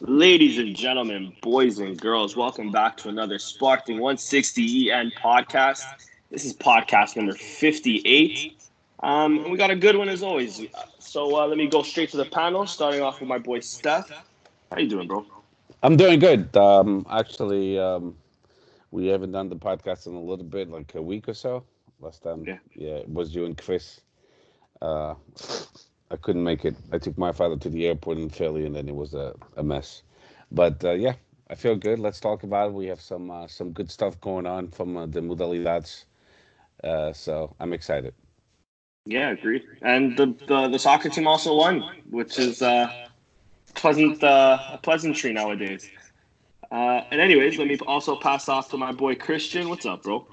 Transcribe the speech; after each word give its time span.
Ladies 0.00 0.58
and 0.58 0.76
gentlemen, 0.76 1.32
boys 1.42 1.80
and 1.80 2.00
girls, 2.00 2.36
welcome 2.36 2.70
back 2.70 2.96
to 2.98 3.08
another 3.08 3.36
Sporting 3.38 3.96
160 3.98 4.92
EN 4.92 5.10
podcast. 5.20 5.82
This 6.30 6.44
is 6.44 6.54
podcast 6.54 7.16
number 7.16 7.32
58. 7.32 8.54
Um, 9.02 9.38
and 9.38 9.50
we 9.50 9.58
got 9.58 9.70
a 9.72 9.76
good 9.76 9.96
one 9.96 10.08
as 10.08 10.22
always. 10.22 10.62
So 11.00 11.36
uh, 11.36 11.46
let 11.48 11.58
me 11.58 11.66
go 11.66 11.82
straight 11.82 12.10
to 12.10 12.16
the 12.16 12.24
panel, 12.26 12.64
starting 12.66 13.02
off 13.02 13.18
with 13.18 13.28
my 13.28 13.38
boy 13.38 13.58
Steph. 13.58 14.08
How 14.70 14.78
you 14.78 14.88
doing, 14.88 15.08
bro? 15.08 15.26
I'm 15.82 15.96
doing 15.96 16.20
good. 16.20 16.56
Um, 16.56 17.04
actually, 17.10 17.76
um, 17.78 18.16
we 18.92 19.08
haven't 19.08 19.32
done 19.32 19.48
the 19.48 19.56
podcast 19.56 20.06
in 20.06 20.14
a 20.14 20.20
little 20.20 20.44
bit, 20.44 20.70
like 20.70 20.94
a 20.94 21.02
week 21.02 21.28
or 21.28 21.34
so. 21.34 21.64
Last 22.00 22.22
time, 22.22 22.44
Yeah. 22.46 22.58
yeah, 22.76 22.94
it 22.98 23.08
was 23.08 23.34
you 23.34 23.46
and 23.46 23.58
Chris. 23.58 24.00
Uh, 24.80 25.14
I 26.10 26.16
couldn't 26.16 26.44
make 26.44 26.64
it. 26.64 26.74
I 26.92 26.98
took 26.98 27.18
my 27.18 27.32
father 27.32 27.56
to 27.56 27.68
the 27.68 27.86
airport 27.86 28.18
in 28.18 28.30
Philly, 28.30 28.64
and 28.66 28.74
then 28.74 28.88
it 28.88 28.94
was 28.94 29.14
a, 29.14 29.34
a 29.56 29.62
mess. 29.62 30.02
But 30.50 30.82
uh, 30.84 30.92
yeah, 30.92 31.14
I 31.50 31.54
feel 31.54 31.76
good. 31.76 31.98
Let's 31.98 32.20
talk 32.20 32.42
about 32.42 32.70
it. 32.70 32.74
We 32.74 32.86
have 32.86 33.00
some 33.00 33.30
uh, 33.30 33.46
some 33.46 33.72
good 33.72 33.90
stuff 33.90 34.20
going 34.20 34.46
on 34.46 34.68
from 34.68 34.96
uh, 34.96 35.06
the 35.06 35.20
Modalidades, 35.20 36.04
uh, 36.84 37.12
so 37.12 37.54
I'm 37.60 37.72
excited. 37.72 38.14
Yeah, 39.04 39.30
agreed. 39.30 39.64
And 39.80 40.16
the, 40.18 40.34
the, 40.46 40.68
the 40.68 40.78
soccer 40.78 41.08
team 41.08 41.26
also 41.26 41.54
won, 41.54 41.82
which 42.10 42.38
is 42.38 42.60
uh, 42.60 43.08
pleasant 43.74 44.22
uh, 44.22 44.58
a 44.72 44.78
pleasantry 44.78 45.32
nowadays. 45.32 45.88
Uh, 46.70 47.00
and 47.10 47.18
anyways, 47.18 47.58
let 47.58 47.68
me 47.68 47.78
also 47.86 48.16
pass 48.16 48.50
off 48.50 48.68
to 48.70 48.76
my 48.76 48.92
boy 48.92 49.14
Christian. 49.14 49.70
What's 49.70 49.86
up, 49.86 50.02
bro? 50.02 50.26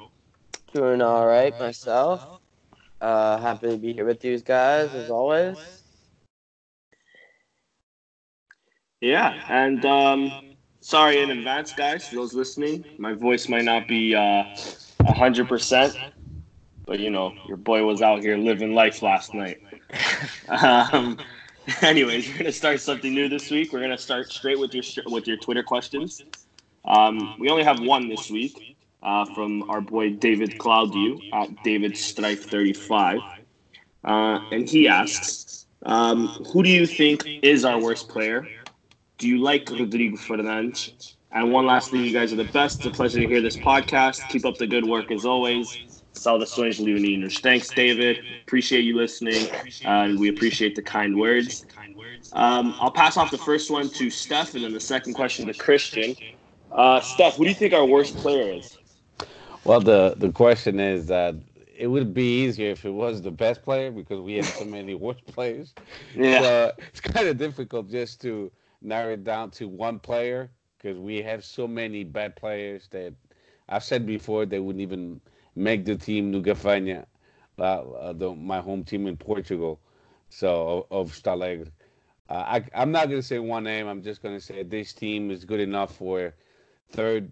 Doing 0.74 1.02
all 1.02 1.26
right 1.26 1.58
myself. 1.58 2.42
Uh, 3.06 3.40
happy 3.40 3.70
to 3.70 3.78
be 3.78 3.94
here 3.94 4.06
with 4.06 4.26
you 4.26 4.40
guys 4.40 4.96
as 4.96 5.10
always. 5.12 5.84
Yeah, 9.02 9.36
and 9.48 9.86
um, 9.86 10.34
sorry 10.82 11.22
in 11.22 11.30
advance, 11.32 11.74
guys, 11.74 12.08
for 12.08 12.16
those 12.16 12.34
listening. 12.34 12.86
My 12.98 13.14
voice 13.14 13.48
might 13.50 13.66
not 13.66 13.88
be 13.88 14.16
uh, 14.16 14.46
a 15.06 15.14
hundred 15.14 15.50
percent, 15.50 15.98
but 16.86 17.00
you 17.00 17.12
know, 17.12 17.36
your 17.44 17.58
boy 17.58 17.84
was 17.86 18.02
out 18.02 18.22
here 18.22 18.38
living 18.38 18.74
life 18.74 19.02
last 19.02 19.34
night. 19.34 19.60
um, 20.48 21.18
anyways, 21.82 22.30
we're 22.30 22.38
gonna 22.40 22.52
start 22.52 22.82
something 22.82 23.14
new 23.14 23.30
this 23.30 23.52
week. 23.52 23.74
We're 23.74 23.82
gonna 23.82 23.98
start 23.98 24.32
straight 24.32 24.60
with 24.60 24.74
your 24.74 24.84
with 25.08 25.28
your 25.28 25.38
Twitter 25.38 25.64
questions. 25.64 26.24
Um, 26.86 27.36
we 27.38 27.50
only 27.50 27.64
have 27.64 27.80
one 27.80 28.10
this 28.10 28.30
week 28.30 28.75
uh, 29.06 29.26
from 29.34 29.70
our 29.70 29.80
boy 29.80 30.10
David 30.10 30.58
Claudio 30.58 31.18
at 31.34 31.64
David 31.64 31.96
thirty 31.98 32.74
five, 32.74 33.22
uh, 34.04 34.40
and 34.52 34.68
he 34.70 34.88
asks, 34.88 35.68
um, 35.86 36.28
"Who 36.52 36.64
do 36.64 36.70
you 36.70 36.86
think 36.86 37.24
is 37.42 37.64
our 37.64 37.80
worst 37.80 38.10
player?" 38.10 38.48
Do 39.18 39.30
you 39.30 39.38
like 39.38 39.70
Rodrigo 39.70 40.18
Fernandes? 40.18 41.16
And 41.32 41.52
one 41.52 41.66
last 41.66 41.92
thing, 41.92 42.04
you 42.04 42.12
guys 42.12 42.34
are 42.34 42.38
the 42.38 42.52
best. 42.52 42.78
It's 42.80 42.88
a 42.88 42.92
pleasure 42.92 43.20
to 43.20 43.28
hear 43.28 43.42
this 43.42 43.56
podcast. 43.56 44.28
Keep 44.30 44.46
up 44.46 44.58
the 44.58 44.68
good 44.68 44.86
work 44.86 45.12
as 45.12 45.26
always. 45.26 45.68
Saudações 46.14 46.80
Leoninos. 46.80 47.40
Thanks, 47.42 47.70
David. 47.70 48.20
Appreciate 48.46 48.84
you 48.84 48.96
listening. 48.96 49.48
And 49.86 50.20
we 50.20 50.30
appreciate 50.30 50.76
the 50.76 50.82
kind 50.82 51.18
words. 51.18 51.66
Um, 52.34 52.76
I'll 52.80 52.92
pass 52.92 53.18
off 53.18 53.32
the 53.32 53.38
first 53.38 53.70
one 53.70 53.90
to 53.90 54.10
Steph 54.10 54.56
and 54.56 54.64
then 54.64 54.74
the 54.74 54.80
second 54.80 55.14
question 55.14 55.46
to 55.48 55.54
Christian. 55.54 56.16
Uh, 56.72 57.00
Steph, 57.02 57.36
who 57.36 57.44
do 57.44 57.50
you 57.50 57.56
think 57.56 57.74
our 57.74 57.86
worst 57.86 58.18
player 58.18 58.54
is? 58.54 58.78
Well, 59.66 59.82
the 59.82 60.16
the 60.18 60.32
question 60.32 60.80
is 60.80 61.08
that 61.08 61.36
it 61.78 61.88
would 61.88 62.14
be 62.14 62.44
easier 62.44 62.72
if 62.72 62.86
it 62.86 62.92
was 62.92 63.22
the 63.22 63.32
best 63.32 63.64
player 63.64 63.92
because 63.92 64.22
we 64.22 64.36
have 64.36 64.46
so 64.46 64.66
many 64.66 64.96
worst 65.06 65.26
players. 65.26 65.74
Yeah. 66.16 66.42
So 66.42 66.72
it's 66.90 67.02
kind 67.02 67.28
of 67.28 67.38
difficult 67.38 67.90
just 67.90 68.22
to 68.22 68.52
narrow 68.82 69.14
it 69.14 69.24
down 69.24 69.52
to 69.52 69.68
one 69.68 70.00
player 70.00 70.50
because 70.78 70.98
we 71.00 71.22
have 71.24 71.44
so 71.44 71.68
many 71.68 72.04
bad 72.04 72.36
players 72.36 72.88
that 72.92 73.14
I've 73.68 73.84
said 73.84 74.06
before 74.06 74.46
they 74.46 74.60
wouldn't 74.60 74.82
even 74.82 75.20
make 75.56 75.86
the 75.86 75.96
team 75.96 76.32
Nugafania, 76.32 77.06
uh, 77.58 77.62
uh, 77.62 78.14
the, 78.14 78.36
my 78.36 78.60
home 78.60 78.84
team 78.84 79.08
in 79.08 79.18
Portugal, 79.18 79.80
so 80.30 80.86
of 80.92 81.12
Stalegre. 81.12 81.72
Uh, 82.30 82.34
I, 82.34 82.66
I'm 82.76 82.92
not 82.92 83.10
going 83.10 83.22
to 83.22 83.28
say 83.28 83.40
one 83.40 83.64
name. 83.64 83.88
I'm 83.88 84.04
just 84.04 84.22
going 84.22 84.36
to 84.36 84.42
say 84.42 84.64
this 84.64 84.94
team 84.94 85.32
is 85.32 85.46
good 85.46 85.60
enough 85.60 85.96
for 85.96 86.34
third, 86.92 87.32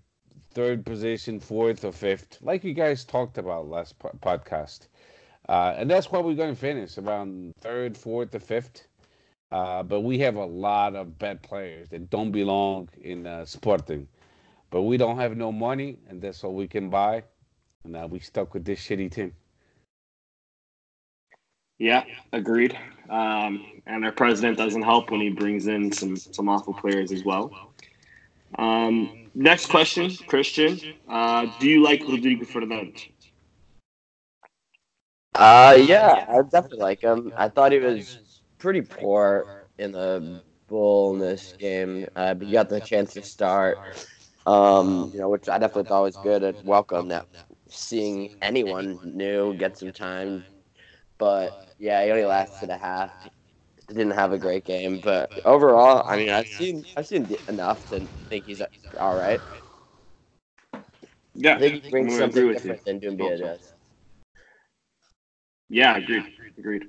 third 0.53 0.85
position, 0.85 1.39
fourth 1.39 1.83
or 1.83 1.91
fifth, 1.91 2.37
like 2.41 2.63
you 2.63 2.73
guys 2.73 3.03
talked 3.03 3.37
about 3.37 3.67
last 3.67 3.97
po- 3.99 4.17
podcast. 4.21 4.87
Uh, 5.49 5.73
and 5.77 5.89
that's 5.89 6.11
where 6.11 6.21
we're 6.21 6.35
going 6.35 6.53
to 6.53 6.59
finish 6.59 6.97
around 6.97 7.53
third, 7.59 7.97
fourth, 7.97 8.33
or 8.33 8.39
fifth. 8.39 8.87
Uh, 9.51 9.83
but 9.83 10.01
we 10.01 10.17
have 10.17 10.35
a 10.35 10.45
lot 10.45 10.95
of 10.95 11.19
bad 11.19 11.41
players 11.43 11.89
that 11.89 12.09
don't 12.09 12.31
belong 12.31 12.89
in 13.01 13.27
uh, 13.27 13.45
Sporting. 13.45 14.07
But 14.69 14.83
we 14.83 14.97
don't 14.97 15.17
have 15.17 15.37
no 15.37 15.51
money, 15.51 15.99
and 16.09 16.21
that's 16.21 16.43
all 16.43 16.55
we 16.55 16.67
can 16.67 16.89
buy. 16.89 17.23
And 17.83 17.93
now 17.93 18.07
we 18.07 18.19
stuck 18.19 18.53
with 18.53 18.65
this 18.65 18.79
shitty 18.79 19.11
team. 19.11 19.33
Yeah, 21.77 22.05
agreed. 22.31 22.77
Um, 23.09 23.81
and 23.85 24.05
our 24.05 24.11
president 24.11 24.57
doesn't 24.57 24.83
help 24.83 25.11
when 25.11 25.19
he 25.19 25.29
brings 25.29 25.67
in 25.67 25.91
some 25.91 26.15
some 26.15 26.47
awful 26.47 26.73
players 26.73 27.11
as 27.11 27.23
well. 27.25 27.72
Um, 28.57 29.11
next 29.33 29.67
question, 29.67 30.17
Christian. 30.27 30.79
Uh, 31.07 31.47
do 31.59 31.67
you 31.67 31.83
like 31.83 32.07
Rodrigo 32.07 32.45
Fernandes? 32.45 33.07
Uh, 35.35 35.75
yeah, 35.79 36.25
I 36.27 36.41
definitely 36.43 36.79
like 36.79 37.01
him. 37.01 37.31
I 37.35 37.49
thought 37.49 37.71
he 37.71 37.79
was 37.79 38.19
pretty 38.59 38.81
poor 38.81 39.47
in 39.77 39.91
the 39.91 40.41
Belenenses 40.69 41.57
game, 41.57 42.07
uh, 42.15 42.33
but 42.33 42.47
he 42.47 42.53
got 42.53 42.69
the 42.69 42.81
chance 42.81 43.13
to 43.13 43.21
start. 43.21 43.81
Um, 44.45 45.09
you 45.13 45.19
know, 45.19 45.29
which 45.29 45.49
I 45.49 45.57
definitely 45.57 45.85
thought 45.85 46.03
was 46.03 46.17
good 46.17 46.43
and 46.43 46.57
welcome 46.63 47.09
that 47.09 47.27
seeing 47.69 48.29
anyone 48.41 48.99
new 49.03 49.53
get 49.55 49.77
some 49.77 49.91
time. 49.91 50.45
But 51.17 51.55
yeah, 51.77 52.03
he 52.03 52.11
only 52.11 52.25
lasted 52.25 52.69
a 52.69 52.77
half. 52.77 53.11
Didn't 53.93 54.11
have 54.11 54.33
a 54.33 54.39
great 54.39 54.65
game, 54.65 54.99
but 55.03 55.45
overall, 55.45 56.03
I 56.07 56.17
mean, 56.17 56.29
I've 56.29 56.47
seen 56.47 56.83
I've 56.97 57.05
seen 57.05 57.35
enough 57.47 57.87
to 57.89 58.07
think 58.27 58.45
he's 58.45 58.61
all 58.99 59.15
right. 59.15 59.39
Yeah, 61.35 61.55
I 61.55 61.59
think 61.59 61.83
he 61.83 61.89
brings 61.91 62.13
I'm 62.13 62.19
gonna 62.19 62.29
agree 62.29 62.41
something 62.41 62.47
with 62.47 62.65
you. 62.65 62.71
different 62.71 63.01
than 63.01 63.17
Doumbia 63.17 63.39
does. 63.39 63.73
Yeah, 65.69 65.97
agreed. 65.97 66.23
Agreed. 66.57 66.83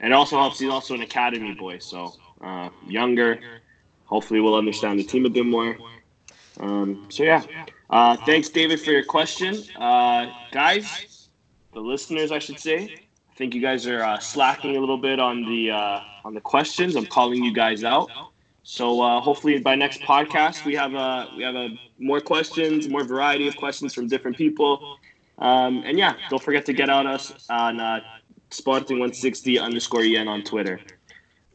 And 0.00 0.12
it 0.12 0.16
also 0.16 0.36
helps. 0.36 0.60
He's 0.60 0.70
also 0.70 0.94
an 0.94 1.02
academy 1.02 1.54
boy, 1.54 1.78
so 1.78 2.12
uh, 2.44 2.68
younger. 2.86 3.40
Hopefully, 4.04 4.40
we'll 4.40 4.54
understand 4.56 4.98
the 4.98 5.04
team 5.04 5.26
a 5.26 5.30
bit 5.30 5.46
more. 5.46 5.76
Um, 6.60 7.06
so 7.10 7.24
yeah, 7.24 7.42
uh, 7.90 8.16
thanks, 8.18 8.48
David, 8.48 8.80
for 8.80 8.90
your 8.92 9.04
question, 9.04 9.56
uh, 9.76 10.26
guys. 10.52 11.28
The 11.72 11.80
listeners, 11.80 12.30
I 12.30 12.38
should 12.38 12.60
say. 12.60 13.03
I 13.34 13.36
think 13.36 13.52
you 13.52 13.60
guys 13.60 13.84
are 13.88 14.00
uh, 14.00 14.20
slacking 14.20 14.76
a 14.76 14.80
little 14.80 14.96
bit 14.96 15.18
on 15.18 15.42
the 15.42 15.72
uh, 15.72 16.00
on 16.24 16.34
the 16.34 16.40
questions. 16.40 16.94
I'm 16.94 17.06
calling 17.06 17.42
you 17.42 17.52
guys 17.52 17.82
out. 17.82 18.08
So 18.62 19.00
uh, 19.00 19.20
hopefully 19.20 19.58
by 19.58 19.74
next 19.74 20.02
podcast 20.02 20.64
we 20.64 20.76
have 20.76 20.94
a 20.94 21.28
we 21.36 21.42
have 21.42 21.56
a 21.56 21.70
more 21.98 22.20
questions, 22.20 22.88
more 22.88 23.02
variety 23.02 23.48
of 23.48 23.56
questions 23.56 23.92
from 23.92 24.06
different 24.06 24.36
people. 24.36 24.98
Um, 25.38 25.82
and 25.84 25.98
yeah, 25.98 26.14
don't 26.30 26.40
forget 26.40 26.64
to 26.66 26.72
get 26.72 26.88
out 26.88 27.06
us 27.06 27.32
on 27.50 27.80
uh, 27.80 28.00
Sporting160 28.52 29.60
underscore 29.60 30.04
yen 30.04 30.28
on 30.28 30.44
Twitter. 30.44 30.78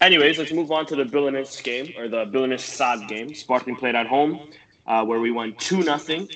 Anyways, 0.01 0.37
let's 0.37 0.51
move 0.51 0.73
on 0.73 0.85
to 0.87 0.97
the 0.97 1.05
Belenenses 1.05 1.63
game 1.63 1.93
or 1.97 2.09
the 2.09 2.25
Belenenses 2.25 2.59
Sad 2.59 3.07
game. 3.07 3.33
Sporting 3.33 3.77
played 3.77 3.95
at 3.95 4.05
home, 4.05 4.49
uh, 4.85 5.05
where 5.05 5.21
we 5.21 5.31
won 5.31 5.55
two 5.59 5.81
nothing. 5.83 6.27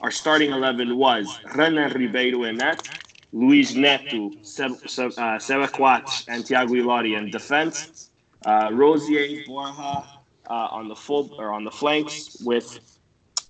Our 0.00 0.12
starting 0.12 0.52
eleven 0.52 0.96
was 0.96 1.36
Renan 1.56 1.92
Ribeiro 1.92 2.44
in 2.44 2.58
net, 2.58 3.03
Luis 3.34 3.74
Neto, 3.74 4.30
Seb, 4.42 4.72
uh, 5.18 5.66
Coates, 5.66 6.24
and 6.28 6.46
Tiago 6.46 6.72
Ilori 6.74 7.18
in 7.18 7.30
defense. 7.30 8.10
Uh, 8.46 8.70
Rosier, 8.72 9.42
Borja 9.44 10.04
uh, 10.48 10.68
on 10.70 10.86
the 10.86 10.94
full 10.94 11.34
or 11.36 11.52
on 11.52 11.64
the 11.64 11.70
flanks 11.70 12.36
with 12.44 12.78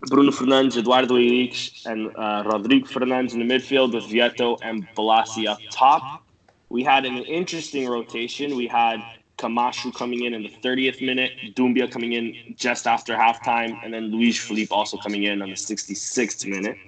Bruno 0.08 0.30
Fernandes, 0.30 0.78
Eduardo 0.78 1.16
Henriques, 1.16 1.84
and 1.84 2.10
uh, 2.16 2.42
Rodrigo 2.46 2.86
Fernandes 2.86 3.34
in 3.34 3.46
the 3.46 3.54
midfield 3.54 3.92
with 3.92 4.04
Vietto 4.04 4.56
and 4.62 4.86
Bolasie 4.96 5.46
up 5.46 5.58
top. 5.70 6.22
We 6.70 6.82
had 6.82 7.04
an 7.04 7.18
interesting 7.18 7.86
rotation. 7.86 8.56
We 8.56 8.66
had 8.66 9.00
Camacho 9.36 9.90
coming 9.90 10.24
in 10.24 10.32
in 10.32 10.42
the 10.42 10.52
30th 10.64 11.02
minute, 11.04 11.32
Doumbia 11.54 11.90
coming 11.90 12.12
in 12.12 12.34
just 12.56 12.86
after 12.86 13.14
halftime, 13.14 13.78
and 13.84 13.92
then 13.92 14.04
Luis 14.04 14.38
Felipe 14.38 14.72
also 14.72 14.96
coming 14.96 15.24
in 15.24 15.42
on 15.42 15.50
the 15.50 15.56
66th 15.56 16.46
minute. 16.46 16.78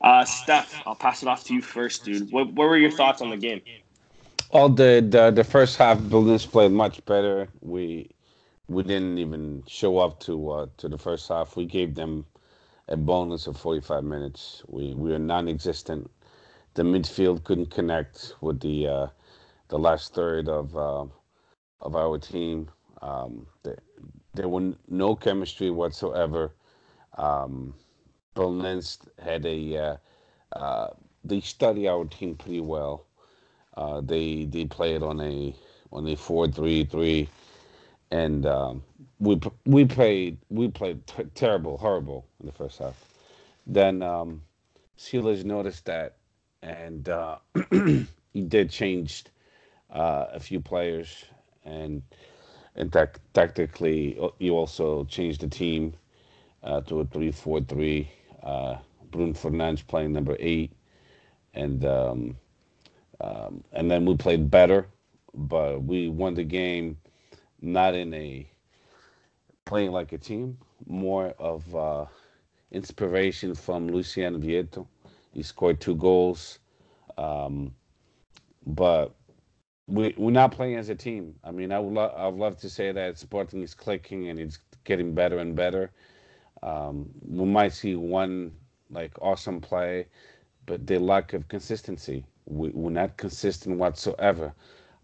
Uh, 0.00 0.24
Steph, 0.24 0.82
I'll 0.86 0.94
pass 0.94 1.22
it 1.22 1.28
off 1.28 1.44
to 1.44 1.54
you 1.54 1.60
first, 1.60 2.04
dude. 2.04 2.32
What, 2.32 2.52
what 2.54 2.68
were 2.68 2.78
your 2.78 2.90
thoughts 2.90 3.20
on 3.20 3.30
the 3.30 3.36
game? 3.36 3.60
Well, 4.52 4.68
the, 4.68 5.06
the 5.08 5.30
the 5.30 5.44
first 5.44 5.76
half, 5.76 5.98
Belenenses 5.98 6.50
played 6.50 6.72
much 6.72 7.04
better. 7.04 7.48
We 7.60 8.10
we 8.68 8.82
didn't 8.82 9.18
even 9.18 9.62
show 9.68 9.98
up 9.98 10.18
to 10.20 10.50
uh, 10.50 10.66
to 10.78 10.88
the 10.88 10.98
first 10.98 11.28
half. 11.28 11.56
We 11.56 11.66
gave 11.66 11.94
them 11.94 12.26
a 12.88 12.96
bonus 12.96 13.46
of 13.46 13.56
45 13.56 14.02
minutes. 14.02 14.62
We 14.66 14.94
we 14.94 15.10
were 15.10 15.18
non-existent. 15.20 16.10
The 16.74 16.82
midfield 16.82 17.44
couldn't 17.44 17.70
connect 17.70 18.34
with 18.40 18.60
the 18.60 18.88
uh, 18.88 19.06
the 19.68 19.78
last 19.78 20.14
third 20.14 20.48
of 20.48 20.76
uh, 20.76 21.04
of 21.80 21.94
our 21.94 22.18
team. 22.18 22.70
Um, 23.02 23.46
there, 23.62 23.78
there 24.34 24.48
were 24.48 24.72
no 24.88 25.14
chemistry 25.14 25.70
whatsoever. 25.70 26.54
Um, 27.18 27.74
Belenenses 28.40 28.98
had 29.22 29.46
a 29.46 29.78
uh, 29.78 29.96
uh, 30.56 30.90
they 31.24 31.40
study 31.40 31.88
our 31.88 32.06
team 32.06 32.36
pretty 32.36 32.60
well. 32.62 33.06
Uh, 33.76 34.00
they 34.02 34.46
they 34.46 34.66
played 34.66 35.02
on 35.02 35.20
a 35.20 35.54
on 35.92 36.08
a 36.08 36.16
four 36.16 36.48
three 36.48 36.84
three, 36.84 37.28
and 38.12 38.46
um, 38.46 38.82
we 39.20 39.40
we 39.66 39.84
played 39.86 40.38
we 40.50 40.68
played 40.68 41.06
t- 41.06 41.24
terrible, 41.34 41.78
horrible 41.78 42.26
in 42.40 42.46
the 42.46 42.52
first 42.52 42.78
half. 42.80 43.04
Then 43.66 44.02
um, 44.02 44.42
noticed 45.44 45.86
that, 45.86 46.16
and 46.62 47.08
uh, 47.08 47.38
he 47.72 48.42
did 48.48 48.70
change 48.70 49.24
uh, 49.92 50.26
a 50.32 50.40
few 50.40 50.60
players, 50.60 51.24
and 51.64 52.02
and 52.76 52.92
tac- 52.92 53.20
tactically 53.34 54.18
you 54.40 54.56
also 54.56 55.04
changed 55.06 55.42
the 55.42 55.48
team 55.48 55.94
uh, 56.64 56.82
to 56.82 57.00
a 57.00 57.06
three 57.06 57.32
four 57.32 57.60
three. 57.62 58.10
Uh, 58.42 58.76
Bruno 59.10 59.32
Fernandes 59.32 59.86
playing 59.86 60.12
number 60.12 60.36
eight, 60.38 60.72
and 61.54 61.84
um, 61.84 62.36
um, 63.20 63.64
and 63.72 63.90
then 63.90 64.04
we 64.04 64.16
played 64.16 64.50
better, 64.50 64.86
but 65.34 65.82
we 65.82 66.08
won 66.08 66.34
the 66.34 66.44
game 66.44 66.96
not 67.60 67.94
in 67.94 68.14
a 68.14 68.48
playing 69.64 69.92
like 69.92 70.12
a 70.12 70.18
team, 70.18 70.58
more 70.86 71.34
of 71.38 71.74
uh, 71.74 72.06
inspiration 72.72 73.54
from 73.54 73.88
Luciano 73.88 74.38
Vietto. 74.38 74.86
He 75.32 75.42
scored 75.42 75.80
two 75.80 75.94
goals, 75.96 76.58
um, 77.18 77.74
but 78.66 79.14
we 79.86 80.14
we're 80.16 80.30
not 80.30 80.52
playing 80.52 80.76
as 80.76 80.88
a 80.88 80.94
team. 80.94 81.34
I 81.44 81.50
mean, 81.50 81.72
I 81.72 81.78
would 81.78 81.92
lo- 81.94 82.14
I'd 82.16 82.34
love 82.34 82.58
to 82.58 82.70
say 82.70 82.92
that 82.92 83.18
Sporting 83.18 83.62
is 83.62 83.74
clicking 83.74 84.28
and 84.28 84.38
it's 84.38 84.58
getting 84.84 85.14
better 85.14 85.38
and 85.38 85.54
better. 85.54 85.90
Um, 86.62 87.10
we 87.26 87.44
might 87.44 87.72
see 87.72 87.94
one 87.96 88.52
like 88.90 89.12
awesome 89.22 89.60
play, 89.60 90.06
but 90.66 90.86
the 90.86 90.98
lack 90.98 91.32
of 91.32 91.48
consistency. 91.48 92.24
We, 92.46 92.70
we're 92.70 92.90
not 92.90 93.16
consistent 93.16 93.78
whatsoever. 93.78 94.54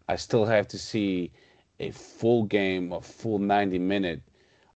I 0.09 0.17
still 0.17 0.45
have 0.45 0.69
to 0.69 0.79
see 0.79 1.33
a 1.81 1.91
full 1.91 2.45
game, 2.45 2.93
a 2.93 3.01
full 3.01 3.39
90 3.39 3.79
minute 3.79 4.23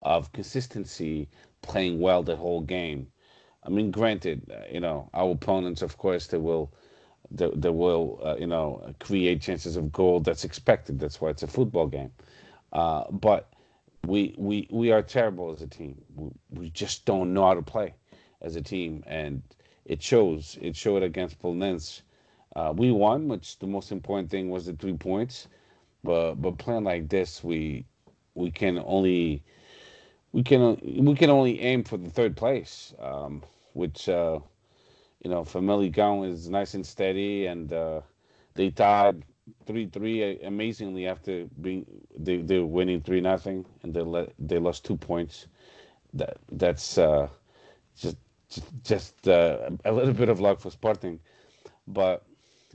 of 0.03 0.33
consistency 0.33 1.29
playing 1.63 2.01
well 2.01 2.23
the 2.23 2.37
whole 2.37 2.61
game. 2.61 3.09
I 3.65 3.71
mean, 3.71 3.91
granted, 3.91 4.51
uh, 4.51 4.65
you 4.73 4.81
know, 4.81 5.09
our 5.15 5.31
opponents, 5.33 5.83
of 5.83 5.99
course, 5.99 6.27
they 6.29 6.39
will, 6.39 6.73
they, 7.31 7.51
they 7.55 7.71
will, 7.71 8.21
uh, 8.25 8.37
you 8.39 8.47
know, 8.47 8.95
create 9.01 9.41
chances 9.43 9.77
of 9.77 9.93
goal. 9.93 10.21
That's 10.21 10.45
expected. 10.45 10.99
That's 10.99 11.21
why 11.21 11.31
it's 11.31 11.43
a 11.43 11.47
football 11.49 11.87
game. 11.87 12.13
Uh, 12.73 13.05
but 13.11 13.53
we 14.07 14.35
we 14.39 14.69
we 14.71 14.91
are 14.93 15.03
terrible 15.03 15.51
as 15.53 15.63
a 15.63 15.67
team. 15.67 16.01
We, 16.15 16.31
we 16.51 16.71
just 16.71 17.05
don't 17.05 17.33
know 17.35 17.45
how 17.45 17.55
to 17.55 17.63
play 17.63 17.95
as 18.41 18.57
a 18.57 18.63
team, 18.63 19.05
and 19.07 19.43
it 19.85 20.03
shows. 20.03 20.59
It 20.61 20.77
showed 20.77 21.03
against 21.03 21.41
Belenenses. 21.41 22.03
Uh, 22.57 22.73
we 22.77 22.91
won, 22.91 23.29
which 23.29 23.59
the 23.59 23.67
most 23.67 23.93
important 23.93 24.31
thing 24.31 24.51
was 24.51 24.67
the 24.67 24.73
three 24.73 24.95
points. 24.97 25.49
But 26.05 26.37
but 26.37 26.59
playing 26.59 26.85
like 26.85 27.09
this, 27.09 27.43
we 27.43 27.85
we 28.35 28.51
can 28.51 28.83
only 28.85 29.43
we 30.33 30.43
can 30.43 30.79
we 30.83 31.15
can 31.15 31.31
only 31.31 31.61
aim 31.61 31.85
for 31.85 31.97
the 31.97 32.11
third 32.11 32.37
place, 32.37 32.95
um, 33.01 33.43
which 33.73 34.09
uh, 34.09 34.39
you 35.23 35.31
know 35.31 35.43
Famalicão 35.43 36.29
is 36.31 36.49
nice 36.49 36.75
and 36.75 36.87
steady, 36.87 37.47
and 37.47 37.73
uh, 37.73 38.01
they 38.55 38.71
tied 38.71 39.25
three 39.67 39.87
three 39.87 40.41
amazingly 40.41 41.07
after 41.07 41.47
being 41.61 41.87
they 42.19 42.39
they're 42.39 42.65
winning 42.67 43.01
three 43.03 43.21
nothing, 43.21 43.67
and 43.83 43.95
they 43.95 44.03
let 44.03 44.33
they 44.39 44.59
lost 44.59 44.85
two 44.85 44.97
points. 44.97 45.47
That 46.15 46.39
that's 46.53 46.99
uh, 46.99 47.29
just 47.97 48.17
just 48.85 49.29
uh, 49.29 49.71
a 49.85 49.93
little 49.93 50.15
bit 50.15 50.29
of 50.29 50.41
luck 50.41 50.61
for 50.61 50.71
Sporting, 50.71 51.21
but 51.87 52.25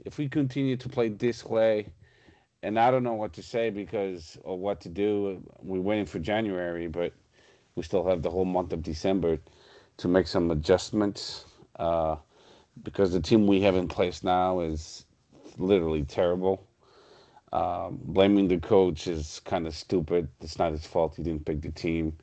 if 0.04 0.18
we 0.18 0.28
continue 0.28 0.76
to 0.76 0.88
play 0.88 1.08
this 1.08 1.44
way, 1.44 1.86
and 2.62 2.78
I 2.78 2.90
don't 2.90 3.02
know 3.02 3.14
what 3.14 3.32
to 3.34 3.42
say 3.42 3.70
because 3.70 4.38
or 4.44 4.58
what 4.58 4.80
to 4.82 4.88
do, 4.88 5.42
we're 5.62 5.80
waiting 5.80 6.06
for 6.06 6.18
January, 6.18 6.86
but 6.88 7.12
we 7.76 7.82
still 7.82 8.06
have 8.06 8.22
the 8.22 8.30
whole 8.30 8.44
month 8.44 8.72
of 8.72 8.82
December 8.82 9.38
to 9.98 10.08
make 10.08 10.26
some 10.26 10.50
adjustments 10.50 11.46
uh, 11.78 12.16
because 12.82 13.12
the 13.12 13.20
team 13.20 13.46
we 13.46 13.60
have 13.62 13.76
in 13.76 13.88
place 13.88 14.22
now 14.24 14.60
is 14.60 15.03
literally 15.58 16.04
terrible. 16.04 16.66
Um, 17.52 18.00
blaming 18.02 18.48
the 18.48 18.58
coach 18.58 19.06
is 19.06 19.40
kind 19.44 19.66
of 19.66 19.74
stupid. 19.76 20.28
It's 20.40 20.58
not 20.58 20.72
his 20.72 20.86
fault. 20.86 21.14
He 21.16 21.22
didn't 21.22 21.44
pick 21.44 21.62
the 21.62 21.70
team. 21.70 22.16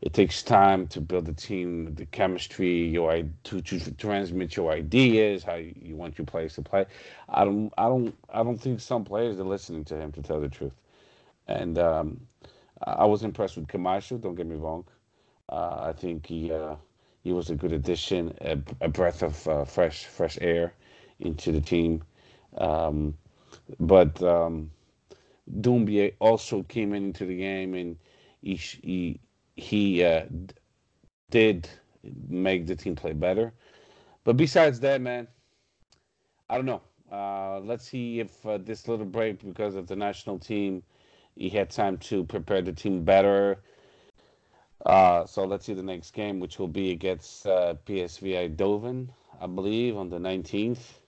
It 0.00 0.14
takes 0.14 0.42
time 0.42 0.88
to 0.88 1.00
build 1.00 1.28
a 1.28 1.32
team, 1.32 1.94
the 1.94 2.06
chemistry, 2.06 2.88
your 2.88 3.22
to, 3.44 3.60
to 3.60 3.92
transmit 3.92 4.56
your 4.56 4.72
ideas, 4.72 5.44
how 5.44 5.54
you, 5.54 5.94
want 5.94 6.18
your 6.18 6.24
players 6.26 6.54
to 6.54 6.62
play. 6.62 6.86
I 7.28 7.44
don't, 7.44 7.72
I 7.78 7.84
don't, 7.84 8.14
I 8.32 8.42
don't 8.42 8.58
think 8.58 8.80
some 8.80 9.04
players 9.04 9.38
are 9.38 9.44
listening 9.44 9.84
to 9.84 9.96
him 9.96 10.10
to 10.12 10.22
tell 10.22 10.40
the 10.40 10.48
truth. 10.48 10.72
And 11.46 11.78
um, 11.78 12.20
I 12.82 13.04
was 13.04 13.22
impressed 13.22 13.56
with 13.56 13.68
Camacho. 13.68 14.18
Don't 14.18 14.34
get 14.34 14.46
me 14.46 14.56
wrong. 14.56 14.84
Uh, 15.48 15.76
I 15.82 15.92
think 15.92 16.26
he 16.26 16.50
uh, 16.52 16.76
he 17.22 17.32
was 17.32 17.50
a 17.50 17.54
good 17.54 17.72
addition, 17.72 18.34
a, 18.40 18.58
a 18.80 18.88
breath 18.88 19.22
of 19.22 19.46
uh, 19.46 19.64
fresh 19.64 20.06
fresh 20.06 20.38
air 20.40 20.74
into 21.20 21.52
the 21.52 21.60
team. 21.60 22.02
Um, 22.58 23.16
but 23.80 24.22
um, 24.22 24.70
Doumbia 25.60 26.14
also 26.18 26.62
came 26.64 26.94
into 26.94 27.24
the 27.26 27.36
game 27.36 27.74
and 27.74 27.96
he 28.42 28.54
he 28.54 29.20
he 29.56 30.04
uh, 30.04 30.24
did 31.30 31.68
make 32.28 32.66
the 32.66 32.76
team 32.76 32.94
play 32.94 33.12
better. 33.12 33.52
But 34.24 34.36
besides 34.36 34.80
that, 34.80 35.00
man, 35.00 35.26
I 36.48 36.56
don't 36.56 36.66
know. 36.66 36.82
Uh, 37.10 37.60
let's 37.60 37.88
see 37.88 38.20
if 38.20 38.44
uh, 38.46 38.58
this 38.58 38.88
little 38.88 39.04
break 39.06 39.44
because 39.44 39.74
of 39.74 39.86
the 39.86 39.96
national 39.96 40.38
team 40.38 40.82
he 41.36 41.48
had 41.48 41.70
time 41.70 41.98
to 41.98 42.24
prepare 42.24 42.62
the 42.62 42.72
team 42.72 43.04
better. 43.04 43.62
Uh, 44.86 45.24
so 45.26 45.44
let's 45.44 45.64
see 45.66 45.74
the 45.74 45.82
next 45.82 46.12
game, 46.12 46.40
which 46.40 46.58
will 46.58 46.68
be 46.68 46.90
against 46.90 47.46
uh, 47.46 47.74
PSV 47.86 48.56
Eindhoven, 48.56 49.08
I 49.40 49.46
believe, 49.46 49.96
on 49.96 50.08
the 50.08 50.18
19th 50.18 51.01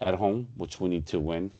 at 0.00 0.14
home, 0.14 0.48
which 0.56 0.80
we 0.80 0.88
need 0.88 1.06
to 1.06 1.20
win. 1.20 1.50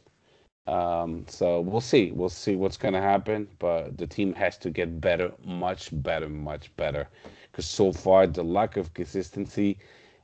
Um, 0.66 1.24
so 1.28 1.60
we'll 1.60 1.80
see. 1.80 2.12
We'll 2.12 2.28
see 2.28 2.56
what's 2.56 2.76
going 2.76 2.94
to 2.94 3.00
happen. 3.00 3.48
But 3.58 3.98
the 3.98 4.06
team 4.06 4.32
has 4.34 4.56
to 4.58 4.70
get 4.70 5.00
better, 5.00 5.32
much 5.44 5.90
better, 6.02 6.28
much 6.28 6.74
better. 6.76 7.08
Because 7.50 7.66
so 7.66 7.92
far, 7.92 8.26
the 8.26 8.44
lack 8.44 8.76
of 8.76 8.94
consistency, 8.94 9.78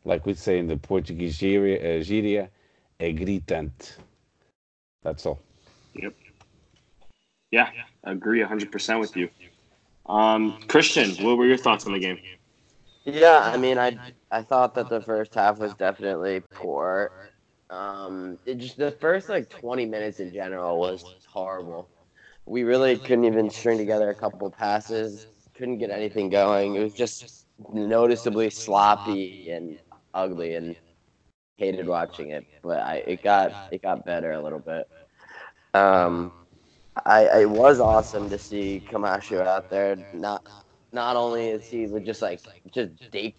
like 0.05 0.25
we 0.27 0.35
say 0.35 0.59
in 0.59 0.67
the 0.67 0.77
Portuguese 0.77 1.39
gíria, 1.39 1.79
uh, 1.81 2.03
gíria 2.03 2.49
é 3.01 3.13
gritante. 3.13 3.97
That's 5.03 5.27
all. 5.27 5.41
Yep. 5.95 6.15
Yeah, 7.51 7.71
I 8.05 8.13
agree 8.13 8.41
100% 8.41 9.01
with 9.01 9.17
you. 9.17 9.29
Um, 10.07 10.59
Christian, 10.69 11.11
what 11.25 11.37
were 11.37 11.47
your 11.47 11.57
thoughts 11.57 11.87
on 11.87 11.93
the 11.93 11.99
game? 11.99 12.19
Yeah, 13.05 13.41
I 13.41 13.57
mean, 13.57 13.79
I 13.79 13.97
I 14.33 14.43
thought 14.43 14.75
that 14.75 14.89
the 14.89 15.01
first 15.01 15.35
half 15.35 15.59
was 15.59 15.75
definitely 15.75 16.43
poor. 16.53 17.31
Um, 17.71 18.39
it 18.45 18.59
just 18.59 18.77
the 18.77 18.91
first 18.93 19.29
like 19.29 19.49
20 19.49 19.87
minutes 19.87 20.21
in 20.21 20.33
general 20.33 20.79
was 20.79 21.15
horrible. 21.27 21.91
We 22.47 22.63
really 22.65 22.99
couldn't 22.99 23.25
even 23.25 23.51
string 23.51 23.79
together 23.79 24.11
a 24.11 24.15
couple 24.15 24.51
passes. 24.51 25.27
Couldn't 25.55 25.79
get 25.79 25.91
anything 25.91 26.29
going. 26.31 26.77
It 26.77 26.81
was 26.83 26.95
just 26.95 27.29
noticeably 27.73 28.51
sloppy 28.51 29.51
and 29.51 29.79
ugly, 30.15 30.55
and 30.55 30.77
hated 31.57 31.87
watching 31.87 32.31
it. 32.31 32.47
But 32.63 32.81
I 32.81 32.97
it 33.07 33.23
got 33.23 33.57
it 33.71 33.83
got 33.83 34.05
better 34.05 34.33
a 34.33 34.43
little 34.43 34.61
bit. 34.61 34.87
Um, 35.75 36.33
I 37.05 37.41
it 37.43 37.51
was 37.51 37.81
awesome 37.81 38.29
to 38.31 38.39
see 38.39 38.83
Camacho 38.89 39.45
out 39.45 39.69
there. 39.71 39.97
Not 40.13 40.45
not 40.93 41.17
only 41.17 41.49
is 41.49 41.67
he 41.67 41.87
just 42.05 42.23
like 42.23 42.41
just 42.73 42.91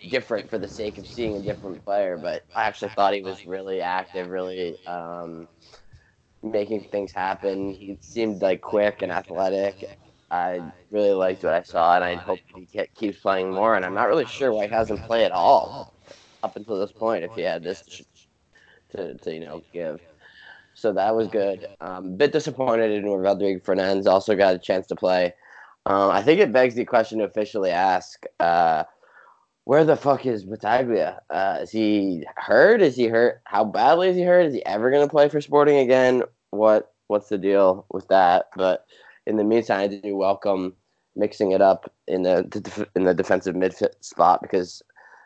different 0.10 0.50
for 0.50 0.58
the 0.58 0.68
sake 0.68 0.98
of 0.98 1.08
seeing 1.08 1.38
a 1.38 1.42
different 1.42 1.84
player, 1.84 2.18
but 2.18 2.44
I 2.56 2.64
actually 2.66 2.92
thought 2.92 3.14
he 3.14 3.22
was 3.22 3.46
really 3.46 3.82
active, 3.82 4.30
really 4.30 4.78
um, 4.86 5.48
making 6.44 6.88
things 6.92 7.12
happen. 7.12 7.74
He 7.74 7.98
seemed 8.02 8.42
like 8.42 8.62
quick 8.62 9.02
and 9.02 9.12
athletic. 9.12 9.98
I 10.30 10.62
really 10.92 11.14
liked 11.14 11.44
what 11.44 11.54
I 11.54 11.64
saw, 11.64 11.96
and 11.96 12.04
I 12.04 12.16
hope 12.16 12.40
he 12.54 12.68
keeps 12.96 13.20
playing 13.20 13.52
more. 13.52 13.76
And 13.76 13.86
I'm 13.86 13.94
not 13.94 14.10
really 14.10 14.26
sure 14.26 14.52
why 14.52 14.68
he 14.68 14.74
hasn't 14.74 15.04
played 15.04 15.26
at 15.26 15.32
all 15.32 15.94
up 16.44 16.56
until 16.58 16.80
this 16.80 16.92
point. 16.92 17.24
If 17.24 17.34
he 17.34 17.44
had 17.44 17.64
this 17.64 18.02
to, 18.92 19.18
to 19.18 19.34
you 19.34 19.40
know 19.40 19.64
give. 19.74 20.02
So 20.74 20.94
that 20.94 21.16
was 21.16 21.28
good. 21.28 21.68
Um, 21.82 22.18
bit 22.18 22.32
disappointed 22.32 22.92
in 22.92 23.10
Rodrigo 23.10 23.60
Fernandes 23.60 24.06
also 24.06 24.36
got 24.36 24.54
a 24.54 24.60
chance 24.60 24.86
to 24.88 24.96
play. 24.96 25.34
Um, 25.88 26.12
I 26.12 26.22
think 26.22 26.42
it 26.42 26.52
begs 26.52 26.76
the 26.76 26.84
question 26.84 27.20
to 27.20 27.24
officially 27.24 27.72
ask, 27.72 28.26
uh, 28.42 28.84
where 29.64 29.86
the 29.86 29.96
fuck 29.96 30.26
is 30.26 30.44
Battaglia? 30.44 31.22
Uh, 31.30 31.60
is 31.62 31.72
he 31.72 32.26
hurt? 32.36 32.82
Is 32.82 32.98
he 32.98 33.08
hurt? 33.08 33.42
How 33.46 33.64
badly 33.64 34.10
is 34.10 34.18
he 34.18 34.24
hurt? 34.24 34.48
Is 34.48 34.54
he 34.54 34.66
ever 34.66 34.92
going 34.92 35.08
to 35.08 35.12
play 35.12 35.30
for 35.30 35.40
Sporting 35.40 35.78
again? 35.78 36.24
What 36.52 36.94
What's 37.08 37.30
the 37.30 37.38
deal 37.38 37.86
with 37.90 38.06
that? 38.10 38.50
But 38.58 38.86
in 39.26 39.38
the 39.38 39.46
meantime, 39.46 39.80
I 39.80 39.88
do 39.88 40.18
welcome 40.18 40.74
mixing 41.16 41.52
it 41.52 41.62
up 41.62 41.90
in 42.06 42.24
the 42.24 42.88
in 42.96 43.06
the 43.06 43.14
defensive 43.14 43.56
mid 43.56 43.74
spot 44.02 44.42
because, 44.42 44.84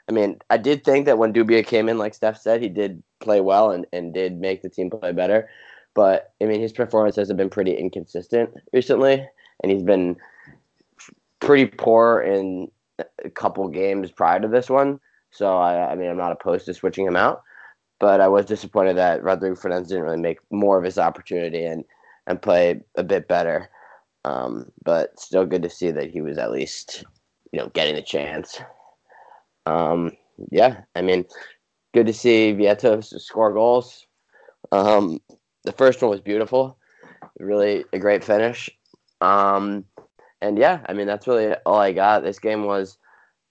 I 0.09 0.11
mean, 0.11 0.37
I 0.51 0.57
did 0.57 0.83
think 0.83 1.07
that 1.07 1.17
when 1.17 1.33
Doumbia 1.33 1.65
came 1.65 1.89
in, 1.89 1.97
like 1.97 2.13
Steph 2.13 2.39
said, 2.39 2.61
he 2.61 2.69
did 2.69 3.01
play 3.19 3.41
well 3.41 3.71
and, 3.71 3.87
and 3.91 4.13
did 4.13 4.39
make 4.39 4.61
the 4.61 4.69
team 4.69 4.91
play 4.91 5.11
better. 5.11 5.49
But 5.95 6.33
I 6.39 6.45
mean, 6.45 6.61
his 6.61 6.71
performances 6.71 7.29
have 7.29 7.37
been 7.37 7.49
pretty 7.49 7.73
inconsistent 7.73 8.51
recently, 8.73 9.27
and 9.63 9.71
he's 9.71 9.83
been 9.83 10.17
pretty 11.41 11.65
poor 11.65 12.21
in 12.21 12.71
a 13.25 13.29
couple 13.29 13.67
games 13.67 14.11
prior 14.11 14.39
to 14.39 14.47
this 14.47 14.69
one. 14.69 14.99
So 15.31 15.57
I, 15.57 15.91
I 15.91 15.95
mean, 15.95 16.09
I'm 16.09 16.17
not 16.17 16.31
opposed 16.31 16.65
to 16.65 16.73
switching 16.73 17.05
him 17.05 17.15
out, 17.15 17.41
but 17.99 18.21
I 18.21 18.27
was 18.27 18.45
disappointed 18.45 18.97
that 18.97 19.23
Rodrigo 19.23 19.55
Fernandes 19.55 19.87
didn't 19.89 20.03
really 20.03 20.17
make 20.17 20.39
more 20.51 20.77
of 20.77 20.85
his 20.85 20.97
opportunity 20.97 21.65
and 21.65 21.83
and 22.27 22.41
play 22.41 22.79
a 22.95 23.03
bit 23.03 23.27
better. 23.27 23.69
Um, 24.23 24.71
but 24.83 25.19
still 25.19 25.45
good 25.45 25.63
to 25.63 25.69
see 25.69 25.89
that 25.91 26.11
he 26.11 26.21
was 26.21 26.37
at 26.37 26.51
least, 26.51 27.03
you 27.51 27.59
know, 27.59 27.69
getting 27.73 27.95
the 27.95 28.03
chance. 28.03 28.61
Um, 29.65 30.11
yeah, 30.51 30.81
I 30.95 31.01
mean, 31.01 31.25
good 31.93 32.05
to 32.05 32.13
see 32.13 32.53
Vietto 32.53 33.01
score 33.01 33.51
goals. 33.51 34.05
Um, 34.71 35.19
the 35.63 35.71
first 35.71 36.01
one 36.01 36.11
was 36.11 36.21
beautiful, 36.21 36.77
really 37.39 37.83
a 37.93 37.99
great 37.99 38.23
finish. 38.23 38.69
Um, 39.21 39.85
and 40.41 40.57
yeah, 40.57 40.81
I 40.87 40.93
mean 40.93 41.07
that's 41.07 41.27
really 41.27 41.53
all 41.65 41.77
I 41.77 41.91
got. 41.91 42.23
This 42.23 42.39
game 42.39 42.65
was 42.65 42.97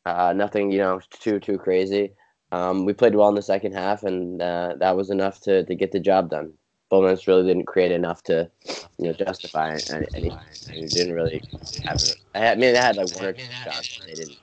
uh, 0.06 0.32
nothing, 0.34 0.70
you 0.70 0.78
know, 0.78 1.00
too 1.10 1.38
too 1.40 1.58
crazy. 1.58 2.12
Um, 2.52 2.84
we 2.84 2.92
played 2.92 3.14
well 3.14 3.28
in 3.28 3.34
the 3.34 3.42
second 3.42 3.72
half, 3.74 4.02
and 4.02 4.42
uh, 4.42 4.74
that 4.78 4.96
was 4.96 5.10
enough 5.10 5.40
to, 5.42 5.64
to 5.64 5.74
get 5.74 5.92
the 5.92 6.00
job 6.00 6.30
done. 6.30 6.52
Bowman's 6.88 7.28
really 7.28 7.46
didn't 7.46 7.66
create 7.66 7.92
enough 7.92 8.22
to, 8.24 8.50
you 8.98 9.06
know, 9.06 9.12
justify 9.12 9.78
anything. 9.88 10.32
They 10.66 10.88
didn't 10.88 11.12
really 11.12 11.42
have. 11.84 12.02
I 12.34 12.56
mean, 12.56 12.72
they 12.72 12.78
had 12.78 12.96
like 12.96 13.14
one 13.14 13.26
or 13.26 13.32
two 13.32 13.42
shots, 13.64 13.98
but 13.98 14.06
they 14.08 14.16
didn't 14.16 14.38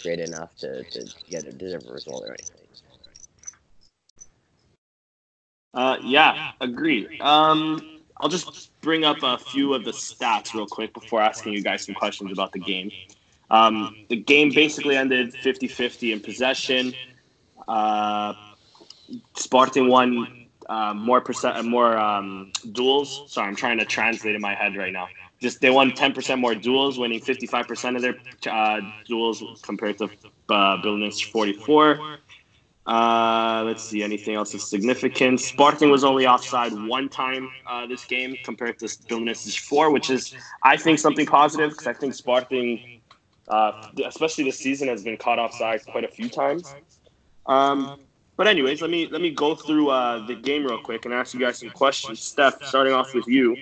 create 0.00 0.20
enough 0.20 0.56
to, 0.56 0.82
to 0.82 1.06
get 1.28 1.46
a 1.46 1.52
deserve 1.52 1.84
a 1.88 1.92
result 1.92 2.24
or 2.26 2.28
anything. 2.28 2.56
Uh, 5.74 5.98
yeah, 6.02 6.52
agree. 6.60 7.18
Um, 7.20 7.91
I'll 8.22 8.28
just 8.28 8.70
bring 8.80 9.04
up 9.04 9.18
a 9.22 9.36
few 9.36 9.74
of 9.74 9.84
the 9.84 9.90
stats 9.90 10.54
real 10.54 10.66
quick 10.66 10.94
before 10.94 11.20
asking 11.20 11.54
you 11.54 11.62
guys 11.62 11.84
some 11.84 11.94
questions 11.94 12.30
about 12.30 12.52
the 12.52 12.60
game. 12.60 12.90
Um, 13.50 13.96
the 14.08 14.16
game 14.16 14.52
basically 14.54 14.96
ended 14.96 15.34
50 15.34 15.66
50 15.66 16.12
in 16.12 16.20
possession. 16.20 16.94
Uh, 17.66 18.34
Sporting 19.36 19.88
won 19.88 20.46
uh, 20.68 20.94
more 20.94 21.20
percent, 21.20 21.66
more 21.66 21.98
um, 21.98 22.52
duels. 22.70 23.24
Sorry, 23.26 23.48
I'm 23.48 23.56
trying 23.56 23.78
to 23.78 23.84
translate 23.84 24.36
in 24.36 24.40
my 24.40 24.54
head 24.54 24.76
right 24.76 24.92
now. 24.92 25.08
Just 25.40 25.60
they 25.60 25.70
won 25.70 25.90
10% 25.90 26.38
more 26.38 26.54
duels, 26.54 26.98
winning 27.00 27.20
55% 27.20 27.96
of 27.96 28.02
their 28.02 28.14
uh, 28.50 28.80
duels 29.04 29.42
compared 29.62 29.98
to 29.98 30.04
uh, 30.04 30.80
Belenenses 30.80 31.24
44. 31.24 32.18
Uh, 32.86 33.62
let's 33.64 33.84
see, 33.84 34.02
anything 34.02 34.34
else 34.34 34.54
of 34.54 34.60
significance? 34.60 35.44
Sporting 35.44 35.90
was 35.90 36.02
only 36.02 36.26
offside 36.26 36.72
one 36.72 37.08
time 37.08 37.48
uh, 37.68 37.86
this 37.86 38.04
game 38.04 38.36
compared 38.44 38.78
to 38.80 38.86
Belenenses 38.86 39.56
four, 39.56 39.92
which 39.92 40.10
is, 40.10 40.34
I 40.64 40.76
think, 40.76 40.98
something 40.98 41.26
positive 41.26 41.70
because 41.70 41.86
I 41.86 41.92
think 41.92 42.14
Sporting, 42.14 43.00
uh, 43.48 43.88
especially 44.04 44.44
this 44.44 44.58
season, 44.58 44.88
has 44.88 45.04
been 45.04 45.16
caught 45.16 45.38
offside 45.38 45.86
quite 45.86 46.04
a 46.04 46.08
few 46.08 46.28
times. 46.28 46.74
Um, 47.46 48.00
but 48.36 48.48
anyways, 48.48 48.80
let 48.80 48.90
me 48.90 49.06
let 49.06 49.20
me 49.20 49.30
go 49.30 49.54
through 49.54 49.90
uh, 49.90 50.26
the 50.26 50.34
game 50.34 50.64
real 50.64 50.78
quick 50.78 51.04
and 51.04 51.14
ask 51.14 51.34
you 51.34 51.40
guys 51.40 51.58
some 51.58 51.70
questions. 51.70 52.20
Steph, 52.20 52.64
starting 52.64 52.92
off 52.92 53.14
with 53.14 53.28
you. 53.28 53.56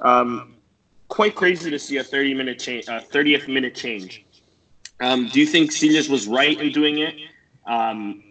Um, 0.00 0.56
quite 1.06 1.34
crazy 1.34 1.70
to 1.70 1.78
see 1.78 1.98
a 1.98 2.04
30 2.04 2.34
minute 2.34 2.58
change, 2.58 2.88
uh, 2.88 3.00
30th 3.00 3.46
minute 3.46 3.74
change. 3.74 4.24
Um, 5.00 5.28
do 5.28 5.38
you 5.38 5.46
think 5.46 5.70
Silas 5.70 6.08
was 6.08 6.26
right 6.26 6.58
in 6.60 6.72
doing 6.72 6.98
it? 6.98 7.14
Um, 7.66 8.24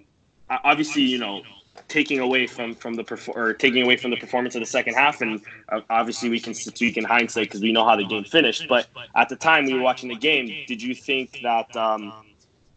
obviously, 0.49 1.03
you 1.03 1.17
know, 1.17 1.41
taking 1.87 2.19
away 2.19 2.47
from 2.47 2.75
from 2.75 2.95
the 2.95 3.03
perfor- 3.03 3.35
or 3.35 3.53
taking 3.53 3.83
away 3.83 3.97
from 3.97 4.11
the 4.11 4.17
performance 4.17 4.55
of 4.55 4.61
the 4.61 4.65
second 4.65 4.95
half, 4.95 5.21
and 5.21 5.41
uh, 5.69 5.81
obviously 5.89 6.29
we 6.29 6.39
can 6.39 6.53
speak 6.53 6.97
in 6.97 7.03
hindsight 7.03 7.45
because 7.45 7.61
we 7.61 7.71
know 7.71 7.85
how 7.85 7.95
the 7.95 8.05
game 8.05 8.23
finished. 8.23 8.67
But 8.67 8.87
at 9.15 9.29
the 9.29 9.35
time 9.35 9.65
we 9.65 9.73
were 9.73 9.81
watching 9.81 10.09
the 10.09 10.15
game, 10.15 10.65
did 10.67 10.81
you 10.81 10.95
think 10.95 11.39
that 11.43 11.75
um, 11.75 12.13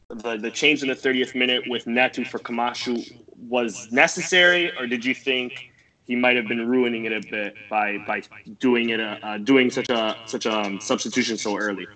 the 0.09 0.37
the 0.37 0.51
change 0.51 0.83
in 0.83 0.89
the 0.89 0.95
30th 0.95 1.35
minute 1.35 1.65
with 1.69 1.87
Neto 1.87 2.25
for 2.25 2.39
Camacho 2.39 2.97
was 3.49 3.91
necessary, 3.91 4.77
or 4.79 4.87
did 4.87 5.05
you 5.05 5.15
think 5.15 5.71
he 6.05 6.17
might 6.17 6.37
have 6.37 6.49
been 6.49 6.69
ruining 6.69 7.05
it 7.05 7.13
a 7.13 7.21
bit 7.31 7.55
by 7.69 7.99
by 8.07 8.23
doing 8.59 8.91
it 8.91 9.01
uh 9.01 9.39
doing 9.39 9.71
such 9.71 9.89
a 9.91 10.17
such 10.27 10.47
a 10.47 10.53
um, 10.53 10.81
substitution 10.81 11.37
so 11.37 11.57
early? 11.57 11.87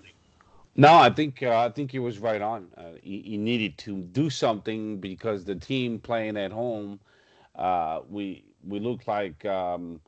No, 0.77 0.95
I 0.95 1.09
think 1.11 1.43
uh, 1.43 1.57
I 1.57 1.69
think 1.71 1.93
he 1.93 2.01
was 2.01 2.19
right 2.19 2.43
on. 2.43 2.67
Uh, 2.77 2.93
he, 3.01 3.21
he, 3.21 3.37
needed 3.37 3.79
to 3.79 3.99
do 3.99 4.29
something 4.29 4.99
because 4.99 5.45
the 5.45 5.55
team 5.55 6.01
playing 6.01 6.37
at 6.37 6.51
home, 6.51 6.99
uh, 7.55 8.01
we 8.09 8.45
we 8.67 8.81
looked 8.81 9.07
like 9.07 9.45
um, 9.45 10.01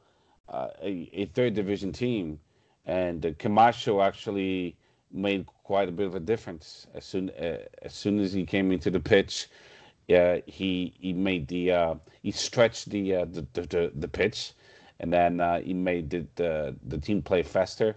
uh, 0.49 0.69
a, 0.83 1.09
a, 1.13 1.27
third 1.27 1.55
division 1.55 1.93
team, 1.93 2.41
and 2.85 3.37
Camacho 3.39 4.01
actually 4.01 4.77
made 5.13 5.47
quite 5.63 5.89
a 5.89 5.93
bit 5.93 6.07
of 6.07 6.17
a 6.17 6.21
difference 6.21 6.89
as 6.95 7.05
soon 7.05 7.31
uh, 7.31 7.59
as 7.83 7.95
soon 7.95 8.19
as 8.19 8.33
he 8.33 8.45
came 8.45 8.73
into 8.73 8.91
the 8.91 9.01
pitch. 9.01 9.47
He 10.09 10.95
he 10.99 11.13
made 11.13 11.47
the 11.47 11.71
uh, 11.71 11.95
he 12.23 12.33
stretched 12.33 12.91
the, 12.91 13.25
the, 13.31 13.47
the 13.53 13.93
the 13.95 14.09
pitch, 14.09 14.53
and 14.99 15.13
then 15.13 15.41
he 15.63 15.75
made 15.75 16.11
the, 16.11 16.27
the 16.35 16.75
the 16.89 16.99
team 16.99 17.23
play 17.23 17.45
faster 17.45 17.97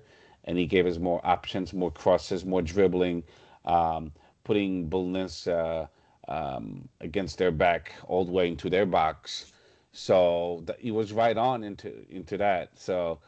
and 0.49 0.57
he 0.57 0.65
gave 0.65 0.87
us 0.87 0.97
more 0.97 1.21
options, 1.23 1.73
more 1.73 1.91
crosses, 1.91 2.43
more 2.43 2.63
dribbling, 2.63 3.23
um, 3.65 4.11
putting 4.43 4.89
Belenenses 4.89 5.47
uh, 5.47 5.85
um, 6.27 6.89
against 7.01 7.37
their 7.37 7.51
back 7.51 7.93
all 8.07 8.25
the 8.25 8.31
way 8.31 8.47
into 8.47 8.67
their 8.67 8.87
box. 8.87 9.53
So 9.91 10.63
th- 10.65 10.79
he 10.81 10.89
was 10.89 11.13
right 11.13 11.37
on 11.37 11.63
into 11.63 11.93
into 12.09 12.35
that. 12.37 12.79
So 12.79 13.19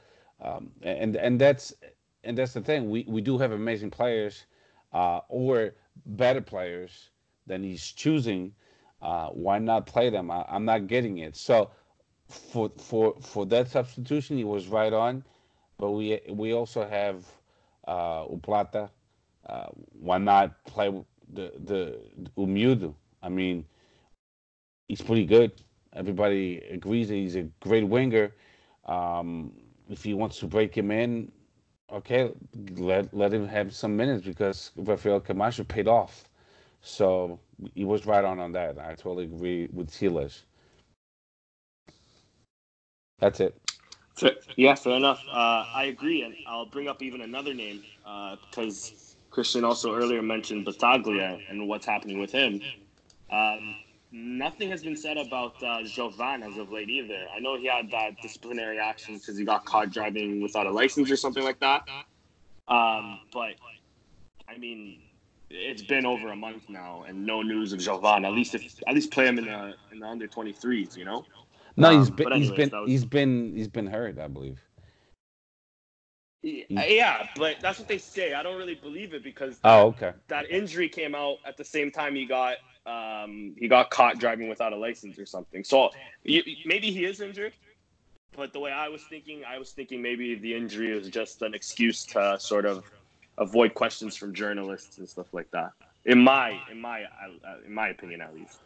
um, 0.41 0.71
and 0.81 1.15
and 1.15 1.39
that's 1.39 1.75
and 2.23 2.35
that's 2.35 2.53
the 2.53 2.61
thing. 2.61 2.89
We 2.89 3.05
we 3.07 3.21
do 3.21 3.37
have 3.37 3.51
amazing 3.51 3.91
players, 3.91 4.45
uh, 4.91 5.19
or 5.29 5.75
better 6.07 6.41
players 6.41 7.11
than 7.45 7.61
he's 7.61 7.85
choosing. 7.91 8.51
Uh, 8.99 9.27
why 9.27 9.59
not 9.59 9.85
play 9.85 10.09
them? 10.09 10.31
I, 10.31 10.43
I'm 10.49 10.65
not 10.65 10.87
getting 10.87 11.19
it. 11.19 11.35
So 11.35 11.69
for 12.27 12.71
for 12.79 13.15
for 13.21 13.45
that 13.45 13.67
substitution, 13.67 14.37
he 14.37 14.43
was 14.43 14.67
right 14.67 14.91
on 14.93 15.23
but 15.81 15.91
we 15.91 16.21
we 16.29 16.53
also 16.53 16.87
have 16.87 17.25
uh, 17.87 18.25
Uplata. 18.27 18.89
Uh, 19.47 19.67
why 19.99 20.19
not 20.19 20.63
play 20.65 20.89
the 21.33 21.51
the 21.65 21.99
Umudu? 22.37 22.93
I 23.23 23.29
mean, 23.29 23.65
he's 24.87 25.01
pretty 25.01 25.25
good. 25.25 25.51
Everybody 25.93 26.59
agrees 26.69 27.09
that 27.09 27.15
he's 27.15 27.35
a 27.35 27.43
great 27.61 27.83
winger. 27.83 28.33
Um, 28.85 29.53
if 29.89 30.03
he 30.03 30.13
wants 30.13 30.39
to 30.39 30.47
break 30.47 30.75
him 30.75 30.91
in, 30.91 31.31
okay, 31.91 32.31
let 32.77 33.13
let 33.13 33.33
him 33.33 33.47
have 33.47 33.73
some 33.73 33.97
minutes 33.97 34.23
because 34.25 34.71
Rafael 34.77 35.19
Camacho 35.19 35.63
paid 35.63 35.87
off. 35.87 36.29
So 36.81 37.39
he 37.75 37.85
was 37.85 38.05
right 38.05 38.23
on 38.23 38.39
on 38.39 38.51
that. 38.53 38.77
I 38.79 38.95
totally 38.95 39.25
agree 39.25 39.67
with 39.73 39.89
Silas. 39.89 40.45
That's 43.19 43.39
it. 43.39 43.55
Yeah, 44.55 44.75
fair 44.75 44.95
enough. 44.95 45.23
Uh, 45.31 45.65
I 45.73 45.85
agree, 45.85 46.23
and 46.23 46.35
I'll 46.45 46.65
bring 46.65 46.87
up 46.87 47.01
even 47.01 47.21
another 47.21 47.53
name 47.53 47.83
because 48.03 49.15
uh, 49.17 49.33
Christian 49.33 49.63
also 49.63 49.93
earlier 49.95 50.21
mentioned 50.21 50.65
Battaglia 50.65 51.39
and 51.49 51.67
what's 51.67 51.85
happening 51.85 52.19
with 52.19 52.31
him. 52.31 52.61
Um, 53.31 53.75
nothing 54.11 54.69
has 54.69 54.83
been 54.83 54.97
said 54.97 55.17
about 55.17 55.61
uh, 55.63 55.83
Jovan 55.83 56.43
as 56.43 56.57
of 56.57 56.71
late 56.71 56.89
either. 56.89 57.25
I 57.35 57.39
know 57.39 57.57
he 57.57 57.67
had 57.67 57.89
that 57.91 58.21
disciplinary 58.21 58.77
action 58.77 59.15
because 59.15 59.37
he 59.37 59.45
got 59.45 59.65
caught 59.65 59.91
driving 59.91 60.41
without 60.41 60.67
a 60.67 60.71
license 60.71 61.09
or 61.09 61.15
something 61.15 61.43
like 61.43 61.59
that. 61.61 61.83
Um, 62.67 63.19
but 63.33 63.53
I 64.47 64.57
mean, 64.57 64.99
it's 65.49 65.81
been 65.81 66.05
over 66.05 66.31
a 66.31 66.35
month 66.35 66.63
now, 66.69 67.03
and 67.07 67.25
no 67.25 67.41
news 67.41 67.73
of 67.73 67.79
Jovan. 67.79 68.25
At 68.25 68.33
least 68.33 68.55
if 68.55 68.63
at 68.87 68.93
least 68.93 69.11
play 69.11 69.27
him 69.27 69.37
in 69.37 69.45
the 69.45 69.73
in 69.91 69.99
the 69.99 70.07
under 70.07 70.27
twenty 70.27 70.53
threes, 70.53 70.95
you 70.95 71.05
know. 71.05 71.25
No, 71.77 71.89
um, 71.89 71.99
he's 71.99 72.09
been 72.09 72.31
anyways, 72.31 72.49
he's 72.49 72.57
been 72.57 72.81
was... 72.81 72.89
he's 72.89 73.05
been 73.05 73.55
he's 73.55 73.67
been 73.67 73.87
hurt, 73.87 74.19
I 74.19 74.27
believe. 74.27 74.59
Yeah, 76.43 77.27
but 77.35 77.57
that's 77.61 77.77
what 77.77 77.87
they 77.87 77.99
say. 77.99 78.33
I 78.33 78.41
don't 78.41 78.57
really 78.57 78.73
believe 78.73 79.13
it 79.13 79.23
because 79.23 79.59
oh, 79.63 79.87
okay. 79.87 80.13
That 80.27 80.49
injury 80.49 80.89
came 80.89 81.13
out 81.13 81.37
at 81.45 81.55
the 81.55 81.63
same 81.63 81.91
time 81.91 82.15
he 82.15 82.25
got 82.25 82.55
um, 82.87 83.53
he 83.59 83.67
got 83.67 83.91
caught 83.91 84.17
driving 84.17 84.49
without 84.49 84.73
a 84.73 84.75
license 84.75 85.19
or 85.19 85.25
something. 85.27 85.63
So 85.63 85.91
maybe 86.25 86.91
he 86.91 87.05
is 87.05 87.21
injured, 87.21 87.53
but 88.35 88.53
the 88.53 88.59
way 88.59 88.71
I 88.71 88.87
was 88.87 89.03
thinking, 89.03 89.43
I 89.47 89.59
was 89.59 89.71
thinking 89.71 90.01
maybe 90.01 90.33
the 90.33 90.55
injury 90.55 90.97
is 90.97 91.09
just 91.09 91.43
an 91.43 91.53
excuse 91.53 92.05
to 92.07 92.37
sort 92.39 92.65
of 92.65 92.85
avoid 93.37 93.75
questions 93.75 94.15
from 94.15 94.33
journalists 94.33 94.97
and 94.97 95.07
stuff 95.07 95.27
like 95.33 95.51
that. 95.51 95.73
In 96.05 96.19
my 96.19 96.59
in 96.71 96.81
my 96.81 97.05
in 97.65 97.73
my 97.73 97.89
opinion, 97.89 98.21
at 98.21 98.33
least. 98.33 98.57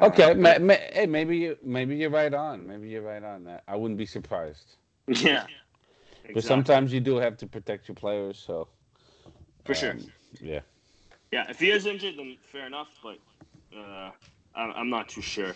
Okay, 0.00 0.34
ma- 0.34 0.58
ma- 0.58 0.74
hey, 0.92 1.06
maybe 1.06 1.36
you 1.36 1.58
maybe 1.62 1.96
you're 1.96 2.10
right 2.10 2.32
on. 2.32 2.66
Maybe 2.66 2.88
you're 2.88 3.02
right 3.02 3.22
on 3.22 3.44
that. 3.44 3.62
I 3.68 3.76
wouldn't 3.76 3.98
be 3.98 4.06
surprised. 4.06 4.76
Yeah. 5.06 5.44
Exactly. 6.24 6.34
But 6.34 6.44
sometimes 6.44 6.92
you 6.92 7.00
do 7.00 7.16
have 7.16 7.36
to 7.38 7.46
protect 7.46 7.88
your 7.88 7.96
players, 7.96 8.38
so. 8.38 8.68
For 9.64 9.72
um, 9.72 9.78
sure. 9.78 9.96
Yeah. 10.40 10.60
Yeah, 11.32 11.50
if 11.50 11.58
he 11.58 11.70
is 11.70 11.86
injured, 11.86 12.16
then 12.16 12.36
fair 12.42 12.66
enough, 12.66 12.88
but 13.02 13.18
uh, 13.76 14.10
I'm 14.54 14.90
not 14.90 15.08
too 15.08 15.22
sure. 15.22 15.54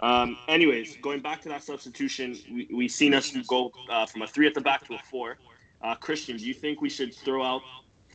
Um, 0.00 0.36
anyways, 0.48 0.96
going 0.96 1.20
back 1.20 1.42
to 1.42 1.48
that 1.50 1.62
substitution, 1.62 2.36
we 2.50 2.68
we 2.72 2.88
seen 2.88 3.14
us 3.14 3.30
go 3.46 3.70
uh, 3.90 4.06
from 4.06 4.22
a 4.22 4.26
three 4.26 4.46
at 4.46 4.54
the 4.54 4.60
back 4.60 4.86
to 4.88 4.94
a 4.94 4.98
four. 5.10 5.38
Uh, 5.82 5.94
Christian, 5.94 6.36
do 6.36 6.46
you 6.46 6.54
think 6.54 6.80
we 6.80 6.88
should 6.88 7.14
throw 7.14 7.42
out 7.44 7.62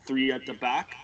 three 0.05 0.31
at 0.31 0.45
the 0.45 0.53
back, 0.53 0.95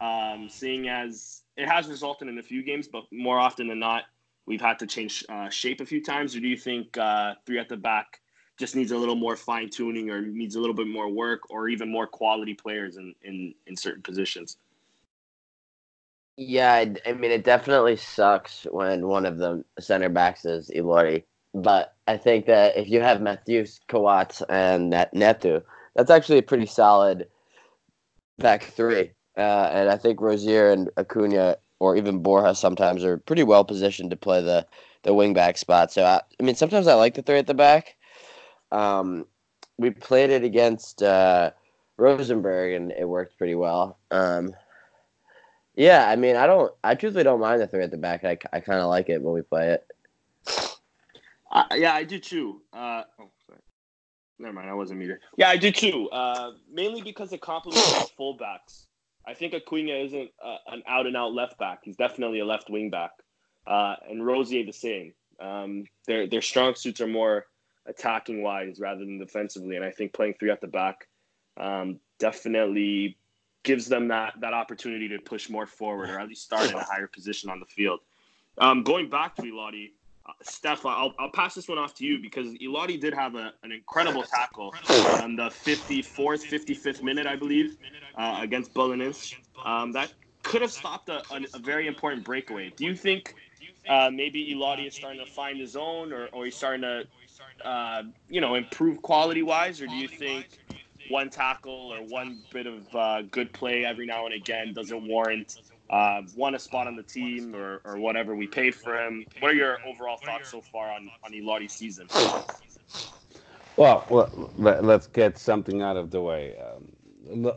um, 0.00 0.48
seeing 0.48 0.88
as 0.88 1.42
it 1.56 1.68
has 1.68 1.88
resulted 1.88 2.28
in 2.28 2.38
a 2.38 2.42
few 2.42 2.62
games, 2.62 2.88
but 2.88 3.04
more 3.12 3.38
often 3.38 3.68
than 3.68 3.78
not, 3.78 4.04
we've 4.46 4.60
had 4.60 4.78
to 4.78 4.86
change 4.86 5.24
uh, 5.28 5.48
shape 5.48 5.80
a 5.80 5.86
few 5.86 6.02
times? 6.02 6.34
Or 6.34 6.40
do 6.40 6.48
you 6.48 6.56
think 6.56 6.96
uh, 6.96 7.34
three 7.46 7.58
at 7.58 7.68
the 7.68 7.76
back 7.76 8.20
just 8.58 8.74
needs 8.74 8.90
a 8.90 8.96
little 8.96 9.16
more 9.16 9.36
fine 9.36 9.70
tuning, 9.70 10.10
or 10.10 10.20
needs 10.20 10.56
a 10.56 10.60
little 10.60 10.74
bit 10.74 10.88
more 10.88 11.08
work, 11.08 11.50
or 11.50 11.68
even 11.68 11.90
more 11.90 12.06
quality 12.06 12.54
players 12.54 12.96
in 12.96 13.14
in, 13.22 13.54
in 13.66 13.76
certain 13.76 14.02
positions? 14.02 14.56
Yeah, 16.40 16.84
I, 17.04 17.12
mean, 17.14 17.32
it 17.32 17.42
definitely 17.42 17.96
sucks 17.96 18.64
when 18.70 19.08
one 19.08 19.26
of 19.26 19.38
the 19.38 19.64
center 19.80 20.08
backs 20.08 20.44
is 20.44 20.70
Ilori. 20.70 21.24
But 21.52 21.96
I 22.06 22.16
think 22.16 22.46
that 22.46 22.76
if 22.76 22.88
you 22.88 23.00
have 23.00 23.20
Mathieu, 23.20 23.66
Coates, 23.88 24.40
and 24.48 24.90
Neto, 25.12 25.62
that's 25.96 26.12
actually 26.12 26.38
a 26.38 26.42
pretty 26.42 26.66
solid 26.66 27.26
back 28.38 28.62
three. 28.62 29.10
Uh, 29.38 29.70
and 29.72 29.88
I 29.88 29.96
think 29.96 30.20
Rozier 30.20 30.70
and 30.70 30.90
Acuna, 30.96 31.56
or 31.78 31.96
even 31.96 32.22
Borja, 32.22 32.56
sometimes 32.56 33.04
are 33.04 33.18
pretty 33.18 33.44
well 33.44 33.64
positioned 33.64 34.10
to 34.10 34.16
play 34.16 34.42
the 34.42 34.66
the 35.04 35.14
wing 35.14 35.32
back 35.32 35.56
spot. 35.56 35.92
So 35.92 36.04
I, 36.04 36.20
I 36.40 36.42
mean, 36.42 36.56
sometimes 36.56 36.88
I 36.88 36.94
like 36.94 37.14
the 37.14 37.22
three 37.22 37.38
at 37.38 37.46
the 37.46 37.54
back. 37.54 37.96
Um, 38.72 39.26
we 39.78 39.90
played 39.90 40.30
it 40.30 40.42
against 40.42 41.04
uh, 41.04 41.52
Rosenborg, 41.96 42.74
and 42.74 42.90
it 42.92 43.08
worked 43.08 43.38
pretty 43.38 43.54
well. 43.54 43.98
Um, 44.10 44.54
yeah, 45.76 46.08
I 46.10 46.16
mean, 46.16 46.34
I 46.34 46.46
don't. 46.46 46.74
I 46.82 46.96
truthfully 46.96 47.22
don't 47.22 47.40
mind 47.40 47.60
the 47.60 47.68
three 47.68 47.84
at 47.84 47.92
the 47.92 47.96
back. 47.96 48.24
I, 48.24 48.36
I 48.52 48.58
kind 48.58 48.80
of 48.80 48.88
like 48.88 49.08
it 49.08 49.22
when 49.22 49.34
we 49.34 49.42
play 49.42 49.68
it. 49.68 49.86
Uh, 51.52 51.64
yeah, 51.76 51.94
I 51.94 52.02
do 52.02 52.18
too. 52.18 52.60
Uh, 52.72 53.04
oh, 53.20 53.30
sorry. 53.46 53.60
Never 54.40 54.52
mind, 54.52 54.68
I 54.68 54.74
wasn't 54.74 54.98
muted. 54.98 55.20
Yeah, 55.36 55.48
I 55.48 55.56
do 55.56 55.70
too. 55.70 56.10
Uh, 56.10 56.52
mainly 56.70 57.02
because 57.02 57.32
it 57.32 57.40
complements 57.40 58.10
fullbacks. 58.18 58.87
I 59.28 59.34
think 59.34 59.52
Acuna 59.52 59.92
isn't 59.92 60.30
uh, 60.42 60.56
an 60.68 60.82
out 60.88 61.06
and 61.06 61.14
out 61.14 61.34
left 61.34 61.58
back. 61.58 61.80
He's 61.82 61.96
definitely 61.96 62.40
a 62.40 62.46
left 62.46 62.70
wing 62.70 62.88
back. 62.88 63.10
Uh, 63.66 63.94
and 64.08 64.24
Rosier 64.24 64.64
the 64.64 64.72
same. 64.72 65.12
Um, 65.38 65.84
their 66.06 66.26
their 66.26 66.40
strong 66.40 66.74
suits 66.74 67.02
are 67.02 67.06
more 67.06 67.44
attacking 67.86 68.42
wise 68.42 68.80
rather 68.80 69.00
than 69.00 69.18
defensively, 69.18 69.76
and 69.76 69.84
I 69.84 69.90
think 69.90 70.14
playing 70.14 70.34
three 70.40 70.50
at 70.50 70.62
the 70.62 70.66
back 70.66 71.06
um, 71.58 72.00
definitely 72.18 73.18
gives 73.64 73.86
them 73.86 74.08
that 74.08 74.32
that 74.40 74.54
opportunity 74.54 75.08
to 75.08 75.18
push 75.18 75.50
more 75.50 75.66
forward 75.66 76.08
or 76.08 76.18
at 76.18 76.26
least 76.26 76.44
start 76.44 76.70
in 76.70 76.76
a 76.76 76.82
higher 76.82 77.06
position 77.06 77.50
on 77.50 77.60
the 77.60 77.66
field. 77.66 78.00
Um, 78.56 78.82
going 78.82 79.10
back 79.10 79.36
to 79.36 79.42
Ilori, 79.42 79.88
uh, 79.88 79.97
Steph, 80.42 80.84
I'll, 80.86 81.14
I'll 81.18 81.30
pass 81.30 81.54
this 81.54 81.68
one 81.68 81.78
off 81.78 81.94
to 81.94 82.04
you 82.04 82.18
because 82.18 82.48
Ilori 82.54 83.00
did 83.00 83.14
have 83.14 83.34
a, 83.34 83.52
an 83.62 83.72
incredible 83.72 84.22
tackle 84.22 84.74
on 85.22 85.36
the 85.36 85.48
54th, 85.48 86.44
55th 86.44 87.02
minute, 87.02 87.26
I 87.26 87.36
believe, 87.36 87.76
uh, 88.16 88.38
against 88.40 88.74
Belenenses. 88.74 89.34
Um, 89.64 89.92
that 89.92 90.12
could 90.42 90.62
have 90.62 90.72
stopped 90.72 91.08
a, 91.08 91.22
a, 91.32 91.40
a, 91.54 91.58
very 91.58 91.86
important 91.86 92.24
breakaway. 92.24 92.72
Do 92.76 92.84
you 92.84 92.94
think 92.94 93.34
uh, 93.88 94.10
maybe 94.12 94.54
Ilori 94.54 94.86
is 94.86 94.94
starting 94.94 95.24
to 95.24 95.30
find 95.30 95.58
his 95.58 95.76
own 95.76 96.12
or, 96.12 96.28
or 96.32 96.44
he's 96.44 96.56
starting 96.56 96.82
to, 96.82 97.04
uh, 97.64 98.02
you 98.28 98.40
know, 98.40 98.54
improve 98.54 99.02
quality 99.02 99.42
wise? 99.42 99.80
Or 99.80 99.86
do 99.86 99.96
you 99.96 100.08
think 100.08 100.46
one 101.10 101.30
tackle 101.30 101.92
or 101.92 101.98
one 102.04 102.42
bit 102.52 102.66
of 102.66 102.94
uh, 102.94 103.22
good 103.22 103.52
play 103.52 103.84
every 103.84 104.06
now 104.06 104.26
and 104.26 104.34
again 104.34 104.72
doesn't 104.72 105.06
warrant 105.06 105.56
uh, 105.90 106.22
won 106.36 106.54
a 106.54 106.58
spot 106.58 106.86
on 106.86 106.96
the 106.96 107.02
team 107.02 107.54
or, 107.54 107.80
or 107.84 107.98
whatever 107.98 108.34
we 108.34 108.46
paid 108.46 108.74
for 108.74 108.96
him. 108.96 109.24
What 109.40 109.52
are 109.52 109.54
your 109.54 109.78
overall 109.86 110.18
thoughts 110.18 110.50
so 110.50 110.60
far 110.60 110.90
on 110.90 111.10
on 111.24 111.32
Ilori's 111.32 111.72
season? 111.72 112.08
Well, 113.76 114.04
well, 114.10 114.50
let, 114.56 114.82
us 114.82 115.06
get 115.06 115.38
something 115.38 115.82
out 115.82 115.96
of 115.96 116.10
the 116.10 116.20
way. 116.20 116.56
Um, 116.58 116.88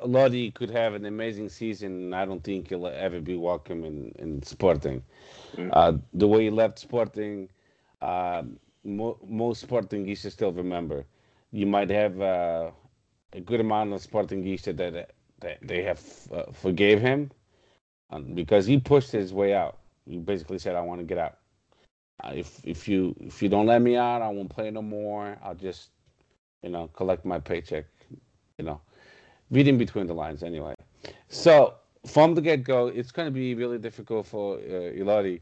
Lodi 0.05 0.51
could 0.51 0.69
have 0.69 0.93
an 0.93 1.05
amazing 1.05 1.49
season, 1.49 1.93
and 1.93 2.15
I 2.15 2.25
don't 2.25 2.43
think 2.43 2.69
he'll 2.69 2.85
ever 2.85 3.19
be 3.19 3.35
welcome 3.35 3.83
in, 3.83 4.13
in 4.19 4.43
Sporting. 4.43 5.01
Mm-hmm. 5.55 5.69
Uh, 5.73 5.93
the 6.13 6.27
way 6.27 6.43
he 6.43 6.49
left 6.51 6.77
Sporting, 6.77 7.49
uh, 8.03 8.43
mo- 8.83 9.17
most 9.27 9.67
Sportingistas 9.67 10.33
still 10.33 10.51
remember. 10.51 11.05
You 11.51 11.65
might 11.65 11.89
have 11.89 12.21
uh, 12.21 12.69
a 13.33 13.39
good 13.39 13.59
amount 13.59 13.93
of 13.93 14.01
Sportingistas 14.01 14.77
that, 14.77 15.15
that 15.39 15.57
they 15.63 15.81
have 15.81 16.01
uh, 16.31 16.51
forgave 16.51 17.01
him, 17.01 17.31
because 18.33 18.65
he 18.65 18.79
pushed 18.79 19.11
his 19.11 19.33
way 19.33 19.53
out. 19.53 19.77
He 20.05 20.17
basically 20.17 20.59
said, 20.59 20.75
"I 20.75 20.81
want 20.81 20.99
to 20.99 21.05
get 21.05 21.17
out. 21.17 21.37
Uh, 22.23 22.31
if 22.35 22.59
if 22.63 22.87
you 22.87 23.15
if 23.19 23.41
you 23.41 23.49
don't 23.49 23.65
let 23.65 23.81
me 23.81 23.95
out, 23.95 24.21
I 24.21 24.29
won't 24.29 24.49
play 24.49 24.69
no 24.71 24.81
more. 24.81 25.37
I'll 25.43 25.55
just, 25.55 25.89
you 26.61 26.69
know, 26.69 26.87
collect 26.87 27.25
my 27.25 27.39
paycheck. 27.39 27.85
You 28.57 28.65
know, 28.65 28.81
reading 29.49 29.77
between 29.77 30.07
the 30.07 30.13
lines 30.13 30.43
anyway. 30.43 30.75
So 31.29 31.75
from 32.05 32.35
the 32.35 32.41
get 32.41 32.63
go, 32.63 32.87
it's 32.87 33.11
going 33.11 33.27
to 33.27 33.31
be 33.31 33.55
really 33.55 33.77
difficult 33.77 34.27
for 34.27 34.57
uh, 34.57 34.93
Ilori 34.99 35.41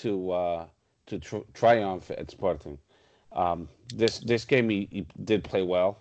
to 0.00 0.30
uh, 0.30 0.66
to 1.06 1.18
tr- 1.18 1.46
triumph 1.54 2.10
at 2.10 2.30
Sporting. 2.30 2.78
Um, 3.32 3.68
this 3.94 4.20
this 4.20 4.44
game 4.44 4.68
he, 4.68 4.88
he 4.90 5.06
did 5.24 5.44
play 5.44 5.62
well. 5.62 5.98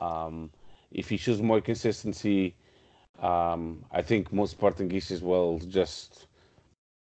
Um, 0.00 0.50
if 0.90 1.08
he 1.08 1.16
shows 1.16 1.40
more 1.40 1.60
consistency 1.60 2.54
um, 3.20 3.84
I 3.92 4.02
think 4.02 4.32
most 4.32 4.58
Portuguese 4.58 5.22
will 5.22 5.58
just, 5.58 6.26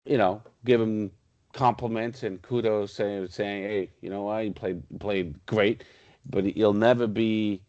you 0.05 0.19
know, 0.19 0.43
give 0.65 0.81
him 0.81 1.11
compliments 1.53 2.23
and 2.23 2.41
kudos, 2.43 2.93
saying, 2.95 3.29
saying, 3.29 3.65
"Hey, 3.65 3.91
you 4.01 4.11
know 4.11 4.23
what? 4.25 4.45
You 4.45 4.53
played 4.53 4.83
played 5.01 5.47
great," 5.47 5.85
but 6.31 6.45
he'll 6.45 6.73
never 6.75 7.07
be 7.07 7.63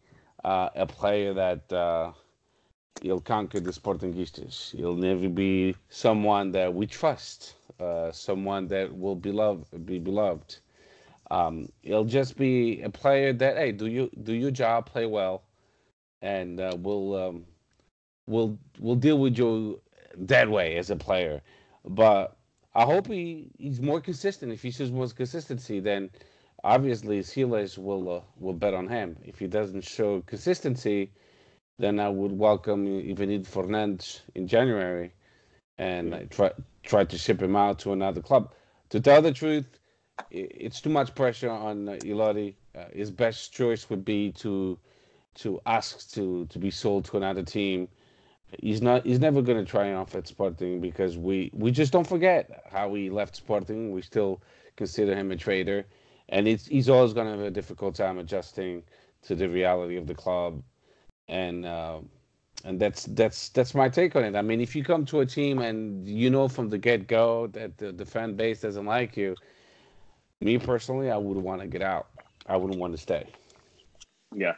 uh, 0.44 0.70
a 0.74 0.86
player 0.86 1.32
that 1.34 1.72
uh, 1.72 2.12
he'll 3.02 3.20
conquer 3.20 3.60
the 3.60 3.70
Sportingistas. 3.72 4.72
He'll 4.76 4.96
never 4.96 5.28
be 5.28 5.76
someone 5.88 6.52
that 6.52 6.72
we 6.74 6.86
trust, 6.86 7.54
uh, 7.80 8.12
someone 8.12 8.68
that 8.68 8.96
will 8.96 9.16
be 9.16 9.32
loved, 9.32 9.84
be 9.86 9.98
beloved. 9.98 10.58
Um, 11.30 11.68
he'll 11.82 12.04
just 12.04 12.36
be 12.36 12.82
a 12.82 12.90
player 12.90 13.32
that, 13.32 13.56
hey, 13.56 13.72
do 13.72 13.86
you 13.86 14.10
do 14.22 14.32
your 14.34 14.50
job, 14.50 14.86
play 14.86 15.06
well, 15.06 15.42
and 16.22 16.60
uh, 16.60 16.76
we'll 16.78 17.14
um, 17.16 17.46
will 18.26 18.58
will 18.78 18.96
deal 18.96 19.18
with 19.18 19.38
you 19.38 19.80
that 20.16 20.50
way 20.50 20.76
as 20.76 20.90
a 20.90 20.96
player. 20.96 21.42
But 21.84 22.36
I 22.74 22.84
hope 22.84 23.06
he, 23.06 23.50
he's 23.58 23.80
more 23.80 24.00
consistent. 24.00 24.52
If 24.52 24.62
he 24.62 24.70
shows 24.70 24.90
more 24.90 25.08
consistency, 25.08 25.80
then 25.80 26.10
obviously 26.62 27.22
Silas 27.22 27.76
will 27.78 28.16
uh, 28.16 28.20
will 28.38 28.54
bet 28.54 28.74
on 28.74 28.88
him. 28.88 29.16
If 29.24 29.38
he 29.38 29.46
doesn't 29.46 29.82
show 29.84 30.22
consistency, 30.22 31.12
then 31.78 32.00
I 32.00 32.08
would 32.08 32.32
welcome 32.32 32.86
Ivanildo 32.86 33.46
Fernandes 33.46 34.20
in 34.34 34.46
January 34.48 35.12
and 35.78 36.28
try 36.30 36.50
try 36.82 37.04
to 37.04 37.18
ship 37.18 37.42
him 37.42 37.56
out 37.56 37.78
to 37.80 37.92
another 37.92 38.22
club. 38.22 38.52
To 38.90 39.00
tell 39.00 39.22
the 39.22 39.32
truth, 39.32 39.66
it's 40.30 40.80
too 40.80 40.90
much 40.90 41.14
pressure 41.14 41.50
on 41.50 41.88
uh, 41.88 41.92
Ilori. 42.02 42.54
Uh, 42.76 42.84
his 42.92 43.10
best 43.10 43.52
choice 43.52 43.90
would 43.90 44.04
be 44.04 44.32
to 44.32 44.78
to 45.36 45.60
ask 45.66 46.10
to 46.12 46.46
to 46.46 46.58
be 46.58 46.70
sold 46.70 47.04
to 47.06 47.16
another 47.16 47.42
team 47.42 47.88
he's 48.60 48.82
not 48.82 49.04
he's 49.04 49.20
never 49.20 49.42
going 49.42 49.62
to 49.62 49.70
triumph 49.70 50.14
at 50.14 50.26
Sporting 50.26 50.80
because 50.80 51.16
we 51.16 51.50
we 51.52 51.70
just 51.70 51.92
don't 51.92 52.06
forget 52.06 52.64
how 52.70 52.92
he 52.94 53.10
left 53.10 53.36
Sporting. 53.36 53.92
We 53.92 54.02
still 54.02 54.40
consider 54.76 55.14
him 55.14 55.30
a 55.30 55.36
traitor, 55.36 55.86
and 56.28 56.46
it's 56.48 56.66
he's 56.66 56.88
always 56.88 57.12
going 57.12 57.26
to 57.26 57.32
have 57.32 57.46
a 57.46 57.50
difficult 57.50 57.94
time 57.94 58.18
adjusting 58.18 58.82
to 59.22 59.34
the 59.34 59.48
reality 59.48 59.96
of 59.96 60.06
the 60.06 60.14
club, 60.14 60.62
and 61.28 61.64
uh, 61.64 62.00
and 62.64 62.80
that's 62.80 63.04
that's 63.04 63.48
that's 63.50 63.74
my 63.74 63.88
take 63.88 64.16
on 64.16 64.24
it. 64.24 64.36
I 64.36 64.42
mean, 64.42 64.60
if 64.60 64.74
you 64.74 64.84
come 64.84 65.04
to 65.06 65.20
a 65.20 65.26
team 65.26 65.60
and 65.60 66.08
you 66.08 66.30
know 66.30 66.48
from 66.48 66.68
the 66.68 66.78
get 66.78 67.06
go 67.06 67.46
that 67.48 67.78
the, 67.78 67.92
the 67.92 68.04
fan 68.04 68.34
base 68.34 68.60
doesn't 68.60 68.86
like 68.86 69.16
you, 69.16 69.36
me 70.40 70.58
personally, 70.58 71.10
I 71.10 71.16
would 71.16 71.36
want 71.36 71.60
to 71.60 71.66
get 71.66 71.82
out. 71.82 72.08
I 72.46 72.56
wouldn't 72.56 72.78
want 72.78 72.92
to 72.92 72.98
stay. 72.98 73.26
Yeah. 74.34 74.54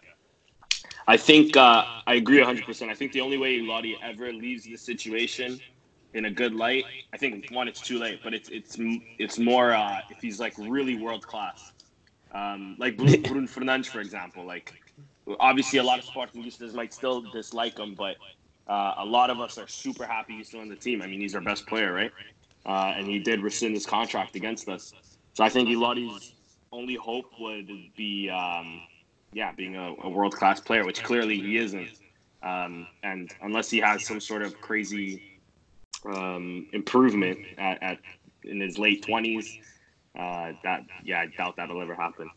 I 1.06 1.16
think 1.16 1.56
uh, 1.56 1.84
I 2.06 2.14
agree 2.14 2.38
100%. 2.40 2.88
I 2.88 2.94
think 2.94 3.12
the 3.12 3.20
only 3.20 3.38
way 3.38 3.60
Lottie 3.60 3.98
ever 4.02 4.32
leaves 4.32 4.64
the 4.64 4.76
situation 4.76 5.60
in 6.14 6.24
a 6.26 6.30
good 6.30 6.54
light, 6.54 6.86
I 7.12 7.18
think 7.18 7.46
one, 7.50 7.68
it's 7.68 7.80
too 7.80 7.98
late, 7.98 8.20
but 8.22 8.34
it's 8.34 8.48
it's 8.50 8.76
it's 9.18 9.38
more 9.38 9.72
uh, 9.72 10.00
if 10.08 10.18
he's 10.20 10.40
like 10.40 10.54
really 10.58 10.96
world 10.96 11.26
class, 11.26 11.72
um, 12.34 12.76
like 12.78 12.96
Bruno, 12.96 13.16
Fernandes, 13.46 13.86
for 13.86 14.00
example. 14.00 14.46
Like 14.46 14.74
obviously, 15.40 15.78
a 15.78 15.84
lot 15.84 15.98
of 15.98 16.04
Sporting 16.04 16.42
users 16.42 16.74
might 16.74 16.92
still 16.92 17.22
dislike 17.22 17.78
him, 17.78 17.94
but 17.94 18.16
uh, 18.66 18.94
a 18.98 19.04
lot 19.04 19.30
of 19.30 19.40
us 19.40 19.58
are 19.58 19.68
super 19.68 20.06
happy 20.06 20.36
he's 20.38 20.48
still 20.48 20.60
on 20.60 20.68
the 20.68 20.76
team. 20.76 21.02
I 21.02 21.06
mean, 21.06 21.20
he's 21.20 21.34
our 21.34 21.40
best 21.40 21.66
player, 21.68 21.92
right? 21.92 22.12
Uh, 22.66 22.94
and 22.96 23.06
he 23.06 23.20
did 23.20 23.42
rescind 23.42 23.74
his 23.74 23.86
contract 23.86 24.34
against 24.36 24.68
us. 24.68 24.92
So 25.34 25.44
I 25.44 25.48
think 25.50 25.68
Ilori's 25.68 26.34
only 26.72 26.96
hope 26.96 27.26
would 27.38 27.70
be. 27.96 28.30
Um, 28.30 28.82
yeah, 29.32 29.52
being 29.52 29.76
a, 29.76 29.94
a 30.02 30.08
world 30.08 30.34
class 30.34 30.60
player, 30.60 30.84
which 30.84 31.02
clearly 31.02 31.38
he 31.38 31.58
isn't. 31.58 31.90
Um, 32.42 32.86
and 33.02 33.32
unless 33.42 33.70
he 33.70 33.78
has 33.80 34.06
some 34.06 34.20
sort 34.20 34.42
of 34.42 34.60
crazy 34.60 35.40
um, 36.04 36.68
improvement 36.72 37.38
at, 37.58 37.82
at 37.82 37.98
in 38.44 38.60
his 38.60 38.78
late 38.78 39.02
twenties, 39.02 39.58
uh, 40.18 40.52
that 40.62 40.84
yeah, 41.04 41.20
I 41.20 41.26
doubt 41.26 41.56
that'll 41.56 41.82
ever 41.82 41.94
happen. 41.94 42.30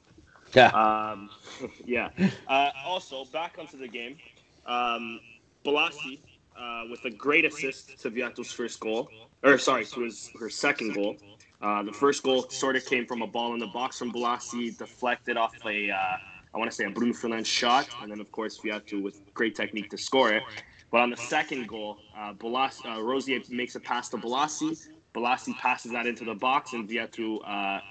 Yeah. 0.54 0.68
Um, 0.70 1.30
yeah. 1.86 2.10
Uh, 2.48 2.72
also, 2.86 3.26
back 3.26 3.58
onto 3.60 3.78
the 3.78 3.88
game. 3.88 4.18
Um, 4.66 5.20
Bolasie, 5.66 6.20
uh, 6.60 6.84
with 6.90 7.04
a 7.06 7.12
great 7.12 7.46
assist 7.46 8.00
to 8.02 8.10
Vietto's 8.10 8.52
first 8.52 8.80
goal, 8.80 9.10
or 9.44 9.58
sorry, 9.58 9.86
to 9.86 10.02
his 10.02 10.32
her 10.40 10.50
second 10.50 10.94
goal. 10.94 11.18
Uh, 11.62 11.84
the 11.84 11.92
first 11.92 12.24
goal 12.24 12.50
sort 12.50 12.78
of 12.78 12.86
came 12.86 13.06
from 13.06 13.22
a 13.22 13.28
ball 13.28 13.54
in 13.54 13.60
the 13.60 13.68
box 13.68 14.00
from 14.00 14.14
Bolasie, 14.14 14.78
deflected 14.78 15.36
off 15.36 15.54
a, 15.66 15.92
uh, 15.92 16.18
I 16.54 16.58
want 16.58 16.70
to 16.72 16.76
say 16.76 16.86
a 16.86 16.90
Bruno 16.90 17.14
Fernandes 17.14 17.46
shot, 17.46 17.88
and 18.02 18.12
then 18.12 18.20
of 18.20 18.32
course 18.32 18.58
Vietto 18.58 19.00
with 19.00 19.22
great 19.34 19.56
technique 19.56 19.90
to 19.92 19.98
score 19.98 20.34
it. 20.34 20.44
But 20.92 21.02
on 21.02 21.12
the 21.12 21.18
second 21.18 21.68
goal, 21.68 21.98
uh, 22.18 22.34
Bolasie, 22.34 22.86
uh, 22.86 23.02
Rosier 23.02 23.42
makes 23.50 23.76
a 23.76 23.80
pass 23.80 24.10
to 24.10 24.18
Bolasie. 24.18 24.88
Bolasie 25.14 25.56
passes 25.58 25.92
that 25.92 26.08
into 26.08 26.26
the 26.26 26.34
box, 26.34 26.74
and 26.74 26.90
Vietto 26.90 27.38
uh, 27.40 27.82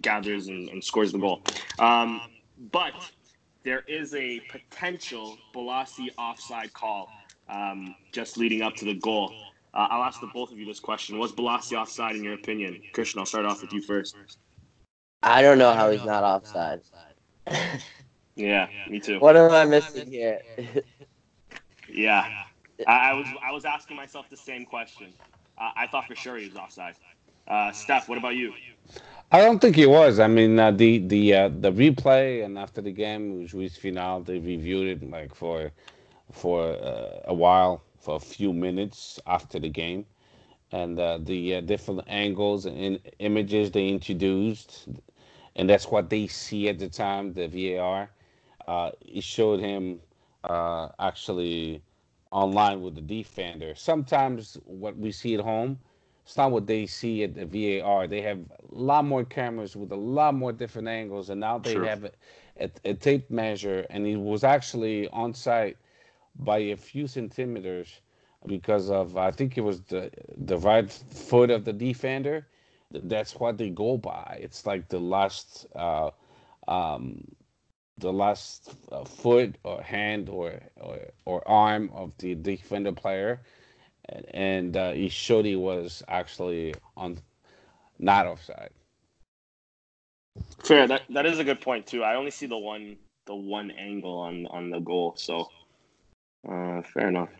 gathers 0.00 0.48
and, 0.48 0.68
and, 0.68 0.82
scores 0.82 1.12
the 1.12 1.18
goal. 1.18 1.42
Um, 1.78 2.20
but 2.72 2.94
there 3.62 3.84
is 3.86 4.14
a 4.14 4.40
potential 4.50 5.38
Bolasie 5.54 6.08
offside 6.18 6.72
call 6.72 7.08
um, 7.48 7.94
just 8.12 8.36
leading 8.36 8.62
up 8.62 8.74
to 8.76 8.84
the 8.84 8.94
goal. 8.94 9.32
Uh, 9.74 9.86
I'll 9.90 10.02
ask 10.02 10.20
the 10.20 10.28
both 10.28 10.50
of 10.50 10.58
you 10.58 10.66
this 10.66 10.80
question: 10.80 11.18
Was 11.18 11.32
Bolasie 11.32 11.78
offside 11.80 12.16
in 12.16 12.24
your 12.24 12.34
opinion? 12.34 12.80
Christian, 12.92 13.20
I'll 13.20 13.26
start 13.26 13.44
off 13.44 13.62
with 13.62 13.72
you 13.72 13.82
first. 13.82 14.16
I 15.22 15.42
don't 15.42 15.58
know 15.58 15.72
how 15.72 15.90
he's 15.90 16.04
not 16.04 16.24
offside. 16.24 16.80
yeah, 18.38 18.68
me 18.88 19.00
too. 19.00 19.18
What 19.18 19.36
am 19.36 19.50
I 19.50 19.64
missing 19.64 20.10
here? 20.10 20.40
yeah, 21.92 22.44
I, 22.86 23.10
I, 23.10 23.12
was 23.14 23.26
I 23.42 23.52
was 23.52 23.64
asking 23.64 23.96
myself 23.96 24.30
the 24.30 24.36
same 24.36 24.64
question. 24.64 25.12
Uh, 25.58 25.70
I 25.76 25.86
thought 25.86 26.06
for 26.06 26.14
sure 26.14 26.36
he 26.36 26.46
was 26.46 26.56
offside. 26.56 26.94
Uh, 27.48 27.72
Steph, 27.72 28.08
what 28.08 28.18
about 28.18 28.36
you? 28.36 28.52
I 29.30 29.40
don't 29.40 29.58
think 29.58 29.76
he 29.76 29.86
was. 29.86 30.20
I 30.20 30.26
mean, 30.26 30.58
uh, 30.58 30.70
the 30.70 30.98
the 30.98 31.34
uh, 31.34 31.48
the 31.48 31.70
replay 31.72 32.44
and 32.44 32.58
after 32.58 32.80
the 32.80 32.92
game, 32.92 33.46
Juiz 33.46 33.76
Final, 33.76 34.22
they 34.22 34.38
reviewed 34.38 35.02
it 35.02 35.10
like 35.10 35.34
for 35.34 35.70
for 36.32 36.72
uh, 36.72 37.20
a 37.24 37.34
while, 37.34 37.82
for 37.98 38.16
a 38.16 38.20
few 38.20 38.52
minutes 38.52 39.18
after 39.26 39.58
the 39.58 39.68
game, 39.68 40.06
and 40.72 40.98
uh, 40.98 41.18
the 41.20 41.56
uh, 41.56 41.60
different 41.60 42.04
angles 42.06 42.66
and 42.66 43.00
images 43.18 43.70
they 43.70 43.88
introduced, 43.88 44.88
and 45.56 45.68
that's 45.68 45.88
what 45.88 46.08
they 46.08 46.26
see 46.26 46.68
at 46.68 46.78
the 46.78 46.88
time. 46.88 47.34
The 47.34 47.48
VAR, 47.48 48.08
uh, 48.68 48.90
it 49.00 49.24
showed 49.24 49.60
him 49.60 50.00
actually 51.00 51.82
online 52.30 52.82
with 52.82 52.94
the 52.94 53.00
defender. 53.00 53.74
Sometimes 53.74 54.58
what 54.64 54.96
we 54.96 55.10
see 55.10 55.34
at 55.34 55.40
home 55.40 55.78
it's 56.28 56.36
not 56.36 56.50
what 56.50 56.66
they 56.66 56.84
see 56.84 57.24
at 57.24 57.34
the 57.34 57.46
VAR. 57.46 58.06
They 58.06 58.20
have 58.20 58.40
a 58.40 58.74
lot 58.74 59.06
more 59.06 59.24
cameras 59.24 59.74
with 59.74 59.92
a 59.92 59.96
lot 59.96 60.34
more 60.34 60.52
different 60.52 60.86
angles, 60.86 61.30
and 61.30 61.40
now 61.40 61.56
they 61.56 61.72
sure. 61.72 61.86
have 61.86 62.04
a, 62.04 62.12
a, 62.60 62.70
a, 62.84 62.92
tape 62.92 63.30
measure, 63.30 63.86
and 63.88 64.04
he 64.04 64.14
was 64.14 64.44
actually 64.44 65.08
on 65.08 65.32
site 65.32 65.78
by 66.40 66.58
a 66.58 66.76
few 66.76 67.06
centimeters 67.06 68.02
because 68.44 68.90
of 68.90 69.16
I 69.16 69.30
think 69.30 69.56
it 69.56 69.62
was 69.62 69.80
the 69.84 70.10
the 70.36 70.58
right 70.58 70.92
foot 70.92 71.50
of 71.50 71.64
the 71.64 71.72
defender. 71.72 72.46
That's 72.90 73.34
what 73.36 73.56
they 73.56 73.70
go 73.70 73.96
by. 73.96 74.38
It's 74.38 74.66
like 74.66 74.86
the 74.88 75.00
last 75.00 75.64
uh, 75.74 76.10
um, 76.68 77.24
the 77.98 78.12
last 78.12 78.74
uh, 78.92 79.04
foot 79.04 79.56
or 79.64 79.82
hand 79.82 80.28
or, 80.28 80.60
or 80.76 80.98
or 81.24 81.48
arm 81.48 81.90
of 81.94 82.12
the 82.18 82.34
defender 82.34 82.92
player 82.92 83.40
and 84.32 84.76
uh, 84.76 84.92
he 84.92 85.08
showed 85.08 85.44
he 85.44 85.56
was 85.56 86.02
actually 86.08 86.74
on 86.96 87.18
not 87.98 88.26
offside. 88.26 88.70
Fair. 90.64 90.86
That 90.86 91.02
that 91.10 91.26
is 91.26 91.38
a 91.38 91.44
good 91.44 91.60
point 91.60 91.86
too. 91.86 92.02
I 92.02 92.14
only 92.14 92.30
see 92.30 92.46
the 92.46 92.58
one 92.58 92.96
the 93.26 93.34
one 93.34 93.70
angle 93.70 94.18
on 94.18 94.46
on 94.46 94.70
the 94.70 94.78
goal, 94.78 95.14
so 95.16 95.50
uh, 96.48 96.82
fair 96.82 97.08
enough. 97.08 97.30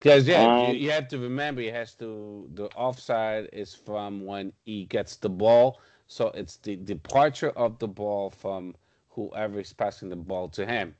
Because 0.00 0.26
yeah, 0.26 0.44
um, 0.44 0.70
you, 0.70 0.80
you, 0.80 0.90
have 0.90 1.06
to 1.08 1.18
remember 1.18 1.60
he 1.60 1.68
has 1.68 1.94
to 1.94 2.48
the 2.54 2.66
offside 2.74 3.48
is 3.52 3.74
from 3.74 4.24
when 4.24 4.52
he 4.64 4.84
gets 4.86 5.16
the 5.16 5.28
ball, 5.28 5.80
so 6.08 6.28
it's 6.34 6.56
the 6.56 6.76
departure 6.76 7.50
of 7.50 7.78
the 7.78 7.86
ball 7.86 8.30
from 8.30 8.74
whoever 9.14 9.60
is 9.60 9.72
passing 9.72 10.08
the 10.08 10.16
ball 10.16 10.48
to 10.50 10.66
him. 10.66 10.94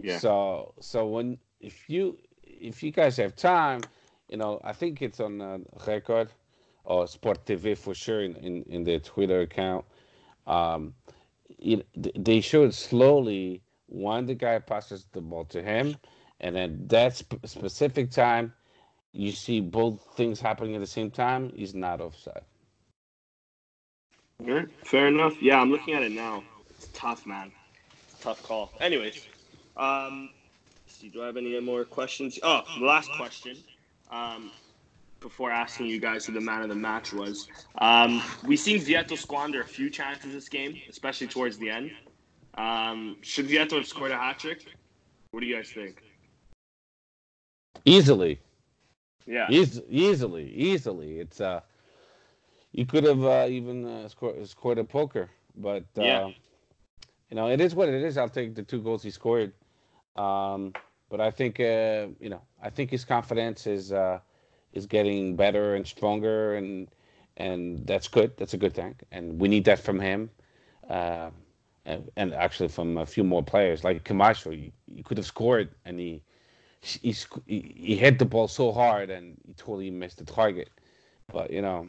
Yeah. 0.00 0.18
So 0.18 0.74
so 0.80 1.06
when 1.06 1.38
if 1.60 1.88
you 1.88 2.18
if 2.42 2.82
you 2.82 2.90
guys 2.90 3.16
have 3.16 3.34
time, 3.36 3.82
you 4.28 4.36
know, 4.36 4.60
I 4.64 4.72
think 4.72 5.02
it's 5.02 5.20
on 5.20 5.40
uh, 5.40 5.58
record 5.86 6.28
or 6.84 7.06
Sport 7.06 7.44
TV 7.46 7.76
for 7.76 7.94
sure 7.94 8.22
in, 8.22 8.36
in, 8.36 8.62
in 8.68 8.84
their 8.84 9.00
Twitter 9.00 9.40
account. 9.40 9.84
Um, 10.46 10.94
it, 11.58 11.86
they 11.94 12.40
showed 12.40 12.74
slowly 12.74 13.62
when 13.86 14.26
the 14.26 14.34
guy 14.34 14.58
passes 14.58 15.06
the 15.12 15.20
ball 15.20 15.44
to 15.46 15.62
him, 15.62 15.96
and 16.40 16.56
at 16.56 16.88
that 16.88 17.16
sp- 17.16 17.40
specific 17.46 18.10
time, 18.10 18.52
you 19.12 19.30
see 19.32 19.60
both 19.60 20.06
things 20.16 20.40
happening 20.40 20.74
at 20.74 20.80
the 20.80 20.86
same 20.86 21.10
time. 21.10 21.50
He's 21.54 21.74
not 21.74 22.00
offside. 22.00 22.42
All 24.40 24.52
right, 24.52 24.68
fair 24.84 25.08
enough. 25.08 25.40
Yeah, 25.40 25.60
I'm 25.60 25.70
looking 25.70 25.94
at 25.94 26.02
it 26.02 26.12
now. 26.12 26.42
It's 26.84 26.98
tough, 26.98 27.26
man. 27.26 27.50
It's 28.10 28.20
tough 28.20 28.42
call. 28.42 28.70
Anyways, 28.78 29.26
um, 29.78 30.28
see, 30.86 31.08
do 31.08 31.22
I 31.22 31.26
have 31.26 31.38
any 31.38 31.58
more 31.60 31.84
questions? 31.84 32.38
Oh, 32.42 32.62
last 32.78 33.10
question 33.12 33.56
um, 34.10 34.50
before 35.20 35.50
asking 35.50 35.86
you 35.86 35.98
guys 35.98 36.26
who 36.26 36.32
the 36.34 36.42
man 36.42 36.60
of 36.60 36.68
the 36.68 36.74
match 36.74 37.14
was. 37.14 37.48
Um, 37.78 38.22
we 38.46 38.56
seen 38.56 38.80
Vietto 38.80 39.16
squander 39.16 39.62
a 39.62 39.66
few 39.66 39.88
chances 39.88 40.34
this 40.34 40.48
game, 40.50 40.78
especially 40.90 41.26
towards 41.26 41.56
the 41.56 41.70
end. 41.70 41.90
Um, 42.58 43.16
should 43.22 43.46
Vietto 43.46 43.76
have 43.76 43.86
scored 43.86 44.10
a 44.10 44.18
hat 44.18 44.40
trick? 44.40 44.66
What 45.30 45.40
do 45.40 45.46
you 45.46 45.56
guys 45.56 45.70
think? 45.70 46.02
Easily. 47.86 48.40
Yeah. 49.26 49.46
easily, 49.48 50.52
easily. 50.52 51.20
It's 51.20 51.40
uh, 51.40 51.60
you 52.72 52.84
could 52.84 53.04
have 53.04 53.24
uh, 53.24 53.46
even 53.48 53.86
uh, 53.86 54.08
scored, 54.08 54.46
scored 54.46 54.78
a 54.78 54.84
poker, 54.84 55.30
but 55.56 55.84
uh, 55.96 56.02
yeah. 56.02 56.30
You 57.34 57.40
know 57.40 57.48
it 57.48 57.60
is 57.60 57.74
what 57.74 57.88
it 57.88 58.00
is. 58.00 58.16
I'll 58.16 58.28
take 58.28 58.54
the 58.54 58.62
two 58.62 58.80
goals 58.80 59.02
he 59.02 59.10
scored. 59.10 59.52
Um, 60.14 60.72
but 61.10 61.20
I 61.20 61.32
think 61.32 61.58
uh, 61.58 62.06
you 62.20 62.28
know 62.28 62.40
I 62.62 62.70
think 62.70 62.92
his 62.92 63.04
confidence 63.04 63.66
is 63.66 63.90
uh, 63.90 64.20
is 64.72 64.86
getting 64.86 65.34
better 65.34 65.74
and 65.74 65.84
stronger, 65.84 66.54
and 66.54 66.86
and 67.36 67.84
that's 67.88 68.06
good. 68.06 68.36
That's 68.36 68.54
a 68.54 68.56
good 68.56 68.72
thing, 68.72 68.94
and 69.10 69.40
we 69.40 69.48
need 69.48 69.64
that 69.64 69.80
from 69.80 69.98
him, 69.98 70.30
uh, 70.88 71.30
and, 71.84 72.08
and, 72.14 72.32
actually 72.34 72.68
from 72.68 72.98
a 72.98 73.04
few 73.04 73.24
more 73.24 73.42
players 73.42 73.82
like 73.82 74.04
Camacho. 74.04 74.52
He, 74.52 74.72
he 74.94 75.02
could 75.02 75.18
have 75.18 75.26
scored, 75.26 75.70
and 75.84 75.98
he, 75.98 76.22
he 76.82 77.16
he 77.46 77.96
hit 77.96 78.20
the 78.20 78.26
ball 78.26 78.46
so 78.46 78.70
hard, 78.70 79.10
and 79.10 79.36
he 79.44 79.54
totally 79.54 79.90
missed 79.90 80.18
the 80.18 80.24
target. 80.24 80.70
But 81.32 81.50
you 81.50 81.62
know, 81.62 81.88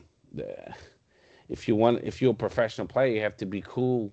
if 1.49 1.67
you 1.67 1.75
want, 1.75 2.03
if 2.03 2.19
you're 2.19 2.31
a 2.31 2.41
professional 2.47 2.87
player, 2.87 3.13
you 3.13 3.21
have 3.21 3.37
to 3.37 3.45
be 3.45 3.61
cool 3.61 4.11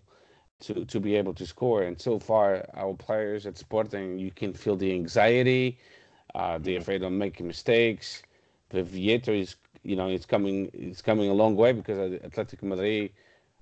to 0.62 0.84
to 0.84 1.00
be 1.00 1.16
able 1.16 1.34
to 1.34 1.46
score. 1.46 1.82
And 1.82 2.00
so 2.00 2.18
far, 2.18 2.64
our 2.74 2.94
players 2.94 3.46
at 3.46 3.58
Sporting, 3.58 4.18
you 4.18 4.30
can 4.30 4.52
feel 4.52 4.76
the 4.76 4.92
anxiety. 4.92 5.78
Uh, 6.34 6.58
they're 6.58 6.74
mm-hmm. 6.74 6.82
afraid 6.82 7.02
of 7.02 7.12
making 7.12 7.46
mistakes. 7.46 8.22
The 8.70 8.82
Vietto 8.82 9.32
is, 9.32 9.56
you 9.82 9.96
know, 9.96 10.08
it's 10.08 10.26
coming. 10.26 10.70
It's 10.72 11.02
coming 11.02 11.28
a 11.30 11.34
long 11.34 11.56
way 11.56 11.72
because 11.72 11.98
Atletico 12.20 12.62
Madrid, 12.62 13.10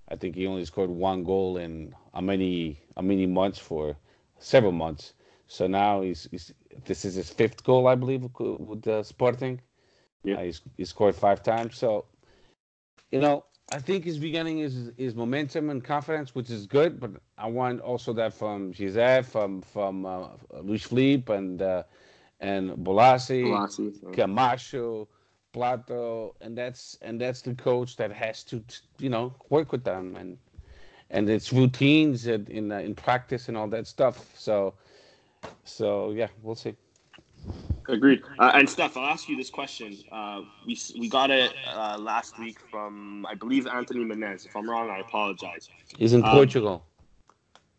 I 0.09 0.17
think 0.17 0.37
he 0.37 0.47
only 0.47 0.65
scored 0.65 0.91
one 0.91 1.25
goal 1.25 1.57
in 1.57 1.95
a 2.15 2.23
many 2.23 2.81
a 2.97 3.03
many 3.03 3.27
months 3.27 3.59
for 3.59 3.97
several 4.39 4.73
months. 4.73 5.15
So 5.47 5.67
now 5.67 6.03
he's, 6.03 6.29
he's 6.31 6.55
this 6.85 7.05
is 7.05 7.15
his 7.17 7.31
fifth 7.31 7.65
goal, 7.65 7.89
I 7.89 7.97
believe, 7.97 8.23
with 8.39 8.83
the 8.83 9.03
Sporting. 9.03 9.61
Yeah, 10.23 10.37
uh, 10.37 10.43
he's, 10.45 10.61
he 10.77 10.85
scored 10.85 11.17
five 11.17 11.43
times. 11.43 11.77
So, 11.77 12.05
you 13.11 13.21
know, 13.21 13.45
I 13.71 13.79
think 13.79 14.05
he's 14.05 14.19
beginning 14.19 14.59
his 14.59 14.91
his 14.97 15.15
momentum 15.15 15.71
and 15.71 15.83
confidence, 15.83 16.35
which 16.35 16.51
is 16.51 16.67
good. 16.67 16.99
But 16.99 17.13
I 17.39 17.47
want 17.49 17.81
also 17.81 18.13
that 18.15 18.35
from 18.35 18.73
Jesé, 18.73 19.25
from 19.25 19.63
from 19.63 20.07
uh, 20.07 20.29
Luis 20.63 20.85
Felipe 20.85 21.29
and 21.29 21.63
uh, 21.63 21.85
and 22.41 22.71
Bolasie, 22.71 23.65
Camacho, 24.13 25.09
Plato, 25.53 26.35
and 26.41 26.57
that's 26.59 26.99
and 27.03 27.21
that's 27.21 27.43
the 27.43 27.55
coach 27.55 27.97
that 27.97 28.11
has 28.13 28.43
to 28.45 28.63
you 28.99 29.09
know 29.09 29.35
work 29.51 29.71
with 29.73 29.85
them 29.85 30.17
and 30.17 30.39
and 31.11 31.29
it's 31.29 31.53
routines 31.53 32.27
in 32.27 32.47
in, 32.47 32.73
uh, 32.73 32.79
in 32.79 32.95
practice 32.95 33.49
and 33.49 33.57
all 33.57 33.69
that 33.69 33.87
stuff. 33.87 34.33
So 34.37 34.75
so 35.65 36.11
yeah, 36.11 36.29
we'll 36.43 36.57
see. 36.57 36.75
Agreed. 37.91 38.23
Uh, 38.39 38.53
and 38.55 38.69
Steph, 38.69 38.97
I'll 38.97 39.07
ask 39.07 39.29
you 39.29 39.37
this 39.37 39.51
question. 39.51 39.97
Uh, 40.13 40.43
we 40.67 40.79
we 40.99 41.09
got 41.09 41.31
it 41.31 41.53
uh, 41.75 41.97
last 41.99 42.39
week 42.39 42.59
from 42.71 43.27
I 43.27 43.35
believe 43.35 43.67
Anthony 43.67 44.05
Menez. 44.05 44.47
If 44.47 44.57
I'm 44.57 44.69
wrong, 44.69 44.91
I 44.91 44.99
apologize. 45.01 45.69
He's 45.99 46.13
in 46.13 46.25
um, 46.25 46.31
Portugal. 46.31 46.85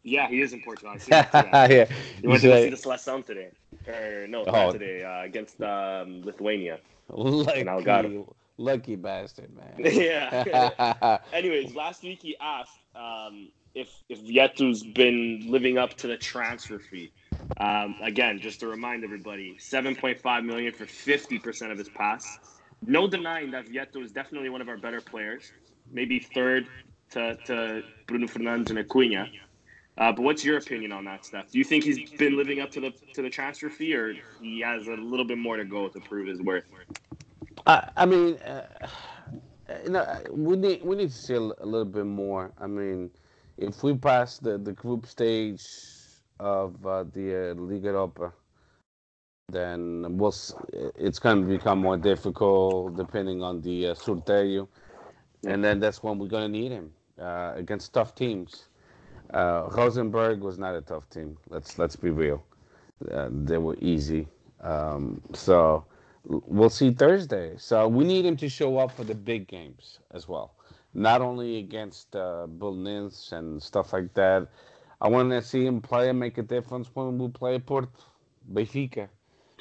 Yeah, 0.04 0.28
he 0.28 0.42
is 0.42 0.52
in 0.54 0.62
Portugal. 0.64 0.92
I 0.96 0.98
see 0.98 1.10
that 1.12 1.32
today. 1.32 1.78
yeah. 1.90 1.96
He 2.22 2.28
went 2.28 2.42
He's 2.42 2.42
to 2.42 2.48
go 2.48 2.54
like- 2.56 2.64
see 2.64 2.70
the 2.70 2.76
Seleção 2.76 3.26
today. 3.26 3.50
Or 3.88 4.28
no, 4.28 4.44
Oh. 4.46 4.52
not 4.52 4.72
today. 4.74 5.04
Uh, 5.04 5.24
against 5.24 5.62
um, 5.62 6.22
Lithuania. 6.24 6.80
Lucky, 7.10 7.64
Algarve. 7.64 8.26
lucky 8.58 8.96
bastard, 8.96 9.50
man. 9.56 9.74
yeah. 9.94 11.18
Anyways, 11.34 11.76
last 11.76 12.04
week 12.04 12.20
he 12.22 12.36
asked 12.42 12.80
um, 12.96 13.50
if 13.76 13.90
if 14.10 14.20
Vietto's 14.20 14.84
been 14.84 15.44
living 15.48 15.78
up 15.78 15.94
to 15.98 16.08
the 16.08 16.18
transfer 16.18 16.80
fee. 16.80 17.12
Um, 17.58 17.96
again, 18.02 18.40
just 18.40 18.60
to 18.62 18.68
remind 18.68 19.04
everybody, 19.04 19.58
seven 19.60 19.96
point 19.96 20.20
five 20.20 20.44
million 20.44 20.74
for 20.74 20.86
fifty 20.86 21.38
percent 21.38 21.72
of 21.72 21.78
his 21.78 21.90
pass. 21.90 22.40
No 22.86 23.08
denying 23.08 23.52
that 23.52 23.68
Vietto 23.68 24.02
is 24.02 24.12
definitely 24.12 24.50
one 24.50 24.62
of 24.62 24.70
our 24.70 24.78
better 24.78 25.02
players, 25.02 25.52
maybe 25.92 26.20
third 26.20 26.68
to, 27.12 27.36
to 27.46 27.84
Bruno 28.08 28.28
Fernandes 28.28 28.70
and 28.70 28.80
Acuna. 28.80 29.30
Uh, 29.98 30.12
but 30.12 30.22
what's 30.22 30.44
your 30.44 30.58
opinion 30.58 30.92
on 30.92 31.06
that 31.06 31.26
stuff? 31.26 31.52
Do 31.52 31.60
you 31.60 31.64
think 31.64 31.84
he's 31.84 32.10
been 32.12 32.38
living 32.38 32.60
up 32.62 32.72
to 32.72 32.80
the 32.80 32.92
to 33.14 33.22
the 33.22 33.30
transfer 33.30 33.70
fee, 33.70 33.94
or 33.94 34.16
he 34.42 34.62
has 34.62 34.88
a 34.88 34.92
little 34.92 35.26
bit 35.26 35.38
more 35.38 35.58
to 35.58 35.66
go 35.66 35.90
to 35.90 36.00
prove 36.00 36.28
his 36.28 36.42
worth? 36.42 36.64
I, 37.68 37.90
I 37.98 38.06
mean, 38.06 38.38
uh, 38.38 38.66
know, 39.90 40.22
we 40.32 40.56
need 40.56 40.84
we 40.84 40.96
need 40.96 41.10
to 41.10 41.16
see 41.16 41.34
a 41.34 41.40
little 41.40 41.86
bit 41.86 42.06
more. 42.06 42.52
I 42.60 42.68
mean, 42.68 43.12
if 43.58 43.84
we 43.84 43.96
pass 43.96 44.38
the, 44.40 44.58
the 44.58 44.72
group 44.72 45.06
stage 45.06 45.62
of 46.42 46.86
uh, 46.86 47.04
the 47.14 47.52
uh, 47.52 47.54
Liga 47.54 47.90
Europa, 47.90 48.34
then 49.50 50.18
we'll 50.18 50.34
it's 50.98 51.20
going 51.20 51.42
to 51.42 51.48
become 51.48 51.80
more 51.80 51.98
difficult 51.98 52.98
depending 52.98 53.44
on 53.44 53.62
the 53.62 53.88
uh, 53.88 54.66
and 55.48 55.64
then 55.64 55.80
that's 55.80 56.02
when 56.04 56.18
we're 56.18 56.28
going 56.28 56.52
to 56.52 56.60
need 56.60 56.72
him 56.72 56.92
uh, 57.20 57.54
against 57.56 57.94
tough 57.94 58.16
teams. 58.16 58.70
Uh, 59.34 59.70
Rosenborg 59.72 60.42
was 60.42 60.58
not 60.58 60.76
a 60.76 60.82
tough 60.82 61.10
team. 61.10 61.38
Let's 61.50 61.78
let's 61.78 61.96
be 61.96 62.10
real. 62.10 62.44
Uh, 63.12 63.30
they 63.32 63.58
were 63.58 63.78
easy. 63.80 64.28
Um, 64.62 65.22
so 65.34 65.86
we'll 66.26 66.70
see 66.70 66.92
Thursday. 66.92 67.54
So 67.58 67.88
we 67.88 68.04
need 68.04 68.26
him 68.26 68.38
to 68.38 68.50
show 68.50 68.78
up 68.78 68.92
for 68.92 69.04
the 69.04 69.16
big 69.16 69.48
games 69.48 70.00
as 70.12 70.28
well, 70.28 70.56
not 70.94 71.22
only 71.22 71.58
against 71.58 72.16
uh, 72.16 72.48
Belenenses 72.58 73.32
and 73.32 73.62
stuff 73.62 73.94
like 73.94 74.14
that. 74.16 74.48
I 75.02 75.10
want 75.10 75.32
to 75.32 75.42
see 75.42 75.66
him 75.66 75.82
play 75.82 76.10
and 76.10 76.20
make 76.20 76.38
a 76.38 76.44
difference 76.44 76.90
when 76.94 77.18
we 77.18 77.28
play 77.30 77.60
Port 77.60 77.90
Benfica, 78.54 79.10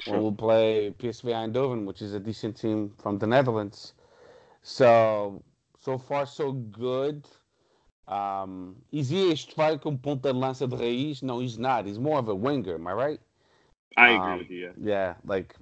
when 0.05 0.23
we 0.23 0.31
play 0.31 0.93
PSV 0.99 1.33
Eindhoven, 1.33 1.85
which 1.85 2.01
is 2.01 2.13
a 2.13 2.19
decent 2.19 2.57
team 2.57 2.93
from 2.97 3.17
the 3.19 3.27
Netherlands. 3.27 3.93
So 4.63 5.43
so 5.79 5.97
far 5.97 6.25
so 6.27 6.53
good. 6.53 7.27
Um, 8.07 8.77
is 8.91 9.09
he 9.09 9.31
a 9.31 9.37
striker 9.37 9.91
ponta 9.91 10.33
de 10.33 10.33
lança 10.33 10.69
de 10.69 10.75
raiz? 10.77 11.23
No, 11.23 11.39
he's 11.39 11.57
not. 11.57 11.85
He's 11.85 11.99
more 11.99 12.19
of 12.19 12.29
a 12.29 12.35
winger. 12.35 12.75
Am 12.75 12.87
I 12.87 12.93
right? 12.93 13.21
I 13.97 14.11
agree 14.11 14.37
Um, 14.37 14.39
with 14.39 14.49
you. 14.51 14.59
yeah. 14.65 14.71
Yeah, 14.81 15.15
like 15.25 15.55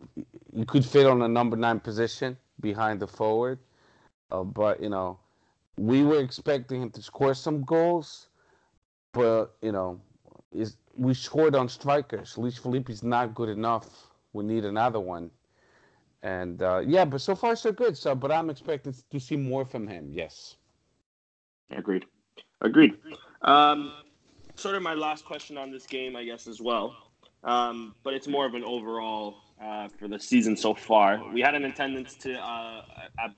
you 0.53 0.65
could 0.65 0.85
fit 0.85 1.05
on 1.07 1.21
a 1.21 1.27
number 1.27 1.57
nine 1.57 1.79
position 1.79 2.37
behind 2.59 2.99
the 2.99 3.07
forward, 3.07 3.59
uh, 4.31 4.43
but 4.43 4.81
you 4.81 4.89
know, 4.89 5.19
we 5.77 6.03
were 6.03 6.19
expecting 6.21 6.81
him 6.81 6.91
to 6.91 7.01
score 7.01 7.33
some 7.35 7.63
goals, 7.63 8.28
but 9.11 9.55
you 9.61 9.71
know, 9.71 9.99
is 10.51 10.77
we 10.95 11.13
scored 11.13 11.55
on 11.55 11.69
strikers. 11.69 12.37
Luis 12.37 12.57
Felipe 12.57 12.89
is 12.89 13.03
not 13.03 13.33
good 13.33 13.49
enough. 13.49 14.07
We 14.33 14.43
need 14.43 14.65
another 14.65 14.99
one, 14.99 15.31
and 16.23 16.61
uh, 16.61 16.81
yeah, 16.85 17.05
but 17.05 17.21
so 17.21 17.35
far 17.35 17.55
so 17.55 17.71
good. 17.71 17.97
So, 17.97 18.15
but 18.15 18.31
I'm 18.31 18.49
expecting 18.49 18.93
to 19.09 19.19
see 19.19 19.35
more 19.35 19.65
from 19.65 19.87
him. 19.87 20.09
Yes. 20.11 20.55
Agreed. 21.71 22.05
Agreed. 22.61 22.95
Um, 23.41 23.93
sort 24.55 24.75
of 24.75 24.81
my 24.81 24.93
last 24.93 25.25
question 25.25 25.57
on 25.57 25.71
this 25.71 25.85
game, 25.85 26.15
I 26.15 26.23
guess, 26.23 26.47
as 26.47 26.59
well. 26.59 26.95
Um, 27.43 27.95
but 28.03 28.13
it's 28.13 28.27
more 28.27 28.45
of 28.45 28.53
an 28.53 28.63
overall 28.63 29.37
uh, 29.63 29.87
for 29.97 30.07
the 30.07 30.19
season 30.19 30.57
so 30.57 30.73
far. 30.73 31.23
We 31.33 31.41
had 31.41 31.55
an 31.55 31.65
attendance 31.65 32.15
to 32.15 32.33
uh, 32.33 32.81
at 33.23 33.31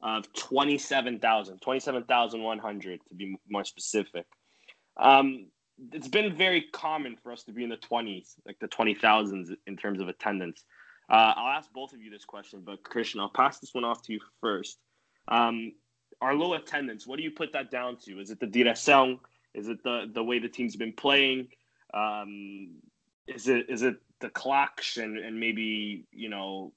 of 0.00 0.32
27,000, 0.32 1.60
27,100 1.60 3.00
to 3.08 3.14
be 3.14 3.36
more 3.48 3.64
specific. 3.64 4.26
Um, 4.98 5.46
it's 5.92 6.08
been 6.08 6.34
very 6.36 6.66
common 6.72 7.16
for 7.22 7.32
us 7.32 7.44
to 7.44 7.52
be 7.52 7.62
in 7.62 7.70
the 7.70 7.76
20s, 7.76 8.34
like 8.44 8.58
the 8.58 8.68
20,000s 8.68 9.50
in 9.66 9.76
terms 9.76 10.00
of 10.00 10.08
attendance. 10.08 10.64
Uh, 11.08 11.32
I'll 11.36 11.56
ask 11.56 11.72
both 11.72 11.92
of 11.92 12.02
you 12.02 12.10
this 12.10 12.24
question, 12.24 12.62
but 12.64 12.82
Christian, 12.82 13.20
I'll 13.20 13.30
pass 13.30 13.58
this 13.58 13.72
one 13.72 13.84
off 13.84 14.02
to 14.02 14.12
you 14.12 14.20
first. 14.40 14.78
Um, 15.28 15.72
our 16.20 16.34
low 16.34 16.54
attendance, 16.54 17.06
what 17.06 17.16
do 17.16 17.22
you 17.22 17.30
put 17.30 17.52
that 17.52 17.70
down 17.70 17.96
to? 18.04 18.20
Is 18.20 18.30
it 18.30 18.40
the 18.40 18.46
direcção? 18.46 19.20
Is 19.54 19.68
it 19.68 19.82
the 19.82 20.10
the 20.12 20.22
way 20.22 20.38
the 20.38 20.48
team's 20.48 20.76
been 20.76 20.92
playing? 20.92 21.48
Um, 21.94 22.76
is 23.26 23.48
it 23.48 23.70
is 23.70 23.82
it 23.82 23.96
the 24.20 24.28
clocks 24.30 24.96
and, 24.96 25.16
and 25.18 25.38
maybe 25.38 26.04
you 26.12 26.28
know 26.28 26.72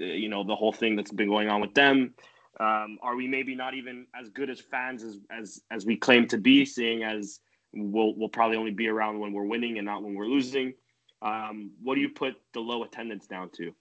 uh, 0.00 0.04
you 0.04 0.28
know 0.28 0.44
the 0.44 0.56
whole 0.56 0.72
thing 0.72 0.96
that's 0.96 1.12
been 1.12 1.28
going 1.28 1.48
on 1.48 1.60
with 1.60 1.74
them? 1.74 2.14
Um, 2.58 2.98
are 3.02 3.14
we 3.14 3.28
maybe 3.28 3.54
not 3.54 3.74
even 3.74 4.06
as 4.18 4.30
good 4.30 4.50
as 4.50 4.60
fans 4.60 5.02
as 5.02 5.18
as 5.30 5.60
as 5.70 5.84
we 5.86 5.96
claim 5.96 6.26
to 6.28 6.38
be? 6.38 6.64
Seeing 6.64 7.04
as 7.04 7.40
we'll 7.76 8.14
we'll 8.16 8.28
probably 8.28 8.56
only 8.56 8.72
be 8.72 8.88
around 8.88 9.18
when 9.18 9.32
we're 9.32 9.44
winning 9.44 9.78
and 9.78 9.86
not 9.86 10.02
when 10.02 10.14
we're 10.14 10.26
losing. 10.26 10.74
Um, 11.22 11.70
what 11.82 11.94
do 11.94 12.00
you 12.00 12.08
put 12.08 12.36
the 12.52 12.60
low 12.60 12.82
attendance 12.82 13.26
down 13.26 13.50
to? 13.50 13.74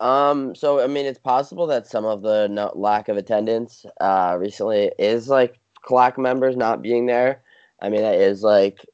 Um, 0.00 0.54
so 0.54 0.80
I 0.80 0.86
mean, 0.86 1.06
it's 1.06 1.18
possible 1.18 1.66
that 1.68 1.86
some 1.86 2.04
of 2.04 2.22
the 2.22 2.48
no, 2.48 2.72
lack 2.74 3.08
of 3.08 3.16
attendance 3.16 3.84
uh, 4.00 4.36
recently 4.38 4.92
is 4.98 5.28
like 5.28 5.58
clock 5.82 6.18
members 6.18 6.56
not 6.56 6.82
being 6.82 7.06
there. 7.06 7.42
I 7.82 7.88
mean, 7.88 8.02
that 8.02 8.16
is 8.16 8.42
like 8.42 8.84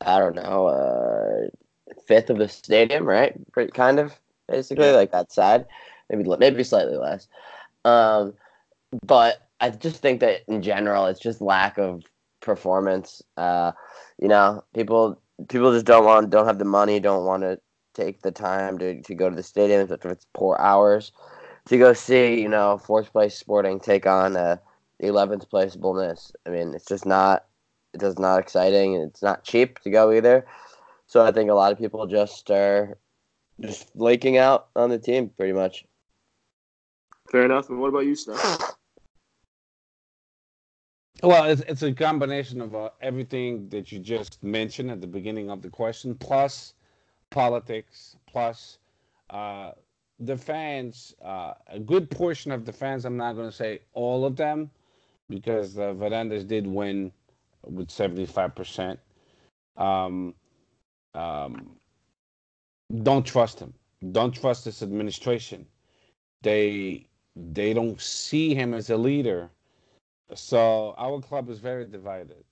I 0.00 0.18
don't 0.18 0.36
know, 0.36 0.66
uh, 0.66 1.48
fifth 2.06 2.30
of 2.30 2.38
the 2.38 2.48
stadium, 2.48 3.04
right? 3.04 3.34
Pretty 3.52 3.72
kind 3.72 3.98
of 3.98 4.18
basically 4.48 4.92
like 4.92 5.12
that 5.12 5.32
side, 5.32 5.66
maybe 6.10 6.28
maybe 6.38 6.64
slightly 6.64 6.96
less. 6.96 7.28
Um, 7.84 8.34
but 9.04 9.48
I 9.62 9.70
just 9.70 10.02
think 10.02 10.20
that 10.20 10.42
in 10.48 10.60
general, 10.60 11.06
it's 11.06 11.20
just 11.20 11.40
lack 11.40 11.78
of 11.78 12.02
performance. 12.40 13.22
Uh, 13.36 13.70
you 14.20 14.26
know, 14.26 14.64
people 14.74 15.22
people 15.48 15.72
just 15.72 15.86
don't 15.86 16.04
want 16.04 16.30
don't 16.30 16.46
have 16.46 16.58
the 16.58 16.64
money, 16.64 16.98
don't 16.98 17.24
want 17.24 17.44
to 17.44 17.60
take 17.94 18.22
the 18.22 18.32
time 18.32 18.76
to, 18.78 19.00
to 19.02 19.14
go 19.14 19.30
to 19.30 19.36
the 19.36 19.42
stadium, 19.42 19.80
especially 19.80 20.10
if 20.10 20.16
it's 20.16 20.26
poor 20.34 20.56
hours, 20.58 21.12
to 21.66 21.78
go 21.78 21.92
see, 21.92 22.40
you 22.40 22.48
know, 22.48 22.76
fourth 22.76 23.12
place 23.12 23.36
Sporting 23.36 23.78
take 23.78 24.04
on 24.04 24.36
uh, 24.36 24.56
11th 25.00 25.48
place 25.48 25.76
Belenenses. 25.76 26.32
I 26.44 26.50
mean, 26.50 26.74
it's 26.74 26.86
just 26.86 27.06
not, 27.06 27.44
it's 27.94 28.02
just 28.02 28.18
not 28.18 28.40
exciting, 28.40 28.96
and 28.96 29.04
it's 29.04 29.22
not 29.22 29.44
cheap 29.44 29.78
to 29.80 29.90
go 29.90 30.10
either. 30.10 30.44
So 31.06 31.24
I 31.24 31.30
think 31.30 31.50
a 31.50 31.54
lot 31.54 31.70
of 31.70 31.78
people 31.78 32.06
just 32.06 32.50
are 32.50 32.98
just 33.60 33.92
flaking 33.92 34.38
out 34.38 34.68
on 34.74 34.90
the 34.90 34.98
team, 34.98 35.28
pretty 35.28 35.52
much. 35.52 35.84
Fair 37.30 37.44
enough. 37.44 37.68
And 37.68 37.80
what 37.80 37.88
about 37.88 38.06
you, 38.06 38.16
Steph? 38.16 38.58
Well, 41.22 41.44
it's, 41.44 41.62
it's 41.62 41.82
a 41.82 41.92
combination 41.92 42.60
of 42.60 42.74
uh, 42.74 42.90
everything 43.00 43.68
that 43.68 43.92
you 43.92 44.00
just 44.00 44.42
mentioned 44.42 44.90
at 44.90 45.00
the 45.00 45.06
beginning 45.06 45.50
of 45.50 45.62
the 45.62 45.70
question, 45.70 46.16
plus 46.16 46.74
politics, 47.30 48.16
plus 48.26 48.78
uh, 49.30 49.70
the 50.18 50.36
fans. 50.36 51.14
Uh, 51.24 51.54
a 51.68 51.78
good 51.78 52.10
portion 52.10 52.50
of 52.50 52.64
the 52.64 52.72
fans, 52.72 53.04
I'm 53.04 53.16
not 53.16 53.36
going 53.36 53.48
to 53.48 53.54
say 53.54 53.80
all 53.92 54.24
of 54.24 54.36
them, 54.36 54.68
because 55.28 55.78
uh, 55.78 55.94
Varandas 55.94 56.46
did 56.46 56.66
win 56.66 57.12
with 57.64 57.88
75%. 57.88 58.98
Um, 59.76 60.34
um, 61.14 61.76
don't 63.04 63.24
trust 63.24 63.60
him. 63.60 63.72
Don't 64.10 64.32
trust 64.34 64.64
this 64.64 64.82
administration. 64.82 65.66
They 66.42 67.06
they 67.36 67.72
don't 67.72 68.00
see 68.00 68.54
him 68.54 68.74
as 68.74 68.90
a 68.90 68.96
leader. 68.96 69.48
So 70.34 70.94
our 70.98 71.20
club 71.20 71.48
is 71.50 71.58
very 71.58 71.86
divided. 71.86 72.44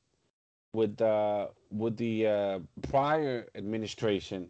With 0.72 1.00
uh, 1.00 1.48
with 1.70 1.96
the 1.96 2.26
uh, 2.26 2.58
prior 2.88 3.46
administration, 3.56 4.48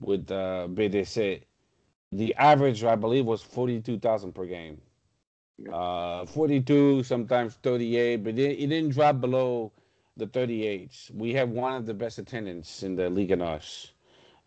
with 0.00 0.30
uh, 0.32 0.66
BDC, 0.70 1.42
the 2.10 2.34
average 2.34 2.82
I 2.82 2.96
believe 2.96 3.24
was 3.24 3.42
forty 3.42 3.80
two 3.80 3.98
thousand 4.00 4.34
per 4.34 4.46
game. 4.46 4.80
Yeah. 5.58 5.72
Uh, 5.72 6.26
forty 6.26 6.60
two, 6.60 7.04
sometimes 7.04 7.54
thirty 7.62 7.96
eight, 7.96 8.24
but 8.24 8.36
it, 8.38 8.58
it 8.58 8.66
didn't 8.66 8.90
drop 8.94 9.20
below 9.20 9.72
the 10.16 10.26
thirty 10.26 10.66
eight. 10.66 10.92
We 11.14 11.34
have 11.34 11.50
one 11.50 11.74
of 11.74 11.86
the 11.86 11.94
best 11.94 12.18
attendance 12.18 12.82
in 12.82 12.96
the 12.96 13.08
Liga 13.08 13.36
NOS, 13.36 13.92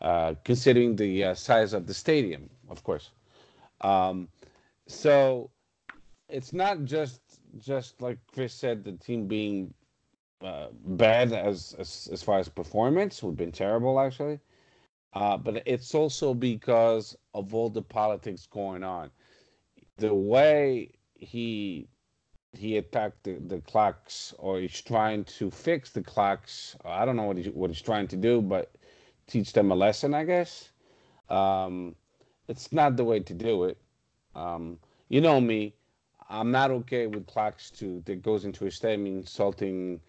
uh, 0.02 0.36
considering 0.44 0.98
the 0.98 1.24
uh, 1.24 1.34
size 1.36 1.72
of 1.72 1.88
the 1.88 1.94
stadium, 1.94 2.50
of 2.70 2.84
course. 2.84 3.12
Um, 3.80 4.28
so 4.88 5.52
it's 6.28 6.52
not 6.52 6.84
just 6.84 7.22
just 7.58 8.02
like 8.02 8.18
Chris 8.34 8.54
said, 8.54 8.84
the 8.84 8.94
team 8.94 9.28
being 9.28 9.74
uh, 10.42 10.68
bad 10.72 11.34
as, 11.34 11.76
as 11.78 12.10
as 12.12 12.24
far 12.24 12.40
as 12.40 12.50
performance. 12.50 13.22
We've 13.22 13.36
been 13.36 13.52
terrible 13.52 14.00
actually, 14.00 14.40
uh, 15.14 15.38
but 15.38 15.64
it's 15.66 15.94
also 15.94 16.34
because 16.34 17.16
of 17.34 17.54
all 17.54 17.70
the 17.70 17.82
politics 17.82 18.48
going 18.48 18.84
on. 18.84 19.12
The 19.98 20.14
way 20.14 20.92
he 21.16 21.88
he 22.54 22.78
attacked 22.78 23.24
the, 23.24 23.40
the 23.48 23.62
clocks 23.62 24.34
or 24.38 24.60
he's 24.60 24.82
trying 24.82 25.24
to 25.24 25.50
fix 25.50 25.92
the 25.92 26.02
clocks. 26.02 26.76
I 26.84 27.06
don't 27.06 27.16
know 27.16 27.24
what, 27.24 27.38
he, 27.38 27.50
what 27.50 27.70
he's 27.70 27.82
trying 27.82 28.08
to 28.10 28.18
do, 28.18 28.42
but 28.42 28.76
teach 29.28 29.54
them 29.54 29.72
a 29.72 29.76
lesson, 29.76 30.14
I 30.14 30.26
guess. 30.26 30.70
Um, 31.30 31.96
it's 32.48 32.74
not 32.74 32.98
the 32.98 33.06
way 33.06 33.22
to 33.22 33.34
do 33.34 33.64
it. 33.66 33.78
Um, 34.36 34.80
you 35.08 35.22
know 35.22 35.40
me, 35.40 35.76
I'm 36.32 36.52
not 36.52 36.72
okay 36.72 37.08
with 37.08 37.28
claques 37.28 37.72
to 37.80 38.02
that 38.06 38.24
goes 38.24 38.46
into 38.46 38.68
a 38.68 38.72
statement 38.72 39.18
insulting 39.18 40.02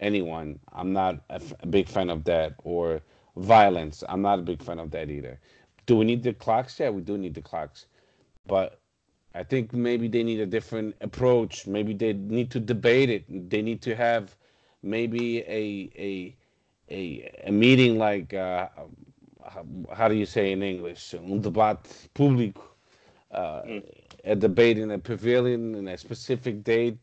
anyone. 0.00 0.60
I'm 0.72 0.92
not 0.92 1.24
a, 1.30 1.36
f- 1.36 1.54
a 1.60 1.66
big 1.66 1.88
fan 1.88 2.10
of 2.10 2.24
that 2.24 2.54
or 2.64 3.02
violence. 3.36 4.04
I'm 4.08 4.22
not 4.22 4.40
a 4.40 4.42
big 4.42 4.62
fan 4.62 4.78
of 4.80 4.90
that 4.92 5.10
either. 5.10 5.40
Do 5.86 5.96
we 5.96 6.04
need 6.06 6.22
the 6.24 6.34
claques? 6.34 6.80
Yeah, 6.80 6.90
we 6.90 7.02
do 7.02 7.18
need 7.18 7.34
the 7.34 7.42
claques, 7.42 7.86
but 8.46 8.80
I 9.34 9.44
think 9.44 9.72
maybe 9.72 10.08
they 10.08 10.22
need 10.24 10.40
a 10.40 10.46
different 10.46 10.96
approach. 11.00 11.66
Maybe 11.66 11.94
they 11.94 12.12
need 12.14 12.50
to 12.52 12.60
debate 12.60 13.10
it. 13.10 13.50
They 13.50 13.62
need 13.62 13.82
to 13.82 13.96
have 13.96 14.36
maybe 14.82 15.38
a 15.40 15.90
a 15.98 16.36
a, 16.90 17.32
a 17.46 17.52
meeting 17.52 17.98
like 17.98 18.34
uh, 18.34 18.68
how, 19.92 20.08
do 20.08 20.14
you 20.14 20.26
say 20.26 20.52
in 20.52 20.62
English? 20.62 21.14
Un 21.14 21.40
debate 21.40 22.10
público. 22.14 22.62
Uh, 23.30 23.62
a 24.24 24.34
debate 24.34 24.78
in 24.78 24.90
a 24.90 24.98
pavilion 24.98 25.74
in 25.74 25.88
a 25.88 25.96
specific 25.96 26.64
date. 26.64 26.98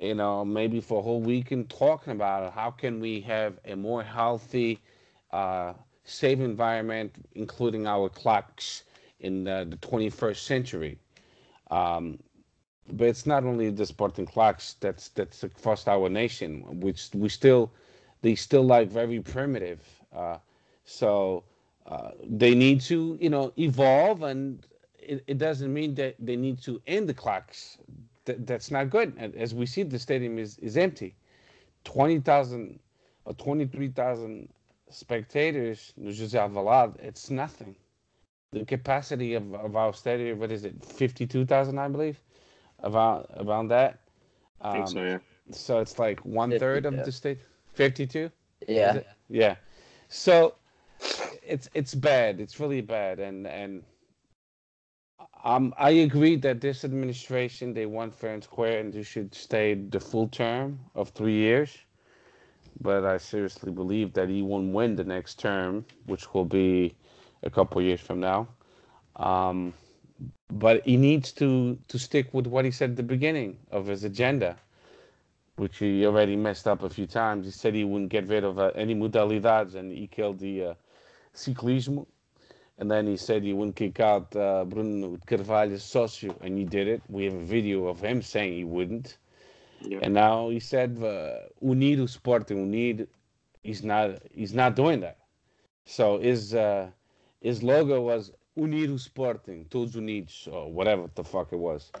You 0.00 0.14
know, 0.14 0.44
maybe 0.44 0.80
for 0.80 1.00
a 1.00 1.02
whole 1.02 1.20
weekend 1.20 1.68
talking 1.70 2.12
about 2.12 2.44
it. 2.44 2.52
How 2.52 2.70
can 2.70 3.00
we 3.00 3.20
have 3.22 3.58
a 3.64 3.76
more 3.76 4.02
healthy, 4.02 4.80
uh, 5.32 5.74
safe 6.04 6.40
environment, 6.40 7.14
including 7.34 7.86
our 7.86 8.08
claques 8.08 8.84
in 9.20 9.44
the, 9.44 9.66
the 9.68 9.76
21st 9.76 10.44
century? 10.44 10.98
Um, 11.70 12.18
but 12.92 13.08
it's 13.08 13.26
not 13.26 13.44
only 13.44 13.70
the 13.70 13.86
sporting 13.86 14.26
claques 14.26 14.74
that's 14.80 15.08
that's 15.10 15.42
across 15.44 15.86
our 15.86 16.08
nation, 16.08 16.80
which 16.80 17.10
we 17.14 17.28
still 17.28 17.70
they 18.22 18.34
still 18.34 18.62
like 18.62 18.88
very 18.88 19.20
primitive. 19.20 19.80
Uh, 20.14 20.38
so 20.84 21.44
uh, 21.86 22.10
they 22.22 22.54
need 22.54 22.80
to 22.82 23.16
you 23.20 23.30
know 23.30 23.52
evolve, 23.58 24.22
and 24.22 24.66
it, 25.10 25.24
it 25.26 25.38
doesn't 25.38 25.72
mean 25.72 25.94
that 25.96 26.14
they 26.18 26.36
need 26.36 26.60
to 26.62 26.80
end 26.86 27.08
the 27.08 27.14
claques. 27.14 27.78
Th- 28.26 28.38
that's 28.42 28.70
not 28.70 28.90
good. 28.90 29.14
And 29.16 29.34
as 29.34 29.54
we 29.54 29.66
see, 29.66 29.82
the 29.82 29.98
stadium 29.98 30.38
is 30.38 30.58
is 30.58 30.76
empty. 30.76 31.14
Twenty 31.84 32.20
thousand 32.20 32.78
or 33.24 33.34
twenty 33.34 33.66
three 33.66 33.88
thousand 33.88 34.48
spectators 34.90 35.92
no 35.96 36.10
José 36.10 36.38
Alvalade, 36.48 36.96
it's 37.00 37.30
nothing 37.30 37.76
the 38.52 38.64
capacity 38.64 39.34
of, 39.34 39.54
of 39.54 39.76
our 39.76 39.92
stadium, 39.94 40.40
what 40.40 40.50
is 40.50 40.64
it, 40.64 40.74
52,000, 40.84 41.78
I 41.78 41.88
believe, 41.88 42.20
about 42.80 43.30
around 43.38 43.68
that. 43.68 44.00
I 44.60 44.72
think 44.72 44.88
so, 44.88 44.98
Um, 44.98 45.06
yeah. 45.06 45.18
so 45.52 45.78
it's 45.78 45.98
like 45.98 46.18
one 46.24 46.58
third 46.58 46.84
of 46.84 46.94
52. 46.94 47.04
the 47.04 47.12
state, 47.12 47.38
52? 47.74 48.30
Yeah. 48.66 49.00
Yeah. 49.28 49.56
So 50.08 50.56
it's 51.46 51.70
it's 51.74 51.94
bad. 51.94 52.40
It's 52.40 52.58
really 52.60 52.80
bad, 52.80 53.20
and 53.20 53.46
and 53.46 53.82
um, 55.44 55.74
I 55.78 55.90
agree 55.90 56.36
that 56.36 56.60
this 56.60 56.84
administration 56.84 57.72
they 57.74 57.86
want 57.86 58.14
fair 58.14 58.34
and 58.34 58.44
square, 58.44 58.80
and 58.80 58.92
they 58.92 59.02
should 59.02 59.34
stay 59.34 59.74
the 59.74 60.00
full 60.00 60.28
term 60.28 60.80
of 60.94 61.10
three 61.10 61.34
years. 61.34 61.76
But 62.80 63.04
I 63.04 63.18
seriously 63.18 63.72
believe 63.72 64.12
that 64.14 64.28
he 64.28 64.42
won't 64.42 64.72
win 64.72 64.96
the 64.96 65.04
next 65.04 65.38
term, 65.38 65.84
which 66.06 66.32
will 66.34 66.44
be 66.44 66.94
a 67.42 67.50
couple 67.50 67.80
years 67.82 68.00
from 68.00 68.20
now. 68.20 68.48
Um, 69.16 69.74
but 70.50 70.84
he 70.84 70.96
needs 70.96 71.32
to 71.32 71.78
to 71.88 71.98
stick 71.98 72.32
with 72.32 72.46
what 72.46 72.64
he 72.64 72.70
said 72.70 72.90
at 72.90 72.96
the 72.96 73.02
beginning 73.02 73.58
of 73.70 73.86
his 73.86 74.04
agenda, 74.04 74.56
which 75.56 75.78
he 75.78 76.06
already 76.06 76.36
messed 76.36 76.66
up 76.68 76.82
a 76.82 76.90
few 76.90 77.06
times. 77.06 77.46
He 77.46 77.52
said 77.52 77.74
he 77.74 77.84
wouldn't 77.84 78.10
get 78.10 78.26
rid 78.28 78.44
of 78.44 78.58
uh, 78.58 78.72
any 78.74 78.94
modalidades, 78.94 79.74
and 79.74 79.92
he 79.92 80.06
killed 80.06 80.38
the 80.38 80.64
uh, 80.64 80.74
ciclismo. 81.34 82.06
And 82.80 82.90
then 82.90 83.06
he 83.06 83.16
said 83.18 83.42
he 83.42 83.52
wouldn't 83.52 83.76
kick 83.76 84.00
out 84.00 84.34
uh, 84.34 84.64
Bruno 84.64 85.18
Carvalho 85.26 85.76
socio, 85.76 86.34
and 86.40 86.56
he 86.56 86.64
did 86.64 86.88
it. 86.88 87.02
We 87.08 87.24
have 87.26 87.34
a 87.34 87.44
video 87.44 87.86
of 87.86 88.00
him 88.00 88.22
saying 88.22 88.54
he 88.54 88.64
wouldn't. 88.64 89.18
Yeah. 89.82 89.98
And 90.02 90.14
now 90.14 90.48
he 90.48 90.60
said 90.60 90.98
uh, 91.02 91.46
Unido 91.60 92.06
Sporting 92.06 92.58
Unido. 92.58 93.06
He's 93.62 93.84
not. 93.84 94.22
He's 94.34 94.54
not 94.54 94.76
doing 94.76 95.00
that. 95.00 95.18
So 95.84 96.18
his 96.18 96.54
uh, 96.54 96.88
his 97.42 97.62
logo 97.62 98.00
was 98.00 98.32
Unido 98.56 98.96
Sporting, 98.96 99.66
Todos 99.66 99.94
Unidos, 99.94 100.48
or 100.50 100.72
whatever 100.72 101.10
the 101.14 101.24
fuck 101.24 101.52
it 101.52 101.58
was. 101.58 101.92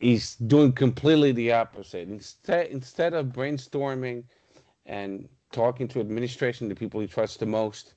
He's 0.00 0.36
doing 0.36 0.72
completely 0.72 1.32
the 1.32 1.52
opposite. 1.52 2.08
Instead, 2.08 2.66
instead 2.66 3.14
of 3.14 3.26
brainstorming 3.26 4.24
and 4.84 5.28
talking 5.50 5.88
to 5.88 6.00
administration, 6.00 6.68
the 6.68 6.74
people 6.74 7.00
he 7.00 7.06
trusts 7.06 7.38
the 7.38 7.46
most, 7.46 7.94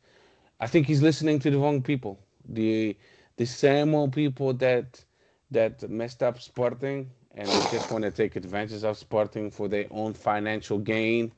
I 0.60 0.68
think 0.68 0.88
he's 0.88 1.02
listening 1.02 1.40
to 1.40 1.52
the 1.52 1.58
wrong 1.58 1.82
people. 1.82 2.20
The 2.48 2.98
the 3.38 3.46
same 3.46 3.94
old 3.96 4.14
people 4.14 4.54
that 4.56 5.04
that 5.52 5.90
messed 5.90 6.24
up 6.24 6.40
Sporting 6.42 7.12
and 7.34 7.68
just 7.68 7.92
want 7.92 8.04
to 8.04 8.12
take 8.12 8.36
advantage 8.36 8.84
of 8.84 8.98
Sporting 8.98 9.52
for 9.52 9.68
their 9.68 9.88
own 9.92 10.14
financial 10.14 10.80
gain, 10.80 11.34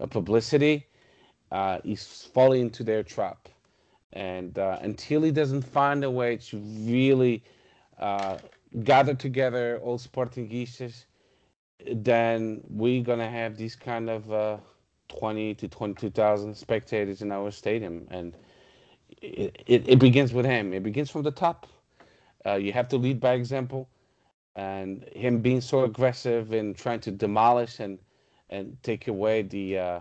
uh, 0.00 0.06
publicity. 0.06 0.86
Uh, 1.50 1.78
he's 1.84 2.24
falling 2.32 2.62
into 2.62 2.82
their 2.82 3.02
trap, 3.02 3.48
and 4.12 4.58
uh, 4.58 4.78
until 4.80 5.22
he 5.22 5.30
doesn't 5.30 5.62
find 5.62 6.02
a 6.04 6.10
way 6.10 6.36
to 6.38 6.58
really 6.58 7.44
uh, 7.98 8.38
gather 8.84 9.14
together 9.14 9.78
all 9.82 9.98
Sportingistas, 9.98 11.04
then 11.92 12.62
we're 12.68 13.02
gonna 13.02 13.28
have 13.28 13.56
these 13.56 13.76
kind 13.76 14.08
of 14.08 14.32
uh, 14.32 14.58
twenty 15.08 15.54
to 15.54 15.68
twenty-two 15.68 16.10
thousand 16.10 16.54
spectators 16.56 17.20
in 17.22 17.30
our 17.32 17.50
stadium, 17.50 18.06
and 18.10 18.36
it, 19.22 19.62
it, 19.66 19.88
begins 20.00 20.32
with 20.34 20.46
him. 20.46 20.72
It 20.74 20.82
begins 20.84 21.10
from 21.10 21.22
the 21.22 21.32
top. 21.32 21.68
Uh, 22.46 22.54
you 22.54 22.72
have 22.72 22.88
to 22.88 22.96
lead 22.98 23.20
by 23.20 23.34
example, 23.34 23.88
and 24.56 25.04
him 25.14 25.40
being 25.40 25.60
so 25.62 25.84
aggressive 25.84 26.52
and 26.52 26.76
trying 26.76 27.00
to 27.00 27.12
demolish 27.12 27.80
and 27.80 27.98
and 28.50 28.76
take 28.82 29.08
away 29.08 29.42
the 29.42 29.78
uh, 29.78 30.00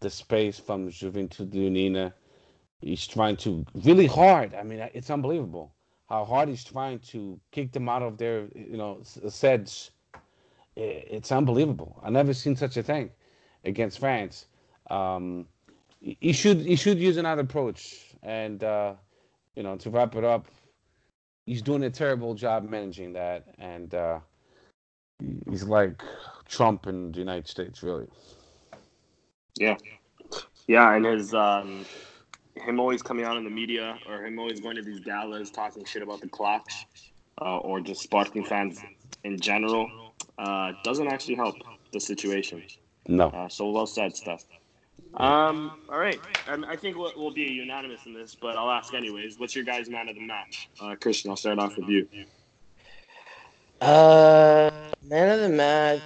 the 0.00 0.10
space 0.10 0.58
from 0.58 0.90
Juventude 0.90 1.52
Leonina. 1.52 2.12
He's 2.80 3.06
trying 3.06 3.36
to 3.38 3.64
really 3.74 4.06
hard. 4.06 4.54
I 4.54 4.62
mean, 4.64 4.80
it's 4.94 5.10
unbelievable 5.10 5.74
how 6.08 6.24
hard 6.24 6.48
he's 6.50 6.64
trying 6.64 7.00
to 7.00 7.40
kick 7.52 7.72
them 7.72 7.88
out 7.88 8.02
of 8.02 8.18
their 8.18 8.48
you 8.54 8.76
know 8.78 8.98
s- 9.00 9.18
seds. 9.34 9.92
I- 10.76 10.80
It's 11.10 11.32
unbelievable. 11.32 12.00
I 12.04 12.10
never 12.10 12.34
seen 12.34 12.56
such 12.56 12.76
a 12.78 12.82
thing 12.84 13.10
against 13.64 13.98
France. 14.00 14.46
Um, 14.90 15.46
he 16.00 16.32
should 16.32 16.60
he 16.60 16.76
should 16.76 16.98
use 16.98 17.18
another 17.18 17.42
approach. 17.42 18.13
And 18.24 18.64
uh, 18.64 18.94
you 19.54 19.62
know, 19.62 19.76
to 19.76 19.90
wrap 19.90 20.16
it 20.16 20.24
up, 20.24 20.48
he's 21.46 21.62
doing 21.62 21.84
a 21.84 21.90
terrible 21.90 22.34
job 22.34 22.68
managing 22.68 23.12
that, 23.12 23.44
and 23.58 23.94
uh, 23.94 24.18
he's 25.48 25.64
like 25.64 26.02
Trump 26.48 26.86
in 26.86 27.12
the 27.12 27.18
United 27.18 27.46
States, 27.46 27.82
really. 27.82 28.08
Yeah. 29.56 29.76
Yeah, 30.66 30.94
and 30.94 31.04
his 31.04 31.34
um 31.34 31.84
him 32.56 32.80
always 32.80 33.02
coming 33.02 33.24
out 33.24 33.36
in 33.36 33.44
the 33.44 33.50
media 33.50 33.98
or 34.08 34.24
him 34.24 34.38
always 34.38 34.60
going 34.60 34.76
to 34.76 34.82
these 34.82 35.00
galas 35.00 35.50
talking 35.50 35.84
shit 35.84 36.02
about 36.02 36.20
the 36.20 36.28
claques 36.28 36.86
uh, 37.40 37.58
or 37.58 37.80
just 37.80 38.02
Sporting 38.02 38.44
fans 38.44 38.80
in 39.24 39.38
general 39.38 40.14
uh, 40.38 40.72
doesn't 40.82 41.08
actually 41.08 41.34
help 41.34 41.56
the 41.92 42.00
situation. 42.00 42.62
No, 43.06 43.28
Uh, 43.28 43.48
so 43.48 43.70
well 43.70 43.86
said, 43.86 44.16
stuff. 44.16 44.44
Um, 45.16 45.80
all 45.88 45.98
right, 45.98 46.18
and 46.48 46.64
I 46.66 46.74
think 46.74 46.96
we'll, 46.96 47.12
we'll 47.16 47.32
be 47.32 47.42
unanimous 47.42 48.04
in 48.06 48.14
this, 48.14 48.34
but 48.34 48.56
I'll 48.56 48.70
ask 48.70 48.94
anyways. 48.94 49.38
What's 49.38 49.54
your 49.54 49.64
guys' 49.64 49.88
man 49.88 50.08
of 50.08 50.16
the 50.16 50.26
match? 50.26 50.68
Uh, 50.80 50.96
Christian, 51.00 51.30
I'll 51.30 51.36
start 51.36 51.58
off 51.58 51.76
with 51.76 51.88
you. 51.88 52.08
Uh, 53.80 54.70
man 55.04 55.30
of 55.30 55.40
the 55.40 55.48
match. 55.48 56.00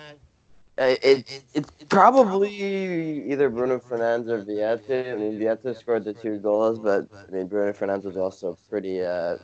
Uh, 0.78 0.94
it, 1.02 1.42
it's 1.54 1.70
probably 1.88 3.30
either 3.32 3.48
Bruno 3.48 3.78
Fernandes 3.78 4.28
or 4.28 4.42
Vietto. 4.42 5.12
I 5.12 5.16
mean, 5.16 5.38
Vietto 5.38 5.72
scored 5.72 6.04
the 6.04 6.12
two 6.12 6.38
goals, 6.38 6.78
but 6.78 7.08
I 7.12 7.30
mean, 7.32 7.48
Bruno 7.48 7.72
Fernandes 7.72 8.04
was 8.04 8.16
also 8.16 8.56
pretty 8.68 9.02
uh, 9.02 9.38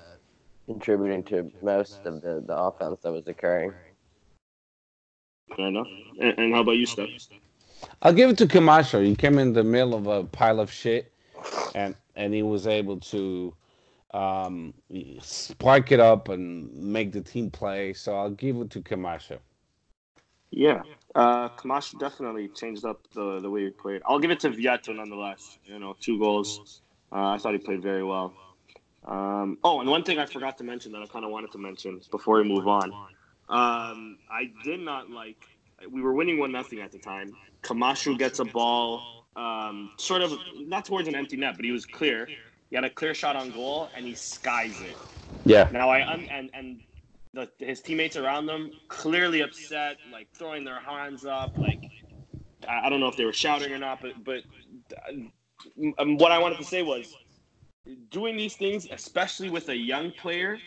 contributing 0.66 1.24
to 1.24 1.50
most 1.62 2.04
of 2.04 2.22
the, 2.22 2.44
the 2.46 2.56
offense 2.56 3.00
that 3.02 3.12
was 3.12 3.26
occurring. 3.26 3.72
Fair 5.56 5.68
enough. 5.68 5.88
And, 6.20 6.38
and 6.38 6.54
how 6.54 6.60
about 6.60 6.76
you, 6.76 6.86
Steph? 6.86 7.08
I'll 8.02 8.12
give 8.12 8.30
it 8.30 8.38
to 8.38 8.46
Camacho. 8.46 9.02
He 9.02 9.14
came 9.14 9.38
in 9.38 9.52
the 9.52 9.64
middle 9.64 9.94
of 9.94 10.06
a 10.06 10.24
pile 10.24 10.60
of 10.60 10.70
shit, 10.70 11.12
and 11.74 11.94
and 12.16 12.32
he 12.34 12.42
was 12.42 12.66
able 12.66 13.00
to 13.00 13.54
um, 14.12 14.72
spark 15.20 15.90
it 15.90 16.00
up 16.00 16.28
and 16.28 16.72
make 16.74 17.12
the 17.12 17.20
team 17.20 17.50
play. 17.50 17.92
So 17.92 18.16
I'll 18.16 18.30
give 18.30 18.56
it 18.56 18.70
to 18.70 18.82
Camacho. 18.82 19.38
Yeah, 20.50 20.82
uh, 21.16 21.48
Camacho 21.48 21.98
definitely 21.98 22.48
changed 22.48 22.84
up 22.84 23.08
the, 23.12 23.40
the 23.40 23.50
way 23.50 23.64
he 23.64 23.70
played. 23.70 24.02
I'll 24.06 24.20
give 24.20 24.30
it 24.30 24.38
to 24.40 24.50
Vietto 24.50 24.92
nonetheless. 24.92 25.58
You 25.64 25.80
know, 25.80 25.96
two 26.00 26.18
goals. 26.18 26.82
Uh, 27.10 27.30
I 27.30 27.38
thought 27.38 27.52
he 27.52 27.58
played 27.58 27.82
very 27.82 28.04
well. 28.04 28.32
Um, 29.04 29.58
oh, 29.64 29.80
and 29.80 29.88
one 29.88 30.04
thing 30.04 30.18
I 30.18 30.26
forgot 30.26 30.56
to 30.58 30.64
mention 30.64 30.92
that 30.92 31.02
I 31.02 31.06
kind 31.06 31.24
of 31.24 31.30
wanted 31.30 31.52
to 31.52 31.58
mention 31.58 32.00
before 32.10 32.36
we 32.36 32.44
move 32.44 32.68
on. 32.68 32.92
Um, 33.48 34.18
I 34.30 34.50
did 34.62 34.80
not 34.80 35.10
like. 35.10 35.44
We 35.90 36.00
were 36.00 36.14
winning 36.14 36.38
one 36.38 36.52
nothing 36.52 36.80
at 36.80 36.92
the 36.92 36.98
time. 36.98 37.36
Camacho 37.64 38.14
gets 38.14 38.38
a 38.38 38.44
ball, 38.44 39.26
um, 39.36 39.90
sort 39.98 40.22
of 40.22 40.32
not 40.56 40.84
towards 40.84 41.08
an 41.08 41.14
empty 41.14 41.36
net, 41.36 41.56
but 41.56 41.64
he 41.64 41.72
was 41.72 41.86
clear. 41.86 42.26
He 42.70 42.76
had 42.76 42.84
a 42.84 42.90
clear 42.90 43.14
shot 43.14 43.36
on 43.36 43.50
goal, 43.50 43.88
and 43.96 44.06
he 44.06 44.14
skies 44.14 44.80
it. 44.80 44.96
Yeah. 45.44 45.68
Now 45.72 45.90
I 45.90 46.06
un- 46.06 46.28
and 46.30 46.50
and 46.54 46.80
the, 47.32 47.48
his 47.58 47.80
teammates 47.80 48.16
around 48.16 48.46
them 48.46 48.70
clearly 48.88 49.40
upset, 49.40 49.96
like 50.12 50.28
throwing 50.34 50.64
their 50.64 50.80
hands 50.80 51.24
up, 51.24 51.56
like 51.58 51.82
I 52.68 52.86
I 52.86 52.88
don't 52.90 53.00
know 53.00 53.08
if 53.08 53.16
they 53.16 53.24
were 53.24 53.32
shouting 53.32 53.72
or 53.72 53.78
not, 53.78 54.00
but 54.00 54.12
but 54.24 54.42
um, 55.98 56.16
what 56.18 56.32
I 56.32 56.38
wanted 56.38 56.58
to 56.58 56.64
say 56.64 56.82
was 56.82 57.16
doing 58.10 58.36
these 58.36 58.56
things, 58.56 58.86
especially 58.90 59.50
with 59.50 59.68
a 59.68 59.76
young 59.76 60.10
player, 60.12 60.58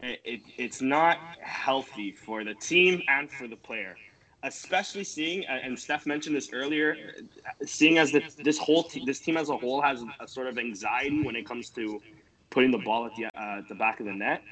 it, 0.00 0.20
it, 0.24 0.40
it's 0.56 0.80
not 0.80 1.18
healthy 1.40 2.12
for 2.12 2.44
the 2.44 2.54
team 2.54 3.02
and 3.08 3.30
for 3.30 3.48
the 3.48 3.56
player. 3.56 3.96
Especially 4.44 5.02
seeing, 5.02 5.44
and 5.46 5.76
Steph 5.76 6.06
mentioned 6.06 6.36
this 6.36 6.50
earlier, 6.52 6.96
seeing 7.64 7.98
as 7.98 8.12
the, 8.12 8.22
this 8.44 8.56
whole 8.56 8.84
te- 8.84 9.04
this 9.04 9.18
team 9.18 9.36
as 9.36 9.48
a 9.48 9.56
whole 9.56 9.82
has 9.82 10.04
a 10.20 10.28
sort 10.28 10.46
of 10.46 10.58
anxiety 10.58 11.22
when 11.22 11.34
it 11.34 11.44
comes 11.44 11.70
to 11.70 12.00
putting 12.50 12.70
the 12.70 12.78
ball 12.78 13.06
at 13.06 13.12
the 13.16 13.26
uh, 13.40 13.62
the 13.68 13.74
back 13.74 13.98
of 13.98 14.06
the 14.06 14.12
net. 14.12 14.42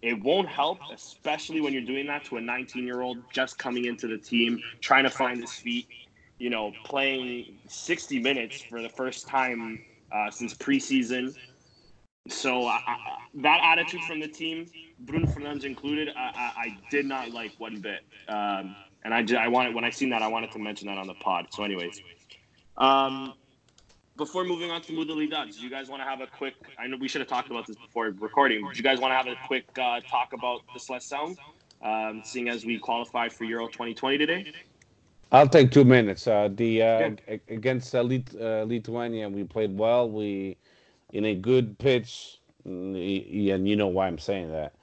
It 0.00 0.22
won't 0.22 0.48
help, 0.48 0.78
especially 0.92 1.60
when 1.60 1.72
you're 1.72 1.82
doing 1.82 2.06
that 2.06 2.24
to 2.26 2.36
a 2.36 2.40
19 2.40 2.86
year 2.86 3.02
old 3.02 3.18
just 3.32 3.58
coming 3.58 3.84
into 3.84 4.06
the 4.06 4.18
team, 4.18 4.60
trying 4.80 5.04
to 5.04 5.10
find 5.10 5.40
his 5.40 5.52
feet. 5.52 5.88
You 6.38 6.50
know, 6.50 6.72
playing 6.84 7.58
60 7.68 8.18
minutes 8.20 8.62
for 8.62 8.82
the 8.82 8.88
first 8.88 9.28
time 9.28 9.78
uh, 10.12 10.30
since 10.30 10.54
preseason. 10.54 11.34
So 12.28 12.66
I, 12.66 12.80
that 13.34 13.60
attitude 13.62 14.02
from 14.04 14.20
the 14.20 14.28
team, 14.28 14.66
Bruno 15.00 15.26
Fernandes 15.26 15.64
included, 15.64 16.08
I, 16.16 16.20
I, 16.20 16.60
I 16.60 16.78
did 16.90 17.06
not 17.06 17.30
like 17.30 17.52
one 17.58 17.80
bit. 17.80 18.00
Um, 18.28 18.74
and 19.04 19.12
I, 19.14 19.22
ju- 19.22 19.36
I 19.36 19.48
wanted 19.48 19.74
when 19.74 19.84
I 19.84 19.90
seen 19.90 20.10
that, 20.10 20.22
I 20.22 20.28
wanted 20.28 20.50
to 20.52 20.58
mention 20.58 20.88
that 20.88 20.98
on 20.98 21.06
the 21.06 21.14
pod. 21.14 21.46
So, 21.50 21.62
anyways, 21.62 22.00
um, 22.76 23.34
before 24.16 24.44
moving 24.44 24.70
on 24.70 24.80
to 24.82 24.92
Mudalidad, 24.92 25.54
do 25.54 25.60
you 25.60 25.70
guys 25.70 25.88
want 25.88 26.02
to 26.02 26.08
have 26.08 26.20
a 26.20 26.26
quick? 26.26 26.54
I 26.78 26.86
know 26.86 26.96
we 26.96 27.08
should 27.08 27.20
have 27.20 27.28
talked 27.28 27.50
about 27.50 27.66
this 27.66 27.76
before 27.76 28.06
recording. 28.18 28.62
Do 28.62 28.76
you 28.76 28.82
guys 28.82 29.00
want 29.00 29.12
to 29.12 29.16
have 29.16 29.26
a 29.26 29.36
quick 29.46 29.66
uh, 29.78 30.00
talk 30.08 30.32
about 30.32 30.62
the 30.72 30.80
Seleção, 30.80 31.36
um, 31.82 32.22
seeing 32.24 32.48
as 32.48 32.64
we 32.64 32.78
qualified 32.78 33.32
for 33.32 33.44
Euro 33.44 33.66
2020 33.66 34.18
today? 34.18 34.52
I'll 35.32 35.48
take 35.48 35.70
two 35.72 35.84
minutes. 35.84 36.26
Uh, 36.26 36.48
the 36.54 36.82
uh, 36.82 37.10
a- 37.28 37.40
against 37.48 37.94
uh, 37.94 38.02
Lit- 38.02 38.34
uh, 38.40 38.64
Lithuania, 38.66 39.28
we 39.28 39.44
played 39.44 39.76
well. 39.76 40.08
We 40.08 40.56
in 41.12 41.24
a 41.24 41.34
good 41.34 41.76
pitch, 41.78 42.40
mm, 42.66 43.52
and 43.54 43.68
you 43.68 43.76
know 43.76 43.88
why 43.88 44.06
I'm 44.06 44.18
saying 44.18 44.52
that. 44.52 44.74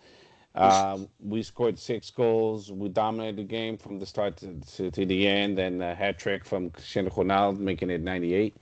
Um, 0.55 1.07
we 1.19 1.43
scored 1.43 1.79
six 1.79 2.09
goals. 2.09 2.71
We 2.71 2.89
dominated 2.89 3.37
the 3.37 3.43
game 3.43 3.77
from 3.77 3.99
the 3.99 4.05
start 4.05 4.37
to, 4.37 4.59
to, 4.75 4.91
to 4.91 5.05
the 5.05 5.27
end, 5.27 5.57
and 5.59 5.81
a 5.81 5.95
hat 5.95 6.19
trick 6.19 6.43
from 6.43 6.69
Cristiano 6.71 7.09
Ronaldo, 7.09 7.57
making 7.57 7.89
it 7.89 8.01
98. 8.01 8.55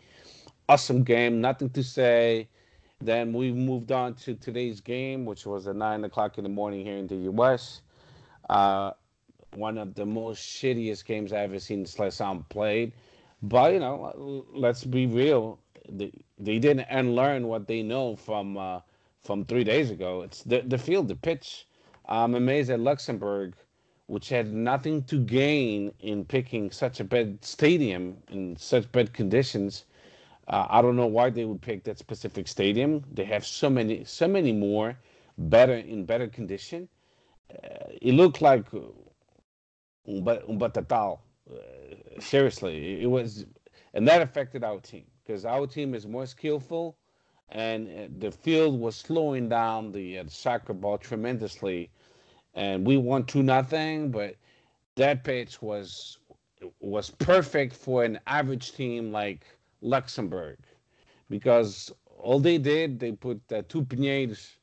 Awesome 0.67 1.03
game, 1.03 1.41
nothing 1.41 1.69
to 1.71 1.83
say. 1.83 2.47
Then 3.01 3.33
we 3.33 3.51
moved 3.51 3.91
on 3.91 4.13
to 4.15 4.35
today's 4.35 4.81
game, 4.81 5.25
which 5.25 5.45
was 5.45 5.67
at 5.67 5.75
nine 5.75 6.03
o'clock 6.03 6.37
in 6.37 6.43
the 6.43 6.49
morning 6.49 6.85
here 6.85 6.97
in 6.97 7.07
the 7.07 7.15
U.S. 7.15 7.81
Uh, 8.49 8.91
one 9.55 9.77
of 9.77 9.95
the 9.95 10.05
most 10.05 10.41
shittiest 10.45 11.05
games 11.05 11.33
I've 11.33 11.49
ever 11.49 11.59
seen 11.59 11.85
Seleção 11.85 12.47
played. 12.49 12.93
But 13.41 13.73
you 13.73 13.79
know, 13.79 14.45
let's 14.53 14.83
be 14.83 15.07
real. 15.07 15.59
They, 15.87 16.11
they 16.37 16.59
didn't 16.59 16.87
unlearn 16.89 17.47
what 17.47 17.67
they 17.67 17.81
know 17.81 18.15
from 18.15 18.57
uh, 18.57 18.81
from 19.23 19.45
three 19.45 19.63
days 19.63 19.89
ago. 19.91 20.21
It's 20.21 20.43
the 20.43 20.61
the 20.61 20.77
field, 20.77 21.07
the 21.07 21.15
pitch. 21.15 21.65
I'm 22.09 22.35
amazed 22.35 22.71
at 22.71 22.79
Luxembourg, 22.79 23.53
which 24.07 24.29
had 24.29 24.51
nothing 24.51 25.03
to 25.03 25.19
gain 25.23 25.93
in 25.99 26.25
picking 26.25 26.71
such 26.71 26.99
a 26.99 27.03
bad 27.03 27.43
stadium 27.45 28.17
in 28.31 28.57
such 28.57 28.91
bad 28.91 29.13
conditions. 29.13 29.85
Uh, 30.47 30.65
I 30.69 30.81
don't 30.81 30.95
know 30.95 31.07
why 31.07 31.29
they 31.29 31.45
would 31.45 31.61
pick 31.61 31.83
that 31.83 31.99
specific 31.99 32.47
stadium. 32.47 33.05
They 33.13 33.25
have 33.25 33.45
so 33.45 33.69
many, 33.69 34.03
so 34.05 34.27
many 34.27 34.51
more 34.51 34.97
better 35.37 35.75
in 35.75 36.05
better 36.05 36.27
condition. 36.27 36.89
Uh, 37.53 37.85
it 38.01 38.13
looked 38.15 38.41
like 38.41 38.65
um, 38.73 38.93
but 40.23 40.49
um, 40.49 40.59
Batatal. 40.59 41.19
Uh, 41.49 42.19
seriously, 42.19 43.01
it 43.01 43.07
was, 43.07 43.45
and 43.93 44.07
that 44.07 44.21
affected 44.21 44.63
our 44.63 44.79
team 44.79 45.05
because 45.23 45.45
our 45.45 45.67
team 45.67 45.93
is 45.93 46.07
more 46.07 46.25
skillful, 46.25 46.97
and 47.49 47.87
uh, 47.87 48.07
the 48.19 48.31
field 48.31 48.79
was 48.79 48.95
slowing 48.95 49.49
down 49.49 49.91
the, 49.91 50.19
uh, 50.19 50.23
the 50.23 50.31
soccer 50.31 50.73
ball 50.73 50.97
tremendously, 50.97 51.89
and 52.53 52.85
we 52.85 52.97
won 52.97 53.25
two 53.25 53.43
nothing. 53.43 54.11
But 54.11 54.35
that 54.95 55.23
pitch 55.23 55.61
was 55.61 56.17
was 56.79 57.09
perfect 57.09 57.73
for 57.73 58.03
an 58.03 58.19
average 58.27 58.73
team 58.73 59.11
like 59.11 59.45
Luxembourg, 59.81 60.57
because 61.29 61.91
all 62.17 62.39
they 62.39 62.57
did 62.57 62.99
they 62.99 63.13
put 63.13 63.41
uh, 63.51 63.61
two 63.69 63.83
Pinheiros 63.85 64.55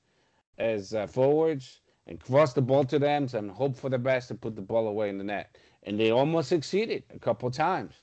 as 0.58 0.94
uh, 0.94 1.06
forwards 1.06 1.80
and 2.06 2.20
cross 2.20 2.52
the 2.52 2.62
ball 2.62 2.84
to 2.84 2.98
them 2.98 3.26
and 3.32 3.50
hope 3.50 3.76
for 3.76 3.90
the 3.90 3.98
best 3.98 4.30
and 4.30 4.40
put 4.40 4.54
the 4.54 4.62
ball 4.62 4.88
away 4.88 5.08
in 5.08 5.18
the 5.18 5.24
net. 5.24 5.56
And 5.82 5.98
they 5.98 6.10
almost 6.10 6.48
succeeded 6.48 7.04
a 7.14 7.18
couple 7.18 7.50
times. 7.50 7.94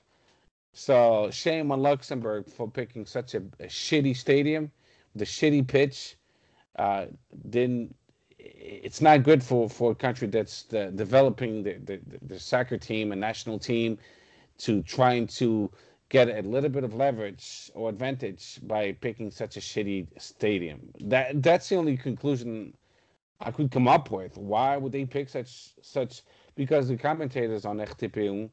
So 0.74 1.30
shame 1.32 1.72
on 1.72 1.82
Luxembourg 1.82 2.50
for 2.50 2.70
picking 2.70 3.06
such 3.06 3.36
a, 3.36 3.44
a 3.60 3.68
shitty 3.68 4.18
stadium, 4.18 4.72
the 5.16 5.26
shitty 5.26 5.68
pitch. 5.68 6.18
Uh, 6.78 7.06
didn't 7.50 7.96
it's 8.44 9.02
not 9.02 9.24
good 9.24 9.44
for, 9.44 9.70
for 9.70 9.92
a 9.92 9.96
country 9.96 10.28
that's 10.28 10.64
the, 10.64 10.92
developing 10.92 11.64
the, 11.64 11.76
the, 11.86 12.00
the 12.24 12.40
soccer 12.40 12.78
team 12.78 13.12
and 13.12 13.22
national 13.22 13.58
team 13.58 13.98
to 14.60 14.82
trying 14.84 15.28
to 15.28 15.72
get 16.10 16.30
a 16.30 16.48
little 16.48 16.70
bit 16.70 16.84
of 16.84 16.94
leverage 16.94 17.72
or 17.74 17.90
advantage 17.90 18.60
by 18.64 18.92
picking 18.94 19.32
such 19.32 19.58
a 19.58 19.60
shitty 19.60 20.08
stadium. 20.22 20.80
That 21.02 21.42
that's 21.42 21.70
the 21.70 21.76
only 21.76 21.98
conclusion 21.98 22.74
I 23.40 23.52
could 23.52 23.72
come 23.72 23.88
up 23.88 24.12
with. 24.12 24.38
Why 24.38 24.78
would 24.78 24.92
they 24.92 25.06
pick 25.06 25.30
such 25.30 25.70
such? 25.82 26.22
Because 26.56 26.88
the 26.88 26.98
commentators 26.98 27.66
on 27.66 27.78
RTP1, 27.78 28.50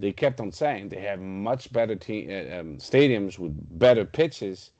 they 0.00 0.12
kept 0.12 0.40
on 0.40 0.52
saying 0.52 0.88
they 0.88 1.02
have 1.02 1.20
much 1.20 1.72
better 1.72 1.96
te- 1.96 2.28
uh, 2.34 2.60
um, 2.60 2.78
stadiums 2.78 3.38
with 3.38 3.52
better 3.78 4.04
pitches, 4.04 4.70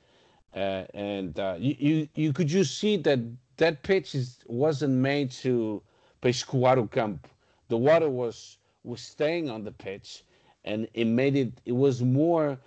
uh, 0.55 0.85
and 0.93 1.39
uh, 1.39 1.55
you, 1.59 1.75
you 1.79 2.09
you 2.15 2.33
could 2.33 2.47
just 2.47 2.79
see 2.79 2.97
that 2.97 3.19
that 3.57 3.83
pitch 3.83 4.15
is, 4.15 4.39
wasn't 4.47 4.93
made 4.93 5.31
to 5.31 5.81
para 6.21 6.31
escoar 6.31 6.77
o 6.77 6.87
campo. 6.87 7.29
The 7.69 7.77
water 7.77 8.09
was 8.09 8.57
was 8.83 9.01
staying 9.01 9.49
on 9.49 9.63
the 9.63 9.71
pitch, 9.71 10.23
and 10.65 10.87
it 10.93 11.05
made 11.05 11.35
it. 11.35 11.53
It 11.65 11.73
was 11.73 12.01
more 12.01 12.57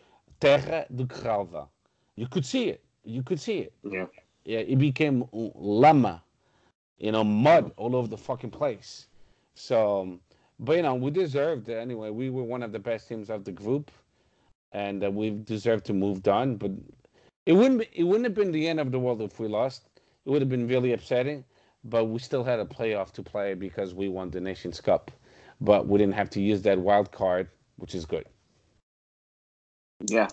terra 0.40 0.86
do 0.94 1.06
que 1.06 1.22
relva. 1.22 1.68
You 2.16 2.26
could 2.26 2.44
see 2.44 2.68
it. 2.68 2.84
You 3.04 3.22
could 3.22 3.40
see 3.40 3.58
it. 3.58 3.72
Yeah. 3.82 4.06
Yeah, 4.44 4.60
it 4.60 4.78
became 4.78 5.24
lama 5.32 6.22
you 7.00 7.10
know, 7.10 7.24
mud 7.24 7.72
all 7.76 7.96
over 7.96 8.06
the 8.06 8.16
fucking 8.16 8.50
place. 8.50 9.06
So, 9.54 10.18
but 10.60 10.76
you 10.76 10.82
know, 10.82 10.94
we 10.94 11.10
deserved 11.10 11.68
it 11.68 11.76
anyway. 11.76 12.10
We 12.10 12.30
were 12.30 12.44
one 12.44 12.62
of 12.62 12.72
the 12.72 12.78
best 12.78 13.08
teams 13.08 13.30
of 13.30 13.44
the 13.44 13.52
group, 13.52 13.90
and 14.72 15.02
uh, 15.02 15.10
we 15.10 15.30
deserved 15.30 15.86
to 15.86 15.94
move 15.94 16.26
on. 16.28 16.56
But 16.56 16.72
it 17.46 17.54
wouldn't 17.54 17.80
be, 17.80 17.88
it 17.92 18.04
wouldn't 18.04 18.26
have 18.26 18.34
been 18.34 18.52
the 18.52 18.68
end 18.68 18.78
of 18.78 18.92
the 18.92 19.00
world 19.00 19.22
if 19.22 19.40
we 19.40 19.48
lost. 19.48 19.88
It 20.30 20.32
would 20.34 20.42
have 20.42 20.48
been 20.48 20.68
really 20.68 20.92
upsetting. 20.92 21.44
But 21.82 22.04
we 22.04 22.20
still 22.20 22.44
had 22.44 22.60
a 22.60 22.64
playoff 22.64 23.10
to 23.14 23.22
play 23.22 23.54
because 23.54 23.94
we 23.94 24.08
won 24.08 24.30
the 24.30 24.40
Nations 24.40 24.80
Cup. 24.80 25.10
But 25.60 25.88
we 25.88 25.98
didn't 25.98 26.14
have 26.14 26.30
to 26.30 26.40
use 26.40 26.62
that 26.62 26.78
wild 26.78 27.10
card, 27.10 27.48
which 27.78 27.96
is 27.96 28.04
good. 28.04 28.26
Yeah. 30.06 30.28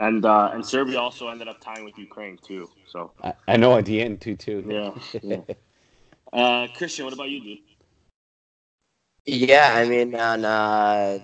And 0.00 0.24
uh, 0.24 0.52
and 0.54 0.64
Serbia 0.64 0.98
also 0.98 1.28
ended 1.28 1.46
up 1.46 1.60
tying 1.60 1.84
with 1.84 1.98
Ukraine 1.98 2.38
too. 2.38 2.70
So 2.86 3.12
I, 3.22 3.34
I 3.46 3.56
know 3.58 3.76
at 3.76 3.84
the 3.84 4.00
end 4.00 4.22
too, 4.22 4.34
too. 4.34 4.64
yeah. 4.66 5.20
yeah. 5.22 5.40
Uh, 6.30 6.66
Christian, 6.76 7.06
what 7.06 7.14
about 7.14 7.30
you, 7.30 7.40
dude? 7.42 7.58
Yeah, 9.24 9.72
I 9.74 9.88
mean, 9.88 10.14
on 10.14 10.44
uh, 10.44 11.18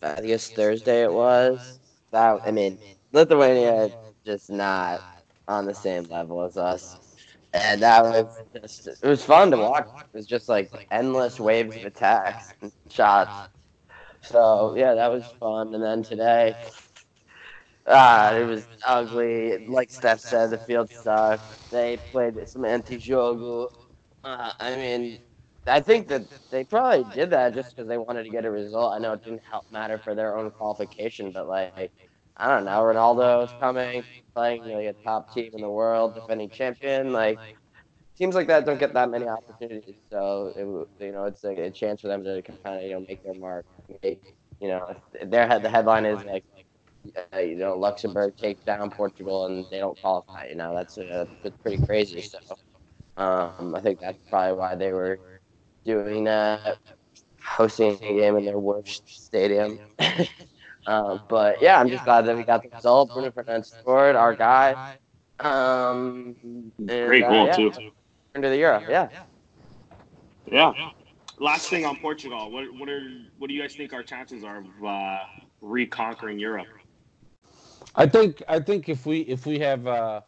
I 0.00 0.20
guess 0.20 0.48
Thursday 0.50 1.02
it 1.02 1.12
was. 1.12 1.80
That 2.12 2.40
I 2.46 2.52
mean, 2.52 2.78
Lithuania 3.12 3.90
just 4.24 4.50
not 4.50 5.02
on 5.48 5.66
the 5.66 5.74
same 5.74 6.04
level 6.04 6.42
as 6.42 6.56
us, 6.56 7.03
and 7.54 7.82
that 7.82 8.04
was 8.04 8.42
just 8.52 8.88
it 9.02 9.08
was 9.08 9.24
fun 9.24 9.50
to 9.52 9.58
watch. 9.58 9.86
It 10.12 10.16
was 10.18 10.26
just 10.26 10.48
like 10.48 10.72
endless 10.90 11.40
waves 11.40 11.76
of 11.76 11.84
attacks 11.84 12.54
and 12.62 12.72
shots. 12.90 13.48
So 14.22 14.74
yeah, 14.76 14.94
that 14.94 15.08
was 15.08 15.32
fun. 15.40 15.74
And 15.74 15.82
then 15.82 16.02
today, 16.02 16.56
ah, 17.86 18.34
it 18.34 18.44
was 18.44 18.68
ugly. 18.86 19.58
Like 19.66 19.90
Steph 19.90 20.20
said, 20.20 20.50
the 20.50 20.58
field 20.58 20.90
sucked. 20.92 21.44
They 21.70 21.98
played 22.12 22.48
some 22.48 22.64
anti-jogo. 22.64 23.68
Uh, 24.24 24.52
I 24.60 24.76
mean, 24.76 25.20
I 25.66 25.80
think 25.80 26.08
that 26.08 26.26
they 26.50 26.64
probably 26.64 27.04
did 27.04 27.30
that 27.30 27.54
just 27.54 27.74
because 27.74 27.88
they 27.88 27.98
wanted 27.98 28.24
to 28.24 28.30
get 28.30 28.44
a 28.44 28.50
result. 28.50 28.94
I 28.94 28.98
know 28.98 29.12
it 29.14 29.22
didn't 29.24 29.42
help 29.50 29.66
matter 29.70 29.98
for 29.98 30.14
their 30.14 30.36
own 30.36 30.50
qualification, 30.50 31.32
but 31.32 31.48
like, 31.48 31.92
I 32.36 32.48
don't 32.54 32.64
know, 32.64 32.80
Ronaldo's 32.82 33.54
coming, 33.58 34.04
playing 34.34 34.64
like 34.64 34.86
a 34.86 34.94
top 35.04 35.30
team 35.30 35.50
in 35.54 35.60
the 35.60 35.70
world, 35.70 36.14
defending 36.14 36.50
champion. 36.50 37.12
Like, 37.12 37.40
teams 38.16 38.34
like 38.34 38.48
that 38.48 38.64
don't 38.66 38.78
get 38.78 38.94
that 38.94 39.10
many 39.10 39.26
opportunities. 39.28 39.96
So 40.10 40.52
it, 40.56 41.04
you 41.04 41.12
know, 41.12 41.24
it's 41.24 41.44
like 41.44 41.58
a 41.58 41.70
chance 41.70 42.00
for 42.00 42.08
them 42.08 42.24
to 42.24 42.42
kind 42.42 42.60
of 42.64 42.72
you 42.72 42.80
know 42.82 43.04
make 43.08 43.22
their 43.22 43.34
mark. 43.34 43.66
Make, 44.02 44.20
you 44.60 44.68
know, 44.68 44.96
their 45.24 45.46
head 45.46 45.62
the 45.62 45.70
headline 45.70 46.04
is 46.06 46.24
like. 46.24 46.44
Uh, 47.34 47.38
you 47.38 47.56
know, 47.56 47.74
Luxembourg 47.76 48.36
takes 48.36 48.62
down 48.62 48.90
Portugal 48.90 49.46
and 49.46 49.66
they 49.70 49.78
don't 49.78 49.98
qualify. 50.00 50.46
You 50.48 50.56
know, 50.56 50.74
that's 50.74 50.98
uh, 50.98 51.26
that's 51.42 51.56
pretty 51.58 51.82
crazy. 51.84 52.22
So, 52.22 52.38
um, 53.16 53.74
I 53.74 53.80
think 53.80 54.00
that's 54.00 54.18
probably 54.30 54.56
why 54.58 54.74
they 54.76 54.92
were 54.92 55.20
doing 55.84 56.24
that, 56.24 56.78
hosting 57.42 57.98
a 58.02 58.14
game 58.14 58.36
in 58.36 58.44
their 58.44 58.58
worst 58.58 59.02
stadium. 59.06 59.80
uh, 60.86 61.18
but 61.28 61.60
yeah, 61.60 61.80
I'm 61.80 61.88
just 61.88 62.04
glad 62.04 62.26
that 62.26 62.36
we 62.36 62.42
got 62.42 62.62
the 62.62 62.70
result. 62.70 63.12
Bruno 63.12 63.30
Fernandes 63.30 63.78
scored, 63.78 64.16
our 64.16 64.34
guy. 64.34 64.96
Um, 65.40 66.36
and, 66.44 66.72
Great 66.86 67.24
uh, 67.24 67.28
goal 67.28 67.42
uh, 67.42 67.46
yeah. 67.46 67.70
too. 67.70 67.90
Into 68.34 68.48
the 68.48 68.56
Euro, 68.58 68.82
yeah. 68.88 69.08
Yeah. 70.46 70.72
Last 71.38 71.68
thing 71.68 71.84
on 71.84 71.96
Portugal, 71.96 72.50
what 72.50 72.72
what 72.78 72.88
are 72.88 73.02
what 73.38 73.48
do 73.48 73.54
you 73.54 73.62
guys 73.62 73.74
think 73.74 73.92
our 73.92 74.02
chances 74.02 74.44
are 74.44 74.58
of 74.58 74.84
uh, 74.84 75.18
reconquering 75.60 76.38
Europe? 76.38 76.66
I 77.96 78.06
think 78.06 78.42
I 78.48 78.60
think 78.60 78.88
if 78.88 79.06
we 79.06 79.20
if 79.20 79.46
we 79.46 79.58
have 79.58 79.86
uh, 79.86 80.20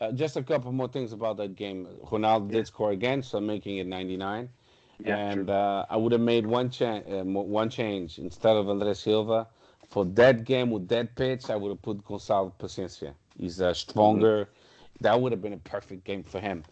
uh, 0.00 0.12
just 0.12 0.36
a 0.36 0.42
couple 0.42 0.72
more 0.72 0.88
things 0.88 1.12
about 1.12 1.36
that 1.36 1.54
game. 1.56 1.86
Ronaldo 2.06 2.50
did 2.50 2.66
score 2.66 2.92
again, 2.92 3.22
so 3.22 3.38
I'm 3.38 3.46
making 3.46 3.78
it 3.78 3.86
99. 3.86 4.48
Yeah, 5.02 5.16
and 5.16 5.50
uh, 5.50 5.86
I 5.88 5.96
would 5.96 6.12
have 6.12 6.20
made 6.20 6.46
one 6.46 6.70
cha- 6.70 7.02
uh, 7.08 7.24
one 7.24 7.70
change 7.70 8.18
instead 8.18 8.56
of 8.56 8.68
Andre 8.68 8.92
Silva 8.92 9.46
for 9.90 10.04
that 10.04 10.44
game 10.44 10.70
with 10.70 10.88
that 10.88 11.14
pitch. 11.16 11.50
I 11.50 11.56
would 11.56 11.70
have 11.70 11.82
put 11.82 12.04
Gonçalo 12.04 12.52
Paciência. 12.58 13.12
He's 13.36 13.60
uh, 13.60 13.74
stronger. 13.74 14.44
Mm-hmm. 14.44 15.02
That 15.02 15.20
would 15.20 15.32
have 15.32 15.42
been 15.42 15.52
a 15.52 15.58
perfect 15.58 16.04
game 16.04 16.22
for 16.22 16.40
him. 16.40 16.64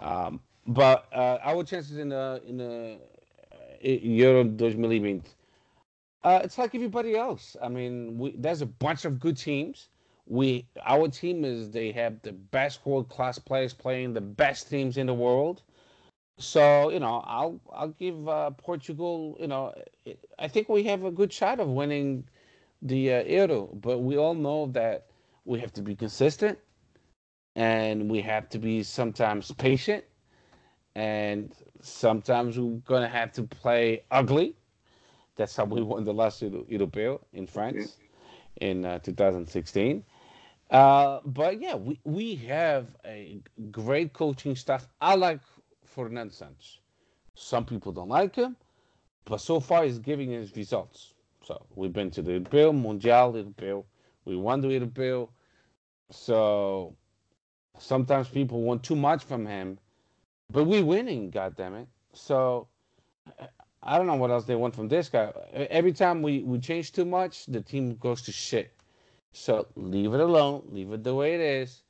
Um, 0.00 0.40
but 0.66 1.06
uh, 1.12 1.38
our 1.42 1.64
chances 1.64 1.98
in 1.98 2.10
the 2.10 2.42
in 2.46 2.56
the 2.58 2.98
uh, 3.52 3.88
Euro 3.88 4.44
2020, 4.44 5.22
uh, 6.22 6.40
it's 6.42 6.58
like 6.58 6.74
everybody 6.74 7.16
else. 7.16 7.56
I 7.62 7.68
mean, 7.68 8.18
we, 8.18 8.34
there's 8.36 8.62
a 8.62 8.66
bunch 8.66 9.04
of 9.04 9.18
good 9.18 9.36
teams. 9.36 9.88
We 10.26 10.66
our 10.84 11.08
team 11.08 11.44
is 11.44 11.70
they 11.70 11.92
have 11.92 12.22
the 12.22 12.32
best 12.32 12.84
world 12.86 13.08
class 13.08 13.38
players 13.38 13.74
playing 13.74 14.14
the 14.14 14.22
best 14.22 14.70
teams 14.70 14.96
in 14.96 15.06
the 15.06 15.14
world. 15.14 15.62
So 16.38 16.90
you 16.90 16.98
know, 16.98 17.22
I'll 17.26 17.60
I'll 17.72 17.88
give 17.88 18.26
uh, 18.28 18.50
Portugal. 18.50 19.36
You 19.38 19.48
know, 19.48 19.74
I 20.38 20.48
think 20.48 20.68
we 20.68 20.82
have 20.84 21.04
a 21.04 21.10
good 21.10 21.32
shot 21.32 21.60
of 21.60 21.68
winning 21.68 22.24
the 22.84 23.14
uh, 23.14 23.24
Euro, 23.24 23.70
but 23.74 23.98
we 23.98 24.16
all 24.18 24.34
know 24.34 24.66
that 24.72 25.06
we 25.46 25.58
have 25.58 25.72
to 25.72 25.82
be 25.82 25.96
consistent, 25.96 26.58
and 27.56 28.10
we 28.10 28.20
have 28.20 28.48
to 28.50 28.58
be 28.58 28.82
sometimes 28.82 29.50
patient, 29.52 30.04
and 30.94 31.52
sometimes 31.80 32.58
we're 32.58 32.76
gonna 32.84 33.08
have 33.08 33.32
to 33.32 33.42
play 33.42 34.04
ugly. 34.10 34.54
That's 35.36 35.56
how 35.56 35.64
we 35.64 35.82
won 35.82 36.04
the 36.04 36.14
last 36.14 36.42
Europeo 36.42 37.20
in 37.32 37.46
France 37.46 37.96
in 38.60 38.84
uh, 38.84 38.98
2016. 39.00 40.04
Uh, 40.70 41.20
but 41.24 41.60
yeah, 41.60 41.74
we, 41.74 41.98
we 42.04 42.34
have 42.36 42.86
a 43.04 43.40
great 43.70 44.12
coaching 44.12 44.54
staff. 44.54 44.86
I 45.00 45.14
like 45.14 45.40
Fernando 45.84 46.32
Santos. 46.32 46.78
Some 47.34 47.64
people 47.64 47.92
don't 47.92 48.08
like 48.08 48.36
him, 48.36 48.56
but 49.24 49.40
so 49.40 49.58
far 49.58 49.84
he's 49.84 49.98
giving 49.98 50.30
his 50.30 50.54
results. 50.54 51.13
So 51.44 51.66
we've 51.74 51.92
been 51.92 52.10
to 52.12 52.22
the 52.22 52.32
Europeu, 52.40 52.72
Mundial, 52.72 53.34
Europeu. 53.34 53.84
We 54.24 54.36
won 54.36 54.60
the 54.60 54.68
Europeu. 54.68 55.28
So 56.10 56.96
sometimes 57.78 58.28
people 58.28 58.62
want 58.62 58.82
too 58.82 58.96
much 58.96 59.24
from 59.24 59.46
him, 59.46 59.78
but 60.50 60.64
we're 60.64 60.84
winning, 60.84 61.30
goddammit. 61.30 61.86
So 62.12 62.68
I 63.82 63.98
don't 63.98 64.06
know 64.06 64.14
what 64.14 64.30
else 64.30 64.44
they 64.44 64.54
want 64.54 64.74
from 64.74 64.88
this 64.88 65.08
guy. 65.08 65.32
Every 65.52 65.92
time 65.92 66.22
we, 66.22 66.42
we 66.42 66.58
change 66.58 66.92
too 66.92 67.04
much, 67.04 67.46
the 67.46 67.60
team 67.60 67.96
goes 67.96 68.22
to 68.22 68.32
shit. 68.32 68.72
So 69.32 69.66
leave 69.76 70.14
it 70.14 70.20
alone, 70.20 70.62
leave 70.70 70.92
it 70.92 71.02
the 71.02 71.14
way 71.14 71.34
it 71.34 71.40
is, 71.40 71.82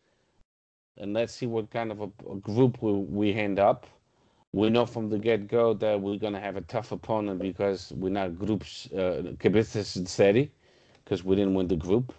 and 0.96 1.12
let's 1.12 1.34
see 1.34 1.46
what 1.46 1.70
kind 1.70 1.92
of 1.92 2.00
a, 2.00 2.10
a 2.30 2.36
group 2.36 2.82
we, 2.82 2.92
we 2.92 3.34
end 3.34 3.58
up. 3.58 3.86
We 4.54 4.70
know 4.70 4.86
from 4.86 5.08
the 5.10 5.18
get 5.18 5.48
go 5.48 5.74
that 5.74 6.00
we're 6.00 6.16
gonna 6.16 6.38
have 6.38 6.56
a 6.56 6.60
tough 6.60 6.92
opponent 6.92 7.40
because 7.40 7.92
we're 7.96 8.10
not 8.10 8.38
groups 8.38 8.88
uh, 8.92 9.34
steady 9.82 10.52
because 11.04 11.24
we 11.24 11.34
didn't 11.34 11.54
win 11.54 11.66
the 11.66 11.74
group. 11.74 12.14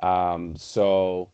Um, 0.00 0.54
so, 0.54 1.30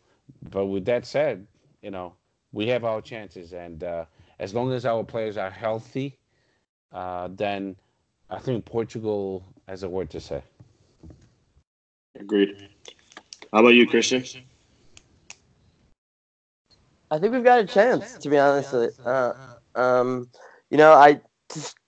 but 0.49 0.65
with 0.65 0.83
that 0.85 1.05
said, 1.05 1.45
you 1.83 1.91
know 1.91 2.15
we 2.51 2.67
have 2.69 2.83
our 2.85 3.01
chances, 3.01 3.53
and 3.53 3.83
uh, 3.83 4.05
as 4.39 4.55
long 4.55 4.71
as 4.71 4.83
our 4.83 5.03
players 5.03 5.37
are 5.37 5.51
healthy, 5.51 6.17
uh, 6.91 7.29
then 7.31 7.75
I 8.31 8.39
think 8.39 8.65
Portugal 8.65 9.45
has 9.67 9.83
a 9.83 9.89
word 9.89 10.09
to 10.09 10.19
say. 10.19 10.41
Agreed. 12.19 12.67
How 13.53 13.59
about 13.59 13.75
you, 13.75 13.85
Christian? 13.85 14.23
I 17.11 17.19
think 17.19 17.31
we've 17.31 17.43
got 17.43 17.59
a 17.59 17.65
chance, 17.65 18.17
to 18.17 18.29
be 18.29 18.39
honest. 18.39 18.73
Uh, 18.73 19.33
um, 19.75 20.29
you 20.69 20.77
know, 20.77 20.93
I 20.93 21.21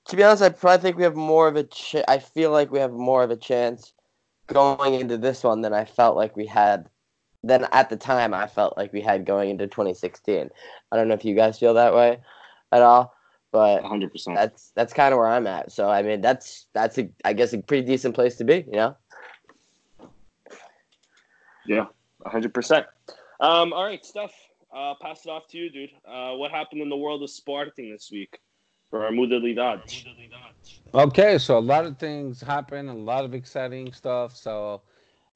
to 0.07 0.15
be 0.15 0.23
honest, 0.23 0.41
I 0.41 0.49
probably 0.49 0.81
think 0.81 0.97
we 0.97 1.03
have 1.03 1.15
more 1.15 1.47
of 1.47 1.55
a. 1.55 1.63
Ch- 1.63 2.03
I 2.07 2.19
feel 2.19 2.51
like 2.51 2.71
we 2.71 2.79
have 2.79 2.93
more 2.93 3.23
of 3.23 3.31
a 3.31 3.35
chance 3.35 3.93
going 4.47 4.93
into 4.93 5.17
this 5.17 5.43
one 5.43 5.61
than 5.61 5.73
I 5.73 5.85
felt 5.85 6.15
like 6.15 6.35
we 6.35 6.45
had. 6.45 6.89
Than 7.43 7.67
at 7.71 7.89
the 7.89 7.97
time 7.97 8.33
I 8.33 8.47
felt 8.47 8.77
like 8.77 8.91
we 8.91 9.01
had 9.01 9.25
going 9.25 9.49
into 9.49 9.67
2016. 9.67 10.49
I 10.91 10.95
don't 10.95 11.07
know 11.07 11.13
if 11.13 11.23
you 11.23 11.35
guys 11.35 11.59
feel 11.59 11.73
that 11.75 11.93
way 11.93 12.19
at 12.71 12.81
all, 12.81 13.13
but 13.51 13.83
100%. 13.83 14.35
That's 14.35 14.71
that's 14.75 14.93
kind 14.93 15.13
of 15.13 15.19
where 15.19 15.27
I'm 15.27 15.47
at. 15.47 15.71
So 15.71 15.89
I 15.89 16.01
mean, 16.01 16.21
that's 16.21 16.67
that's 16.73 16.97
a, 16.97 17.09
I 17.25 17.33
guess 17.33 17.53
a 17.53 17.59
pretty 17.59 17.85
decent 17.85 18.15
place 18.15 18.35
to 18.37 18.43
be, 18.43 18.65
you 18.67 18.73
know. 18.73 18.97
Yeah, 21.65 21.85
100%. 22.25 22.85
Um, 23.39 23.73
all 23.73 23.83
right, 23.83 24.03
Steph, 24.03 24.33
uh, 24.75 24.93
pass 25.01 25.25
it 25.25 25.29
off 25.29 25.47
to 25.49 25.57
you, 25.57 25.69
dude. 25.69 25.89
Uh, 26.07 26.33
what 26.33 26.51
happened 26.51 26.81
in 26.81 26.89
the 26.89 26.97
world 26.97 27.23
of 27.23 27.29
Sporting 27.29 27.91
this 27.91 28.09
week 28.11 28.39
for 28.89 29.05
our 29.05 29.11
Modalidad? 29.11 30.05
Okay, 30.93 31.37
so 31.37 31.57
a 31.57 31.59
lot 31.59 31.85
of 31.85 31.97
things 31.97 32.41
happened, 32.41 32.89
a 32.89 32.93
lot 32.93 33.25
of 33.25 33.33
exciting 33.33 33.91
stuff. 33.93 34.35
So, 34.35 34.81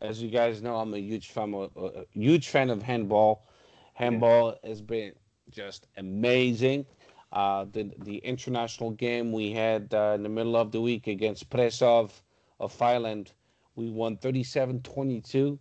as 0.01 0.21
you 0.21 0.29
guys 0.29 0.61
know, 0.61 0.77
I'm 0.77 0.93
a 0.93 0.99
huge 0.99 1.29
fan 1.29 1.53
of, 1.53 1.71
a 1.77 2.05
huge 2.11 2.49
fan 2.49 2.69
of 2.69 2.82
handball. 2.82 3.47
Handball 3.93 4.57
yeah. 4.63 4.69
has 4.69 4.82
been 4.82 5.13
just 5.49 5.88
amazing. 5.97 6.86
Uh, 7.32 7.65
the 7.71 7.89
the 7.99 8.17
international 8.17 8.91
game 8.91 9.32
we 9.32 9.51
had 9.51 9.93
uh, 9.93 10.13
in 10.15 10.23
the 10.23 10.29
middle 10.29 10.57
of 10.57 10.71
the 10.71 10.82
week 10.82 11.07
against 11.07 11.49
Prešov 11.49 12.11
of 12.59 12.77
Thailand, 12.77 13.29
we 13.75 13.89
won 13.89 14.17
37-22 14.17 15.57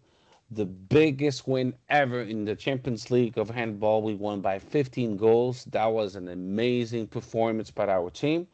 the 0.51 0.67
biggest 0.67 1.47
win 1.47 1.75
ever 1.89 2.23
in 2.23 2.45
the 2.45 2.57
Champions 2.57 3.11
League 3.11 3.39
of 3.39 3.51
handball. 3.51 4.03
We 4.03 4.15
won 4.15 4.41
by 4.41 4.59
15 4.59 5.17
goals. 5.17 5.65
That 5.67 5.87
was 5.87 6.17
an 6.17 6.29
amazing 6.29 7.09
performance 7.09 7.71
by 7.71 7.87
our 7.89 8.11
team. 8.11 8.47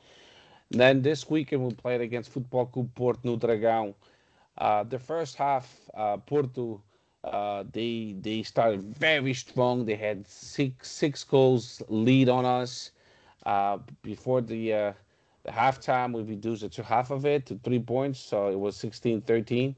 then 0.70 1.02
this 1.02 1.28
weekend 1.30 1.62
we 1.64 1.72
played 1.74 2.00
against 2.00 2.30
Football 2.30 2.66
Club 2.66 2.90
Porto 2.94 3.20
no 3.24 3.36
Dragão. 3.36 3.94
Uh, 4.58 4.82
the 4.84 4.98
first 4.98 5.36
half, 5.36 5.80
uh, 5.94 6.16
Porto, 6.18 6.82
uh, 7.24 7.64
they 7.72 8.16
they 8.20 8.42
started 8.42 8.82
very 8.82 9.34
strong. 9.34 9.84
They 9.84 9.96
had 9.96 10.26
six 10.26 10.90
six 10.90 11.24
goals 11.24 11.82
lead 11.88 12.28
on 12.28 12.44
us. 12.44 12.90
Uh, 13.46 13.78
before 14.02 14.40
the 14.40 14.72
uh, 14.72 14.92
the 15.44 15.50
halftime, 15.52 16.12
we 16.12 16.22
reduced 16.22 16.62
it 16.62 16.72
to 16.72 16.82
half 16.82 17.10
of 17.10 17.24
it 17.26 17.46
to 17.46 17.58
three 17.62 17.78
points, 17.80 18.18
so 18.20 18.48
it 18.48 18.58
was 18.58 18.76
16-13. 18.76 19.74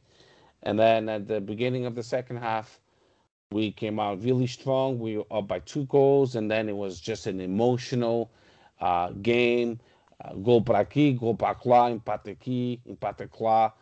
And 0.63 0.79
then 0.79 1.09
at 1.09 1.29
the 1.29 1.41
beginning 1.41 1.87
of 1.87 1.95
the 1.95 2.03
second 2.03 2.39
half, 2.39 2.81
we 3.51 3.73
came 3.73 3.99
out 3.99 4.23
really 4.23 4.47
strong. 4.47 4.99
We 4.99 5.19
were 5.19 5.27
up 5.31 5.49
by 5.49 5.61
two 5.61 5.85
goals, 5.85 6.37
and 6.37 6.51
then 6.51 6.69
it 6.69 6.77
was 6.77 7.01
just 7.01 7.27
an 7.27 7.41
emotional 7.41 8.31
uh, 8.81 9.11
game. 9.23 9.81
Uh, 10.23 10.35
gol 10.35 10.61
para 10.61 10.81
aqui, 10.81 11.13
gol 11.13 11.35
para 11.35 11.57
lá, 11.65 11.91
empate 11.91 12.37
aqui, 12.37 12.81
empate 12.87 13.29
lá. 13.41 13.73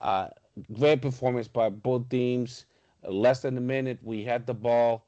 Uh, 0.00 0.28
great 0.72 1.00
performance 1.00 1.48
by 1.48 1.68
both 1.68 2.08
teams. 2.08 2.66
Less 3.08 3.40
than 3.40 3.56
a 3.56 3.60
minute, 3.60 3.98
we 4.02 4.24
had 4.24 4.46
the 4.46 4.54
ball. 4.54 5.06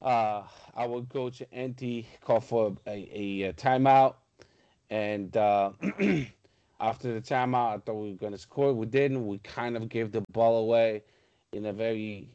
Uh, 0.00 0.42
our 0.76 1.02
coach 1.02 1.42
Anti 1.52 2.06
called 2.22 2.44
for 2.44 2.74
a, 2.86 2.90
a, 2.90 3.42
a 3.48 3.52
timeout, 3.52 4.14
and 4.88 5.36
uh, 5.36 5.72
after 6.80 7.12
the 7.12 7.20
timeout, 7.20 7.74
I 7.74 7.78
thought 7.78 7.94
we 7.94 8.10
were 8.10 8.16
going 8.16 8.32
to 8.32 8.38
score. 8.38 8.72
We 8.72 8.86
didn't. 8.86 9.26
We 9.26 9.38
kind 9.38 9.76
of 9.76 9.88
gave 9.88 10.12
the 10.12 10.22
ball 10.32 10.58
away 10.58 11.02
in 11.52 11.66
a 11.66 11.72
very 11.72 12.28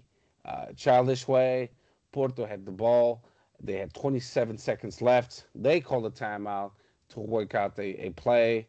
uh, 0.46 0.68
childish 0.76 1.28
way. 1.28 1.72
Porto 2.12 2.46
had 2.46 2.66
the 2.66 2.72
ball. 2.72 3.24
They 3.62 3.78
had 3.78 3.94
27 3.94 4.58
seconds 4.58 5.02
left. 5.02 5.46
They 5.56 5.80
called 5.80 6.06
a 6.06 6.10
timeout 6.10 6.72
to 7.10 7.20
work 7.20 7.56
out 7.56 7.78
a, 7.80 8.08
a 8.08 8.10
play, 8.12 8.68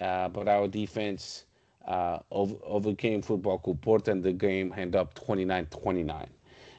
uh, 0.00 0.28
but 0.28 0.48
our 0.48 0.68
defense 0.68 1.44
uh, 1.86 2.18
over, 2.30 2.56
overcame 2.64 3.22
Football 3.22 3.58
Club 3.58 3.80
Porto, 3.80 4.12
and 4.12 4.22
the 4.22 4.32
game 4.32 4.72
ended 4.76 4.96
up 4.96 5.14
29 5.14 5.66
29. 5.66 6.28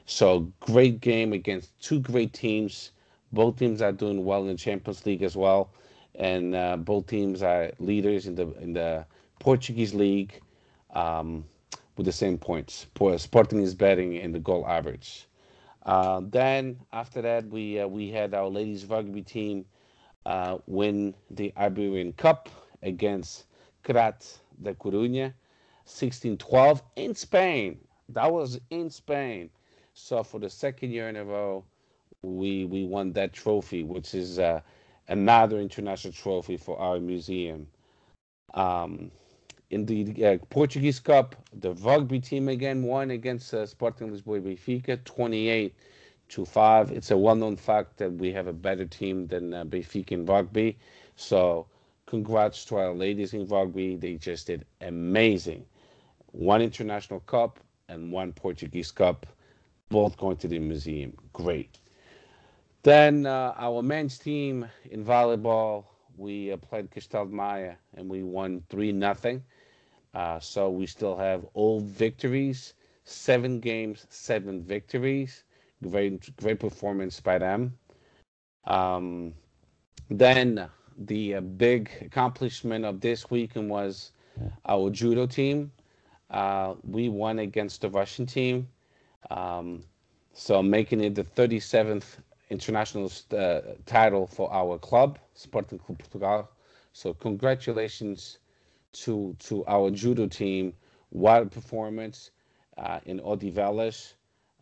So, 0.06 0.52
great 0.60 1.00
game 1.00 1.32
against 1.32 1.78
two 1.80 2.00
great 2.00 2.32
teams. 2.32 2.92
Both 3.32 3.58
teams 3.58 3.80
are 3.80 3.92
doing 3.92 4.24
well 4.24 4.42
in 4.42 4.48
the 4.48 4.54
Champions 4.56 5.04
League 5.06 5.22
as 5.22 5.36
well, 5.36 5.70
and 6.14 6.54
uh, 6.54 6.76
both 6.76 7.06
teams 7.06 7.42
are 7.42 7.72
leaders 7.78 8.26
in 8.26 8.34
the 8.34 8.50
in 8.60 8.72
the 8.72 9.04
Portuguese 9.40 9.94
league 9.94 10.40
um, 10.94 11.44
with 11.96 12.06
the 12.06 12.12
same 12.12 12.38
points. 12.38 12.86
Sporting 13.16 13.60
is 13.62 13.74
betting 13.74 14.14
in 14.14 14.32
the 14.32 14.38
goal 14.38 14.66
average. 14.66 15.26
Uh, 15.84 16.22
then 16.24 16.78
after 16.92 17.20
that, 17.22 17.46
we 17.48 17.80
uh, 17.80 17.86
we 17.86 18.10
had 18.10 18.34
our 18.34 18.48
ladies 18.48 18.86
rugby 18.86 19.22
team 19.22 19.64
uh, 20.26 20.58
win 20.66 21.14
the 21.30 21.52
Iberian 21.56 22.12
Cup 22.12 22.48
against 22.82 23.46
Crat 23.82 24.26
de 24.62 24.74
Coruña, 24.74 25.32
16-12 25.86 26.80
in 26.96 27.14
Spain. 27.14 27.78
That 28.08 28.32
was 28.32 28.58
in 28.70 28.90
Spain. 28.90 29.50
So 29.92 30.22
for 30.22 30.40
the 30.40 30.50
second 30.50 30.90
year 30.92 31.08
in 31.08 31.16
a 31.16 31.24
row, 31.24 31.64
we 32.22 32.64
we 32.64 32.84
won 32.84 33.12
that 33.12 33.32
trophy, 33.32 33.82
which 33.82 34.14
is 34.14 34.38
uh, 34.38 34.60
another 35.08 35.58
international 35.58 36.12
trophy 36.12 36.56
for 36.56 36.78
our 36.78 36.98
museum. 36.98 37.66
Um, 38.54 39.10
in 39.70 39.86
the 39.86 40.24
uh, 40.24 40.38
Portuguese 40.50 41.00
Cup, 41.00 41.34
the 41.52 41.72
rugby 41.74 42.20
team 42.20 42.48
again 42.48 42.82
won 42.82 43.10
against 43.10 43.52
uh, 43.54 43.66
Sporting 43.66 44.10
Lisboa 44.10 44.40
Benfica, 44.40 45.02
28 45.04 45.74
to 46.28 46.44
5. 46.44 46.92
It's 46.92 47.10
a 47.10 47.16
well-known 47.16 47.56
fact 47.56 47.96
that 47.98 48.12
we 48.12 48.32
have 48.32 48.46
a 48.46 48.52
better 48.52 48.84
team 48.84 49.26
than 49.26 49.52
uh, 49.52 49.64
Benfica 49.64 50.12
in 50.12 50.26
rugby. 50.26 50.78
So 51.16 51.66
congrats 52.06 52.64
to 52.66 52.76
our 52.76 52.94
ladies 52.94 53.34
in 53.34 53.46
rugby. 53.46 53.96
They 53.96 54.14
just 54.14 54.46
did 54.46 54.64
amazing. 54.80 55.64
One 56.32 56.62
international 56.62 57.20
cup 57.20 57.58
and 57.88 58.12
one 58.12 58.32
Portuguese 58.32 58.90
cup, 58.90 59.26
both 59.88 60.16
going 60.16 60.36
to 60.38 60.48
the 60.48 60.58
museum. 60.58 61.16
Great. 61.32 61.78
Then 62.84 63.24
uh, 63.24 63.54
our 63.56 63.82
men's 63.82 64.18
team 64.18 64.68
in 64.90 65.02
volleyball, 65.02 65.86
we 66.18 66.52
uh, 66.52 66.58
played 66.58 66.90
Castel 66.90 67.24
Maya 67.24 67.76
and 67.96 68.10
we 68.10 68.22
won 68.22 68.62
3 68.68 68.92
nothing. 68.92 69.42
Uh, 70.12 70.38
so 70.38 70.68
we 70.68 70.84
still 70.86 71.16
have 71.16 71.46
all 71.54 71.80
victories, 71.80 72.74
seven 73.04 73.58
games, 73.58 74.06
seven 74.10 74.62
victories. 74.62 75.44
Great, 75.82 76.36
great 76.36 76.60
performance 76.60 77.20
by 77.20 77.38
them. 77.38 77.74
Um, 78.66 79.32
then 80.10 80.68
the 80.98 81.36
uh, 81.36 81.40
big 81.40 81.90
accomplishment 82.02 82.84
of 82.84 83.00
this 83.00 83.30
weekend 83.30 83.70
was 83.70 84.12
our 84.66 84.90
judo 84.90 85.26
team. 85.26 85.72
Uh, 86.28 86.74
we 86.84 87.08
won 87.08 87.38
against 87.38 87.80
the 87.80 87.88
Russian 87.88 88.26
team, 88.26 88.68
um, 89.30 89.84
so 90.34 90.62
making 90.62 91.00
it 91.00 91.14
the 91.14 91.24
37th 91.24 92.18
international 92.50 93.10
uh, 93.36 93.60
title 93.86 94.26
for 94.26 94.52
our 94.52 94.78
club, 94.78 95.18
Sporting 95.34 95.78
Clube 95.78 95.98
Portugal. 95.98 96.50
So 96.92 97.14
congratulations 97.14 98.38
to 98.92 99.36
to 99.40 99.64
our 99.66 99.90
judo 99.90 100.26
team. 100.26 100.74
Wild 101.10 101.50
performance 101.50 102.30
uh, 102.76 103.00
in 103.06 103.20
Odivelas. 103.20 104.14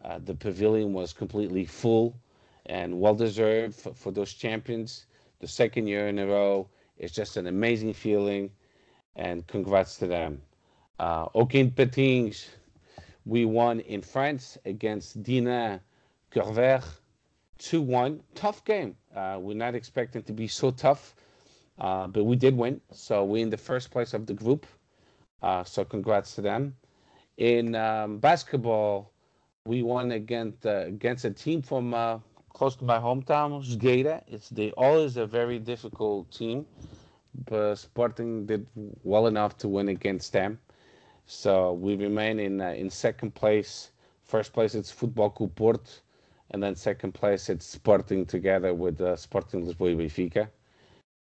Uh, 0.05 0.19
the 0.19 0.35
pavilion 0.35 0.93
was 0.93 1.13
completely 1.13 1.65
full 1.65 2.15
and 2.67 3.01
well 3.01 3.15
deserved 3.15 3.75
for, 3.75 3.95
for, 3.95 4.11
those 4.11 4.33
champions. 4.35 5.07
The 5.41 5.49
second 5.49 5.87
year 5.87 6.09
in 6.09 6.19
a 6.19 6.27
row. 6.27 6.69
It's 6.99 7.13
just 7.13 7.37
an 7.37 7.47
amazing 7.47 7.95
feeling, 7.95 8.51
and 9.17 9.47
congrats 9.47 9.97
to 9.99 10.07
them. 10.07 10.43
Uh, 11.01 11.27
Aucun 11.31 11.75
Patins, 11.75 12.49
we 13.25 13.45
won 13.45 13.81
in 13.81 14.03
France 14.03 14.59
against 14.65 15.23
Dinan 15.23 15.81
Quévert 16.31 16.85
2 17.63 17.81
1. 17.81 18.21
Tough 18.35 18.65
game. 18.65 18.97
Uh, 19.15 19.39
we're 19.41 19.57
not 19.57 19.75
expecting 19.77 20.23
to 20.25 20.33
be 20.33 20.49
so 20.49 20.73
tough, 20.73 21.15
uh, 21.79 22.09
but 22.09 22.25
we 22.25 22.35
did 22.35 22.57
win. 22.57 22.81
So 22.93 23.25
we're 23.25 23.43
in 23.43 23.51
the 23.51 23.57
first 23.57 23.91
place 23.93 24.15
of 24.15 24.27
the 24.27 24.35
group. 24.35 24.67
Uh, 25.43 25.63
so 25.63 25.85
congrats 25.85 26.35
to 26.35 26.41
them. 26.41 26.75
In 27.37 27.75
um, 27.77 28.19
basketball, 28.19 29.13
we 29.65 29.83
won 29.83 30.11
against 30.11 30.67
uh, 30.67 30.87
against 30.87 31.25
a 31.25 31.31
team 31.31 31.63
from 31.63 31.95
uh, 31.95 32.19
close 32.49 32.75
to 32.77 32.85
my 32.85 32.99
hometown, 32.99 33.63
Esgueira. 33.63 34.23
It's 34.27 34.49
they 34.49 34.73
always 34.73 35.17
a 35.17 35.27
very 35.27 35.59
difficult 35.61 36.33
team, 36.33 36.67
but 37.49 37.77
Sporting 37.77 38.45
did 38.45 38.67
well 39.05 39.29
enough 39.29 39.57
to 39.59 39.69
win 39.69 39.89
against 39.89 40.33
them. 40.33 40.59
So 41.27 41.73
we 41.75 41.95
remain 41.95 42.41
in 42.41 42.61
uh, 42.61 42.71
in 42.71 42.91
second 42.91 43.35
place. 43.37 43.93
First 44.25 44.53
place 44.53 44.75
it's 44.75 44.91
Football 44.91 45.31
Clube 45.31 45.55
Porto 45.55 46.02
and 46.53 46.63
then 46.63 46.77
second 46.77 47.13
place 47.13 47.49
it's 47.49 47.67
Sporting 47.67 48.27
together 48.27 48.75
with 48.75 49.01
uh, 49.01 49.17
Sporting 49.17 49.67
Lisboa 49.67 49.97
Benfica. 49.97 50.49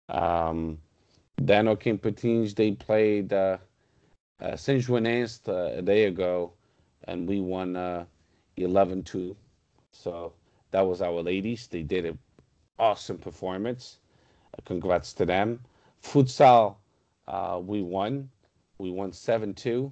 Um, 0.10 0.78
then 1.38 1.66
Patins 1.66 2.54
they 2.54 2.72
played 2.74 3.34
uh, 3.34 3.58
uh, 4.42 4.58
uh, 5.48 5.72
a 5.76 5.82
day 5.82 6.06
ago, 6.06 6.54
and 7.06 7.28
we 7.28 7.40
won 7.40 7.76
uh, 7.76 8.06
11-2. 8.58 9.36
So 9.92 10.34
that 10.72 10.82
was 10.82 11.02
our 11.02 11.22
ladies. 11.22 11.68
They 11.68 11.84
did 11.84 12.06
an 12.06 12.20
awesome 12.78 13.18
performance. 13.18 14.00
Uh, 14.54 14.62
congrats 14.66 15.14
to 15.14 15.26
them. 15.26 15.60
Futsal, 16.04 16.76
uh, 17.28 17.62
we 17.64 17.82
won. 17.82 18.30
We 18.78 18.92
won 18.92 19.12
7-2 19.12 19.92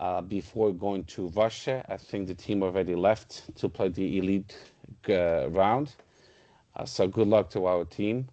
uh, 0.00 0.22
before 0.22 0.72
going 0.72 1.04
to 1.04 1.28
Russia. 1.28 1.84
I 1.88 1.96
think 1.98 2.26
the 2.26 2.34
team 2.34 2.62
already 2.62 2.94
left 2.94 3.54
to 3.56 3.68
play 3.68 3.88
the 3.88 4.18
elite 4.18 4.56
uh, 5.08 5.48
round. 5.50 5.94
Uh, 6.74 6.86
so 6.86 7.06
good 7.06 7.28
luck 7.28 7.50
to 7.50 7.66
our 7.66 7.84
team. 7.84 8.26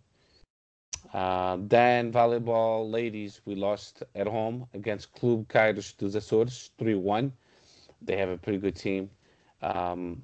Uh, 1.13 1.57
then 1.59 2.11
volleyball 2.11 2.89
ladies, 2.89 3.41
we 3.45 3.55
lost 3.55 4.03
at 4.15 4.27
home 4.27 4.65
against 4.73 5.13
Clube 5.13 5.45
Caídos 5.47 5.95
dos 5.97 6.15
Açores 6.15 6.69
3-1. 6.79 7.31
They 8.01 8.15
have 8.15 8.29
a 8.29 8.37
pretty 8.37 8.59
good 8.59 8.75
team. 8.75 9.09
Um, 9.61 10.21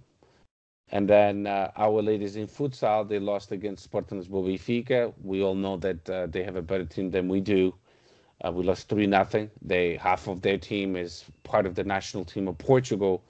and 0.89 1.09
then 1.09 1.47
uh, 1.47 1.71
our 1.75 2.01
ladies 2.01 2.35
in 2.35 2.47
futsal, 2.47 3.07
they 3.07 3.19
lost 3.19 3.51
against 3.51 3.83
Sporting 3.83 4.21
Lisboa. 4.21 5.13
We 5.23 5.41
all 5.41 5.55
know 5.55 5.77
that 5.77 6.09
uh, 6.09 6.27
they 6.27 6.43
have 6.43 6.55
a 6.55 6.61
better 6.61 6.85
team 6.85 7.09
than 7.09 7.27
we 7.27 7.41
do. 7.41 7.73
Uh, 8.45 8.51
we 8.51 8.63
lost 8.63 8.89
three 8.89 9.07
nothing. 9.07 9.49
They 9.61 9.95
half 9.95 10.27
of 10.27 10.41
their 10.41 10.57
team 10.57 10.95
is 10.95 11.25
part 11.43 11.65
of 11.65 11.75
the 11.75 11.83
national 11.83 12.25
team 12.25 12.47
of 12.47 12.57
Portugal. 12.57 13.23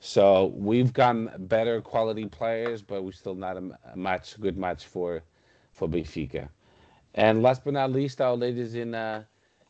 So 0.00 0.46
we've 0.54 0.92
gotten 0.92 1.30
better 1.48 1.80
quality 1.80 2.26
players, 2.26 2.82
but 2.82 3.02
we're 3.02 3.12
still 3.12 3.34
not 3.34 3.56
a, 3.56 3.78
a 3.92 3.96
match, 3.96 4.38
good 4.40 4.56
match 4.56 4.86
for 4.86 5.22
for 5.72 5.88
Benfica. 5.88 6.48
And 7.14 7.42
last 7.42 7.64
but 7.64 7.74
not 7.74 7.92
least, 7.92 8.20
our 8.20 8.36
ladies 8.36 8.74
in 8.74 8.94
uh, 8.94 9.24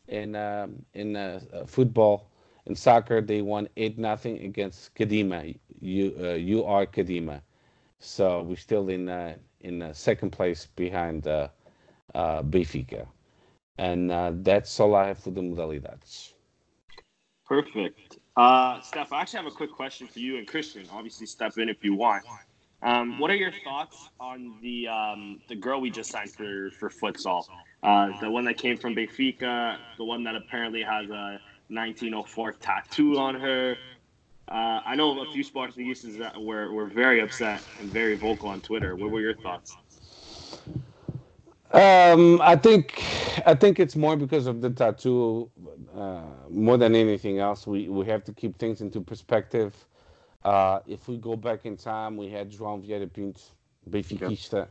in 0.07 0.35
uh, 0.35 0.67
in 0.93 1.15
uh, 1.15 1.39
football 1.65 2.29
in 2.65 2.75
soccer, 2.75 3.21
they 3.21 3.41
won 3.41 3.67
eight 3.77 3.97
nothing 3.97 4.39
against 4.43 4.95
Cadima. 4.95 5.57
You 5.81 6.33
you 6.33 6.63
are 6.65 6.85
Cadima. 6.85 7.41
So 7.99 8.43
we're 8.43 8.57
still 8.57 8.89
in 8.89 9.09
uh, 9.09 9.35
in 9.61 9.81
uh, 9.81 9.93
second 9.93 10.31
place 10.31 10.67
behind 10.75 11.27
uh, 11.27 11.49
uh, 12.13 12.43
Benfica. 12.43 13.07
And 13.77 14.11
uh, 14.11 14.31
that's 14.35 14.79
all 14.79 14.95
I 14.95 15.07
have 15.07 15.19
for 15.19 15.31
the 15.31 15.41
modalidades. 15.41 16.33
Perfect. 17.47 18.17
Uh, 18.35 18.81
Steph, 18.81 19.13
I 19.13 19.21
actually 19.21 19.37
have 19.37 19.47
a 19.47 19.55
quick 19.55 19.71
question 19.71 20.07
for 20.07 20.19
you 20.19 20.37
and 20.37 20.47
Christian. 20.47 20.85
Obviously, 20.91 21.25
step 21.27 21.57
in 21.57 21.69
if 21.69 21.83
you 21.83 21.95
want. 21.95 22.23
Um, 22.83 23.17
what 23.17 23.31
are 23.31 23.35
your 23.35 23.51
thoughts 23.63 24.09
on 24.19 24.55
the 24.61 24.87
um, 24.87 25.41
the 25.47 25.55
girl 25.55 25.81
we 25.81 25.89
just 25.89 26.11
signed 26.11 26.31
for 26.31 26.69
for 26.79 26.89
futsal? 26.89 27.43
Uh, 27.81 28.19
the 28.19 28.29
one 28.29 28.45
that 28.45 28.57
came 28.57 28.77
from 28.77 28.95
Benfica, 28.95 29.77
the 29.97 30.03
one 30.03 30.23
that 30.23 30.35
apparently 30.35 30.83
has 30.83 31.09
a 31.09 31.39
1904 31.69 32.53
tattoo 32.53 33.17
on 33.17 33.35
her. 33.35 33.75
Uh, 34.49 34.79
I 34.85 34.95
know 34.95 35.21
a 35.21 35.31
few 35.31 35.43
that 35.43 36.33
were, 36.39 36.71
were 36.71 36.85
very 36.85 37.19
upset 37.19 37.61
and 37.79 37.91
very 37.91 38.15
vocal 38.15 38.47
on 38.49 38.61
Twitter. 38.61 38.95
What 38.95 39.11
were 39.11 39.19
your 39.19 39.35
thoughts? 39.35 39.75
Um, 41.73 42.39
I 42.41 42.55
think 42.55 43.03
I 43.45 43.53
think 43.53 43.79
it's 43.79 43.95
more 43.95 44.15
because 44.15 44.47
of 44.47 44.61
the 44.61 44.69
tattoo, 44.69 45.51
uh, 45.95 46.21
more 46.49 46.77
than 46.77 46.95
anything 46.95 47.39
else. 47.39 47.67
We 47.67 47.89
we 47.89 48.05
have 48.05 48.23
to 48.25 48.33
keep 48.33 48.57
things 48.57 48.79
into 48.81 49.01
perspective. 49.01 49.75
Uh, 50.45 50.79
if 50.87 51.09
we 51.09 51.17
go 51.17 51.35
back 51.35 51.65
in 51.65 51.75
time, 51.75 52.15
we 52.15 52.29
had 52.29 52.49
João 52.49 52.81
Vieira 52.81 53.11
Pinto, 53.11 53.41
Benfiquista, 53.89 54.69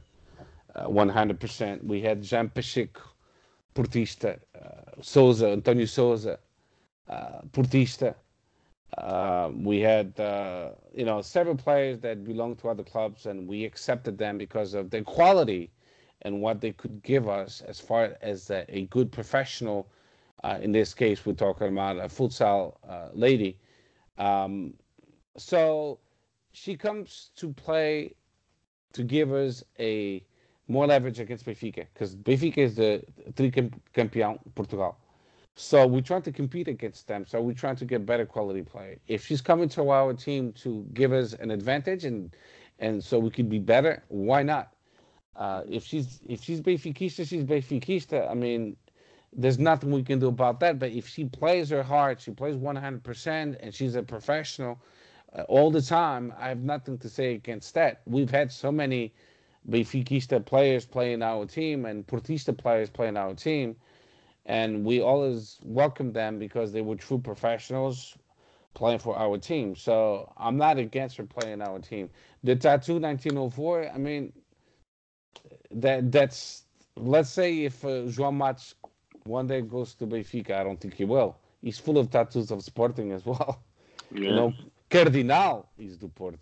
uh, 0.75 0.87
100%. 0.87 1.85
We 1.85 2.01
had 2.01 2.27
Jaime 2.27 2.49
Pacheco, 2.49 3.03
Portista, 3.75 4.41
uh, 4.55 5.03
Sousa, 5.03 5.49
Antonio 5.49 5.85
Sousa, 5.85 6.39
uh, 7.11 7.43
Portista. 7.53 8.15
Uh, 8.97 9.51
we 9.55 9.81
had, 9.81 10.19
uh, 10.19 10.71
you 10.95 11.05
know, 11.05 11.21
several 11.21 11.57
players 11.57 12.01
that 12.01 12.25
belonged 12.25 12.59
to 12.61 12.71
other 12.71 12.85
clubs, 12.85 13.27
and 13.27 13.47
we 13.47 13.65
accepted 13.65 14.17
them 14.17 14.39
because 14.39 14.73
of 14.73 14.89
their 14.89 15.03
quality 15.03 15.71
and 16.27 16.41
what 16.41 16.61
they 16.61 16.73
could 16.73 17.01
give 17.05 17.29
us 17.29 17.63
as 17.69 17.79
far 17.79 18.17
as 18.21 18.51
a, 18.51 18.67
a 18.69 18.87
good 18.87 19.13
professional. 19.13 19.89
Uh, 20.43 20.59
in 20.61 20.73
this 20.73 20.93
case, 20.93 21.25
we're 21.25 21.33
talking 21.33 21.69
about 21.69 21.97
a 21.99 22.09
futsal 22.09 22.75
uh, 22.89 23.09
lady. 23.15 23.57
Um, 24.19 24.75
so 25.37 26.01
she 26.51 26.77
comes 26.77 27.31
to 27.37 27.53
play 27.53 28.17
to 28.93 29.05
give 29.05 29.33
us 29.33 29.63
a 29.79 30.25
more 30.67 30.87
leverage 30.89 31.21
against 31.21 31.47
Benfica 31.47 31.87
because 31.95 32.17
Benfica 32.17 32.59
is 32.59 32.75
the 32.75 33.05
three 33.37 33.53
tricampeão 33.53 34.39
Portugal. 34.57 34.97
So 35.55 35.87
we're 35.87 36.01
trying 36.03 36.23
to 36.23 36.33
compete 36.33 36.67
against 36.67 37.07
them. 37.07 37.25
So 37.25 37.41
we're 37.41 37.55
trying 37.55 37.77
to 37.77 37.85
get 37.85 38.05
better 38.05 38.27
quality 38.27 38.63
play. 38.63 38.99
If 39.07 39.25
she's 39.25 39.41
coming 39.41 39.69
to 39.71 39.91
our 39.91 40.13
team 40.13 40.53
to 40.65 40.85
give 40.93 41.13
us 41.13 41.35
an 41.35 41.53
advantage 41.53 42.05
and 42.05 42.35
and 42.81 43.03
so 43.03 43.19
we 43.19 43.31
could 43.31 43.49
be 43.49 43.61
better, 43.61 44.03
why 44.09 44.43
not? 44.43 44.76
Uh, 45.37 45.63
if 45.69 45.85
she's 45.85 46.21
if 46.27 46.43
she's 46.43 46.61
Benfiquista, 46.61 47.29
she's 47.29 47.45
Benfiquista. 47.45 48.31
I 48.31 48.35
mean, 48.35 48.77
there's 49.33 49.59
nothing 49.59 49.91
we 49.91 50.03
can 50.03 50.19
do 50.19 50.29
about 50.29 50.61
that. 50.61 50.79
But 50.79 50.93
if 50.93 51.07
she 51.07 51.25
plays 51.27 51.71
her 51.71 51.83
heart, 51.83 52.21
she 52.21 52.31
plays 52.31 52.57
100%, 52.57 53.57
and 53.61 53.75
she's 53.75 53.95
a 53.95 54.03
professional 54.03 54.81
uh, 55.37 55.43
all 55.43 55.71
the 55.71 55.83
time, 55.83 56.33
I 56.39 56.49
have 56.49 56.61
nothing 56.61 56.99
to 56.99 57.09
say 57.09 57.35
against 57.35 57.75
that. 57.75 58.01
We've 58.07 58.31
had 58.31 58.51
so 58.51 58.73
many 58.73 59.13
Benfiquista 59.69 60.45
players 60.45 60.87
playing 60.87 61.23
our 61.23 61.45
team 61.45 61.85
and 61.85 62.07
Portista 62.07 62.57
players 62.57 62.89
playing 62.89 63.17
our 63.17 63.35
team 63.35 63.77
and 64.47 64.85
we 64.85 65.01
always 65.01 65.59
welcome 65.65 66.13
them 66.13 66.39
because 66.39 66.73
they 66.73 66.81
were 66.81 66.95
true 66.95 67.19
professionals 67.19 68.17
playing 68.75 68.99
for 69.01 69.19
our 69.19 69.39
team. 69.39 69.75
So 69.75 70.33
I'm 70.37 70.57
not 70.57 70.79
against 70.79 71.17
her 71.17 71.25
playing 71.25 71.63
our 71.63 71.81
team. 71.81 72.11
The 72.45 72.55
tattoo 72.55 73.01
1904. 73.01 73.91
I 73.93 73.99
mean, 73.99 74.33
that 75.71 76.11
that's 76.13 76.65
let's 76.97 77.31
say 77.31 77.65
if 77.65 77.85
uh, 77.85 78.07
João 78.09 78.35
Matos 78.35 78.75
one 79.25 79.47
day 79.47 79.61
goes 79.61 79.95
to 79.95 80.07
Benfica, 80.07 80.53
I 80.53 80.65
don't 80.65 80.81
think 80.81 80.95
he 80.95 81.05
will. 81.05 81.37
He's 81.63 81.79
full 81.79 81.99
of 81.99 82.11
tattoos 82.11 82.51
of 82.51 82.63
Sporting 82.63 83.13
as 83.13 83.27
well. 83.27 83.63
Yeah. 84.13 84.21
You 84.29 84.35
know, 84.35 84.53
Cardinal 84.89 85.69
is 85.79 85.97
do 85.97 86.09
Porto. 86.09 86.39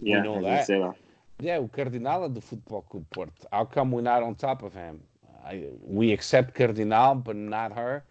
Yeah, 0.00 0.22
we 0.22 0.28
know 0.28 0.42
that. 0.42 0.66
that. 0.66 0.94
Yeah, 1.38 1.58
o 1.58 1.68
Cardinal 1.68 2.24
é 2.24 2.28
do 2.28 2.40
Futebol 2.40 2.82
Clube 2.82 3.06
Porto. 3.10 3.46
How 3.52 3.64
come 3.64 3.92
we're 3.92 4.02
not 4.02 4.22
on 4.22 4.34
top 4.34 4.62
of 4.62 4.72
him? 4.74 5.02
I, 5.44 5.68
we 5.82 6.12
accept 6.12 6.54
Cardinal, 6.54 7.14
but 7.14 7.36
not 7.36 7.72
her 7.72 8.04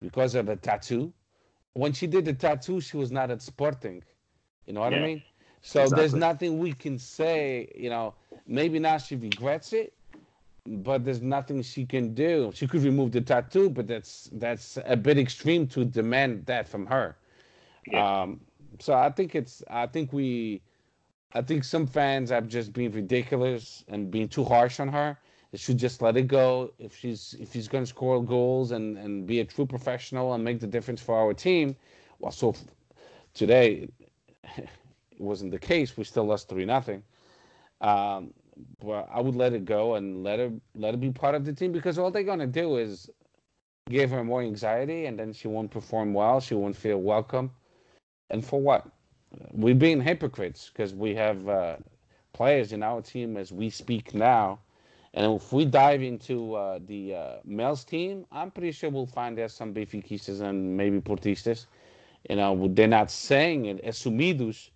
because 0.00 0.34
of 0.34 0.46
the 0.46 0.56
tattoo. 0.56 1.12
When 1.72 1.92
she 1.92 2.06
did 2.06 2.24
the 2.24 2.34
tattoo, 2.34 2.80
she 2.80 2.96
was 2.96 3.10
not 3.10 3.30
at 3.30 3.42
Sporting. 3.42 4.02
You 4.66 4.74
know 4.74 4.80
what 4.80 4.92
yeah, 4.92 4.98
I 4.98 5.02
mean? 5.02 5.22
So 5.62 5.82
exactly. 5.82 6.00
there's 6.00 6.14
nothing 6.14 6.58
we 6.58 6.72
can 6.72 6.98
say. 6.98 7.72
You 7.74 7.90
know, 7.90 8.14
maybe 8.46 8.78
now 8.78 8.98
she 8.98 9.16
regrets 9.16 9.72
it, 9.72 9.92
but 10.66 11.04
there's 11.04 11.22
nothing 11.22 11.62
she 11.62 11.86
can 11.86 12.14
do. 12.14 12.50
She 12.54 12.66
could 12.66 12.82
remove 12.82 13.12
the 13.12 13.20
tattoo, 13.20 13.70
but 13.70 13.86
that's 13.86 14.28
that's 14.32 14.78
a 14.84 14.96
bit 14.96 15.18
extreme 15.18 15.66
to 15.68 15.84
demand 15.84 16.46
that 16.46 16.68
from 16.68 16.86
her. 16.86 17.16
Yeah. 17.86 18.22
Um, 18.22 18.40
so 18.80 18.94
I 18.94 19.10
think 19.10 19.34
it's 19.34 19.62
I 19.70 19.86
think 19.86 20.12
we 20.12 20.60
I 21.32 21.42
think 21.42 21.64
some 21.64 21.86
fans 21.86 22.30
have 22.30 22.48
just 22.48 22.72
been 22.72 22.92
ridiculous 22.92 23.84
and 23.88 24.10
being 24.10 24.28
too 24.28 24.44
harsh 24.44 24.80
on 24.80 24.88
her. 24.88 25.18
They 25.52 25.58
should 25.58 25.78
just 25.78 26.02
let 26.02 26.16
it 26.16 26.26
go. 26.26 26.72
If 26.78 26.96
she's 26.96 27.36
if 27.38 27.52
she's 27.52 27.68
going 27.68 27.84
to 27.84 27.88
score 27.88 28.22
goals 28.24 28.72
and 28.72 28.98
and 28.98 29.26
be 29.26 29.40
a 29.40 29.44
true 29.44 29.66
professional 29.66 30.34
and 30.34 30.42
make 30.42 30.60
the 30.60 30.66
difference 30.66 31.00
for 31.00 31.16
our 31.16 31.32
team, 31.32 31.76
well, 32.18 32.32
so 32.32 32.54
today 33.34 33.88
it 34.56 34.68
wasn't 35.20 35.52
the 35.52 35.58
case. 35.58 35.96
We 35.96 36.04
still 36.04 36.24
lost 36.24 36.48
three 36.48 36.64
nothing. 36.64 37.02
Um, 37.80 38.32
but 38.80 39.08
I 39.12 39.20
would 39.20 39.34
let 39.36 39.52
it 39.52 39.64
go 39.64 39.96
and 39.96 40.22
let 40.22 40.38
her 40.38 40.50
let 40.74 40.94
her 40.94 40.98
be 40.98 41.10
part 41.10 41.34
of 41.34 41.44
the 41.44 41.52
team 41.52 41.72
because 41.72 41.98
all 41.98 42.10
they're 42.10 42.22
gonna 42.22 42.46
do 42.46 42.76
is 42.76 43.10
give 43.90 44.10
her 44.10 44.24
more 44.24 44.42
anxiety 44.42 45.06
and 45.06 45.18
then 45.18 45.32
she 45.32 45.48
won't 45.48 45.70
perform 45.70 46.14
well. 46.14 46.40
She 46.40 46.54
won't 46.54 46.76
feel 46.76 46.98
welcome. 46.98 47.50
And 48.30 48.44
for 48.44 48.60
what? 48.60 48.86
We're 49.52 49.74
being 49.74 50.00
hypocrites 50.00 50.70
because 50.72 50.94
we 50.94 51.14
have 51.14 51.48
uh, 51.48 51.76
players 52.32 52.72
in 52.72 52.82
our 52.82 53.02
team 53.02 53.36
as 53.36 53.52
we 53.52 53.70
speak 53.70 54.14
now 54.14 54.60
and 55.16 55.34
if 55.36 55.50
we 55.50 55.64
dive 55.64 56.02
into 56.02 56.54
uh, 56.54 56.78
the 56.86 57.14
uh, 57.14 57.36
males 57.46 57.84
team, 57.84 58.26
I'm 58.30 58.50
pretty 58.50 58.70
sure 58.72 58.90
we'll 58.90 59.06
find 59.06 59.36
there's 59.36 59.54
some 59.54 59.72
Benfiquistas 59.72 60.42
and 60.42 60.76
maybe 60.76 61.00
Portistas. 61.00 61.66
You 62.28 62.36
know, 62.36 62.68
they're 62.68 62.86
not 62.86 63.10
saying 63.10 63.64
it, 63.64 63.80
but 63.82 64.70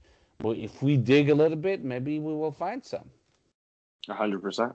if 0.45 0.83
we 0.83 0.97
dig 0.97 1.31
a 1.31 1.35
little 1.35 1.57
bit, 1.57 1.85
maybe 1.85 2.19
we 2.19 2.33
will 2.33 2.53
find 2.53 2.85
some. 2.85 3.11
A 4.09 4.15
hundred 4.15 4.43
percent. 4.43 4.73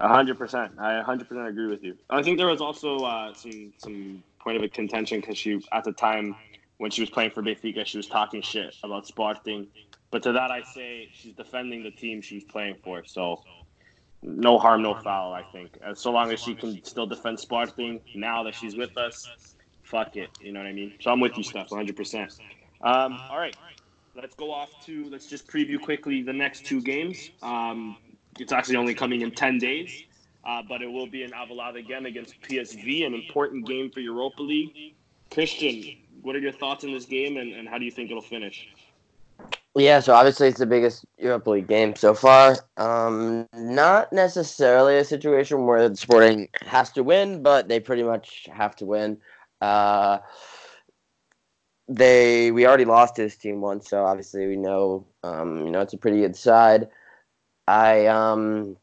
A 0.00 0.08
hundred 0.08 0.38
percent. 0.38 0.72
I 0.78 0.94
a 0.94 1.02
hundred 1.02 1.28
percent 1.28 1.48
agree 1.48 1.68
with 1.68 1.82
you. 1.82 1.96
I 2.10 2.22
think 2.22 2.38
there 2.38 2.48
was 2.48 2.60
also 2.60 2.98
uh, 2.98 3.34
some 3.34 3.72
some 3.78 4.22
point 4.40 4.56
of 4.56 4.62
a 4.62 4.68
contention 4.68 5.20
because 5.20 5.38
she 5.38 5.60
at 5.72 5.84
the 5.84 5.92
time 5.92 6.36
when 6.78 6.90
she 6.90 7.00
was 7.00 7.10
playing 7.10 7.30
for 7.30 7.42
Benfica, 7.42 7.86
she 7.86 7.96
was 7.96 8.08
talking 8.08 8.42
shit 8.42 8.74
about 8.82 9.06
Sporting. 9.06 9.68
But 10.10 10.22
to 10.24 10.32
that, 10.32 10.50
I 10.50 10.62
say 10.62 11.08
she's 11.12 11.34
defending 11.34 11.82
the 11.82 11.90
team 11.90 12.20
she's 12.20 12.44
playing 12.44 12.76
for. 12.82 13.04
So 13.04 13.42
no 14.22 14.58
harm, 14.58 14.82
no 14.82 14.94
foul. 14.94 15.32
I 15.32 15.42
think 15.42 15.78
as 15.84 16.00
so 16.00 16.10
long 16.10 16.32
as 16.32 16.40
she 16.40 16.54
can 16.54 16.84
still 16.84 17.06
defend 17.06 17.38
Sporting 17.38 18.00
now 18.14 18.42
that 18.42 18.54
she's 18.54 18.76
with 18.76 18.96
us, 18.98 19.54
fuck 19.82 20.16
it. 20.16 20.30
You 20.40 20.52
know 20.52 20.60
what 20.60 20.66
I 20.66 20.72
mean? 20.72 20.94
So 21.00 21.10
I'm 21.10 21.20
with 21.20 21.36
you, 21.36 21.44
Steph, 21.44 21.70
100. 21.70 21.90
Um, 21.90 21.96
percent 21.96 22.40
All 22.82 23.38
right, 23.38 23.56
let's 24.14 24.34
go 24.34 24.52
off 24.52 24.70
to 24.86 25.08
let's 25.10 25.26
just 25.26 25.46
preview 25.46 25.80
quickly 25.80 26.22
the 26.22 26.32
next 26.32 26.64
two 26.64 26.80
games. 26.80 27.30
Um, 27.42 27.96
it's 28.38 28.52
actually 28.52 28.76
only 28.76 28.94
coming 28.94 29.22
in 29.22 29.30
10 29.30 29.58
days, 29.58 30.04
uh, 30.44 30.62
but 30.68 30.82
it 30.82 30.90
will 30.90 31.06
be 31.06 31.22
in 31.22 31.30
Alvalade 31.30 31.76
again 31.76 32.06
against 32.06 32.40
PSV, 32.42 33.06
an 33.06 33.14
important 33.14 33.66
game 33.66 33.90
for 33.90 34.00
Europa 34.00 34.42
League. 34.42 34.94
Christian, 35.30 35.96
what 36.22 36.36
are 36.36 36.40
your 36.40 36.52
thoughts 36.52 36.84
on 36.84 36.92
this 36.92 37.04
game, 37.04 37.36
and, 37.36 37.52
and 37.52 37.68
how 37.68 37.78
do 37.78 37.84
you 37.84 37.90
think 37.90 38.10
it'll 38.10 38.22
finish? 38.22 38.68
Yeah, 39.74 40.00
so 40.00 40.12
obviously 40.12 40.48
it's 40.48 40.58
the 40.58 40.66
biggest 40.66 41.06
Europa 41.16 41.50
League 41.50 41.66
game 41.66 41.96
so 41.96 42.12
far. 42.12 42.56
Um, 42.76 43.48
not 43.54 44.12
necessarily 44.12 44.98
a 44.98 45.04
situation 45.04 45.64
where 45.64 45.88
the 45.88 45.96
Sporting 45.96 46.48
has 46.60 46.90
to 46.92 47.02
win, 47.02 47.42
but 47.42 47.68
they 47.68 47.80
pretty 47.80 48.02
much 48.02 48.48
have 48.52 48.76
to 48.76 48.84
win. 48.84 49.16
Uh, 49.62 50.18
they 51.88 52.50
we 52.50 52.66
already 52.66 52.84
lost 52.84 53.16
to 53.16 53.22
this 53.22 53.36
team 53.36 53.60
once, 53.60 53.88
so 53.90 54.04
obviously 54.04 54.46
we 54.46 54.56
know 54.56 55.06
um, 55.22 55.64
you 55.64 55.70
know 55.70 55.80
it's 55.80 55.94
a 55.94 55.98
pretty 55.98 56.20
good 56.20 56.36
side. 56.36 56.88
I 57.66 58.06
um, 58.06 58.76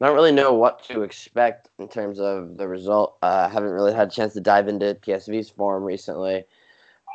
don't 0.00 0.14
really 0.14 0.32
know 0.32 0.54
what 0.54 0.82
to 0.84 1.02
expect 1.02 1.68
in 1.78 1.88
terms 1.88 2.20
of 2.20 2.56
the 2.56 2.68
result. 2.68 3.16
I 3.22 3.26
uh, 3.26 3.48
haven't 3.48 3.70
really 3.70 3.92
had 3.94 4.08
a 4.08 4.10
chance 4.10 4.34
to 4.34 4.40
dive 4.40 4.68
into 4.68 4.94
PSV's 4.94 5.50
form 5.50 5.84
recently, 5.84 6.44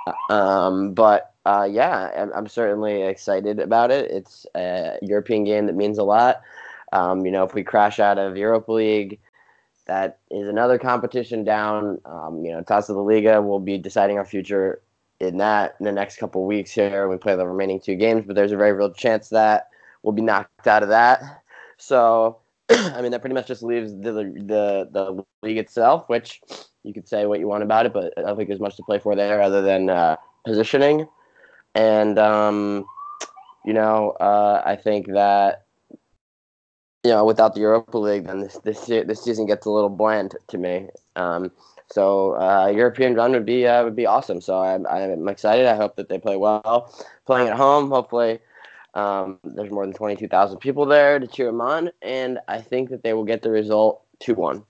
uh, 0.08 0.34
um, 0.34 0.94
but 0.94 1.34
uh, 1.46 1.68
yeah, 1.70 2.12
I'm, 2.16 2.32
I'm, 2.34 2.48
certainly 2.48 3.04
excited 3.04 3.60
about 3.60 3.92
it. 3.92 4.12
It's 4.12 4.46
a 4.56 4.98
European 5.02 5.44
game 5.46 5.66
that 5.66 5.76
means 5.76 5.98
a 5.98 6.04
lot. 6.04 6.42
Um, 6.92 7.26
you 7.26 7.32
know, 7.32 7.44
if 7.44 7.54
we 7.54 7.64
crash 7.64 8.00
out 8.00 8.18
of 8.18 8.38
Europa 8.38 8.72
League, 8.72 9.20
that 9.88 10.20
is 10.30 10.48
another 10.48 10.78
competition 10.78 11.44
down. 11.44 12.00
Um, 12.06 12.46
you 12.46 12.52
know, 12.52 12.62
Taça 12.62 12.90
da 12.90 13.02
Liga 13.02 13.42
will 13.42 13.60
be 13.60 13.78
deciding 13.78 14.18
our 14.18 14.26
future 14.26 14.82
in 15.20 15.38
that 15.38 15.76
in 15.80 15.86
the 15.86 15.92
next 15.92 16.18
couple 16.18 16.46
weeks 16.46 16.72
here. 16.72 17.08
We 17.08 17.18
play 17.18 17.36
the 17.36 17.48
remaining 17.48 17.80
two 17.80 17.96
games, 17.96 18.24
but 18.26 18.36
there's 18.36 18.52
a 18.52 18.58
very 18.58 18.74
real 18.74 18.92
chance 18.92 19.30
that 19.30 19.70
we'll 20.04 20.14
be 20.14 20.22
knocked 20.22 20.68
out 20.68 20.84
of 20.84 20.90
that. 20.90 21.44
So, 21.78 22.38
I 22.70 23.02
mean, 23.02 23.12
that 23.12 23.22
pretty 23.22 23.34
much 23.34 23.48
just 23.48 23.64
leaves 23.64 23.92
the 23.94 24.12
the 24.12 24.90
the 24.92 25.24
league 25.42 25.58
itself, 25.58 26.08
which 26.08 26.42
you 26.84 26.94
could 26.94 27.08
say 27.08 27.26
what 27.26 27.40
you 27.40 27.48
want 27.48 27.64
about 27.64 27.86
it, 27.86 27.94
but 27.94 28.14
I 28.18 28.22
don't 28.22 28.38
think 28.38 28.50
there's 28.50 28.60
much 28.60 28.78
to 28.78 28.84
play 28.84 29.00
for 29.00 29.16
there 29.16 29.42
other 29.42 29.62
than 29.62 29.90
uh, 29.90 30.16
positioning. 30.46 31.08
And 31.76 32.18
um, 32.18 32.86
you 33.66 33.74
know, 33.74 34.12
uh, 34.20 34.64
I 34.66 34.76
think 34.76 35.08
that 35.08 35.66
you 37.04 37.12
know, 37.12 37.24
without 37.24 37.54
the 37.54 37.62
Europa 37.62 37.98
League, 37.98 38.26
then 38.26 38.42
this 38.42 38.58
this 38.64 38.86
this 38.86 39.24
season 39.24 39.46
gets 39.46 39.66
a 39.66 39.72
little 39.72 39.90
bland 39.90 40.36
to 40.48 40.58
me. 40.58 40.90
Um, 41.16 41.52
so 41.92 42.40
uh, 42.40 42.68
European 42.68 43.16
run 43.16 43.32
would 43.32 43.46
be 43.46 43.66
uh, 43.66 43.84
would 43.84 43.96
be 43.96 44.06
awesome. 44.06 44.42
So 44.42 44.60
I'm 44.60 44.86
I'm 44.88 45.28
excited. 45.28 45.66
I 45.66 45.76
hope 45.76 45.96
that 45.96 46.10
they 46.10 46.20
play 46.20 46.38
well, 46.38 46.94
playing 47.26 47.48
at 47.48 47.58
home. 47.58 47.90
Hopefully, 47.90 48.40
um, 48.94 49.40
there's 49.44 49.72
more 49.72 49.86
than 49.86 49.94
twenty 49.94 50.16
two 50.16 50.28
thousand 50.28 50.60
people 50.60 50.86
there 50.86 51.20
to 51.20 51.28
cheer 51.28 51.48
them 51.48 51.62
on, 51.62 51.90
and 52.02 52.40
I 52.48 52.62
think 52.62 52.90
that 52.90 53.04
they 53.04 53.14
will 53.14 53.26
get 53.26 53.42
the 53.42 53.50
result 53.50 54.04
two 54.20 54.36
one. 54.36 54.64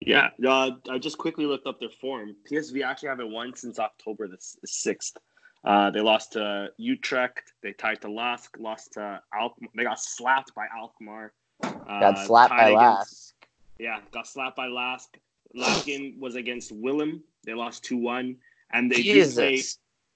Yeah, 0.00 0.28
uh, 0.46 0.72
I 0.90 0.98
just 0.98 1.18
quickly 1.18 1.46
looked 1.46 1.66
up 1.66 1.80
their 1.80 1.88
form. 1.88 2.36
PSV 2.50 2.84
actually 2.84 3.08
haven't 3.08 3.32
won 3.32 3.56
since 3.56 3.78
October 3.78 4.28
the 4.28 4.36
sixth. 4.64 5.16
Uh, 5.64 5.90
they 5.90 6.00
lost 6.00 6.32
to 6.32 6.68
Utrecht. 6.76 7.52
They 7.62 7.72
tied 7.72 8.00
to 8.02 8.10
Lask. 8.10 8.56
Lost 8.60 8.92
to 8.92 9.20
Alkmaar. 9.34 9.70
They 9.74 9.82
got 9.82 9.98
slapped 9.98 10.54
by 10.54 10.66
Alkmaar. 10.76 11.32
Uh, 11.62 12.00
got 12.00 12.18
slapped 12.24 12.50
by 12.50 12.70
Lask. 12.70 13.34
Yeah, 13.78 13.98
got 14.12 14.28
slapped 14.28 14.56
by 14.56 14.68
Lask. 14.68 15.18
Last 15.56 15.86
game 15.86 16.18
was 16.20 16.36
against 16.36 16.72
Willem. 16.72 17.22
They 17.44 17.54
lost 17.54 17.84
two 17.84 17.96
one, 17.96 18.36
and 18.72 18.90
they 18.90 19.02
Jesus. 19.02 19.34
do 19.34 19.40
play. 19.40 19.62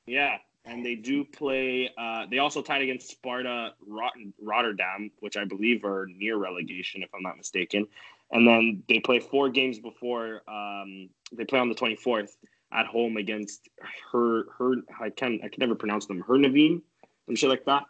Yeah, 0.06 0.36
and 0.64 0.84
they 0.84 0.94
do 0.94 1.24
play. 1.24 1.90
Uh, 1.98 2.26
they 2.30 2.38
also 2.38 2.62
tied 2.62 2.82
against 2.82 3.10
Sparta 3.10 3.74
Rotterdam, 4.40 5.10
which 5.20 5.36
I 5.36 5.44
believe 5.44 5.84
are 5.84 6.06
near 6.16 6.36
relegation, 6.36 7.02
if 7.02 7.10
I'm 7.14 7.22
not 7.22 7.36
mistaken. 7.36 7.86
And 8.32 8.46
then 8.46 8.82
they 8.88 9.00
play 9.00 9.18
four 9.18 9.48
games 9.48 9.78
before. 9.78 10.42
Um, 10.48 11.08
they 11.32 11.44
play 11.44 11.58
on 11.58 11.68
the 11.68 11.74
24th 11.74 12.30
at 12.72 12.86
home 12.86 13.16
against 13.16 13.68
her 14.12 14.44
her 14.58 14.74
I 15.00 15.10
can 15.10 15.40
I 15.42 15.48
can 15.48 15.58
never 15.58 15.74
pronounce 15.74 16.06
them 16.06 16.22
Heerenveen 16.22 16.82
some 17.26 17.36
shit 17.36 17.48
like 17.50 17.64
that. 17.66 17.84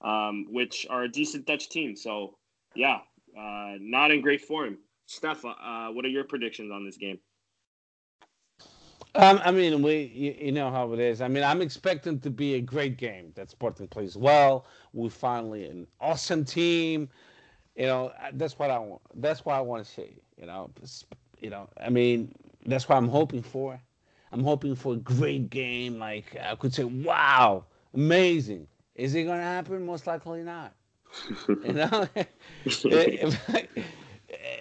um, 0.00 0.46
which 0.50 0.86
are 0.90 1.04
a 1.04 1.08
decent 1.08 1.46
Dutch 1.46 1.68
team. 1.68 1.96
So, 1.96 2.36
yeah, 2.74 2.98
uh, 3.38 3.74
not 3.80 4.10
in 4.10 4.20
great 4.20 4.42
form. 4.42 4.78
Steph, 5.06 5.44
uh, 5.44 5.88
what 5.88 6.04
are 6.04 6.08
your 6.08 6.24
predictions 6.24 6.70
on 6.72 6.84
this 6.84 6.96
game? 6.96 7.18
Um, 9.14 9.40
I 9.42 9.50
mean, 9.50 9.82
we 9.82 10.02
you, 10.14 10.34
you, 10.38 10.52
know 10.52 10.70
how 10.70 10.92
it 10.92 10.98
is. 10.98 11.22
I 11.22 11.28
mean, 11.28 11.42
I'm 11.42 11.62
expecting 11.62 12.20
to 12.20 12.28
be 12.28 12.54
a 12.54 12.60
great 12.60 12.98
game. 12.98 13.32
That 13.34 13.50
Sporting 13.50 13.88
plays 13.88 14.14
well. 14.14 14.66
We 14.92 15.08
finally 15.08 15.66
an 15.66 15.86
awesome 16.00 16.44
team. 16.44 17.08
You 17.76 17.86
know, 17.86 18.12
that's 18.34 18.58
what 18.58 18.70
I 18.70 18.78
want. 18.78 19.00
That's 19.14 19.44
what 19.44 19.54
I 19.54 19.60
want 19.60 19.86
to 19.86 19.90
see. 19.90 20.20
You 20.36 20.46
know, 20.46 20.70
you 21.40 21.48
know. 21.48 21.68
I 21.80 21.88
mean, 21.88 22.34
that's 22.66 22.88
what 22.88 22.96
I'm 22.96 23.08
hoping 23.08 23.42
for. 23.42 23.80
I'm 24.32 24.44
hoping 24.44 24.74
for 24.74 24.94
a 24.94 24.98
great 24.98 25.48
game. 25.48 25.98
Like 25.98 26.36
I 26.38 26.54
could 26.56 26.74
say, 26.74 26.84
wow, 26.84 27.64
amazing. 27.94 28.66
Is 28.96 29.14
it 29.14 29.24
going 29.24 29.38
to 29.38 29.44
happen? 29.44 29.86
Most 29.86 30.06
likely 30.06 30.42
not. 30.42 30.74
you 31.48 31.72
know, 31.72 32.08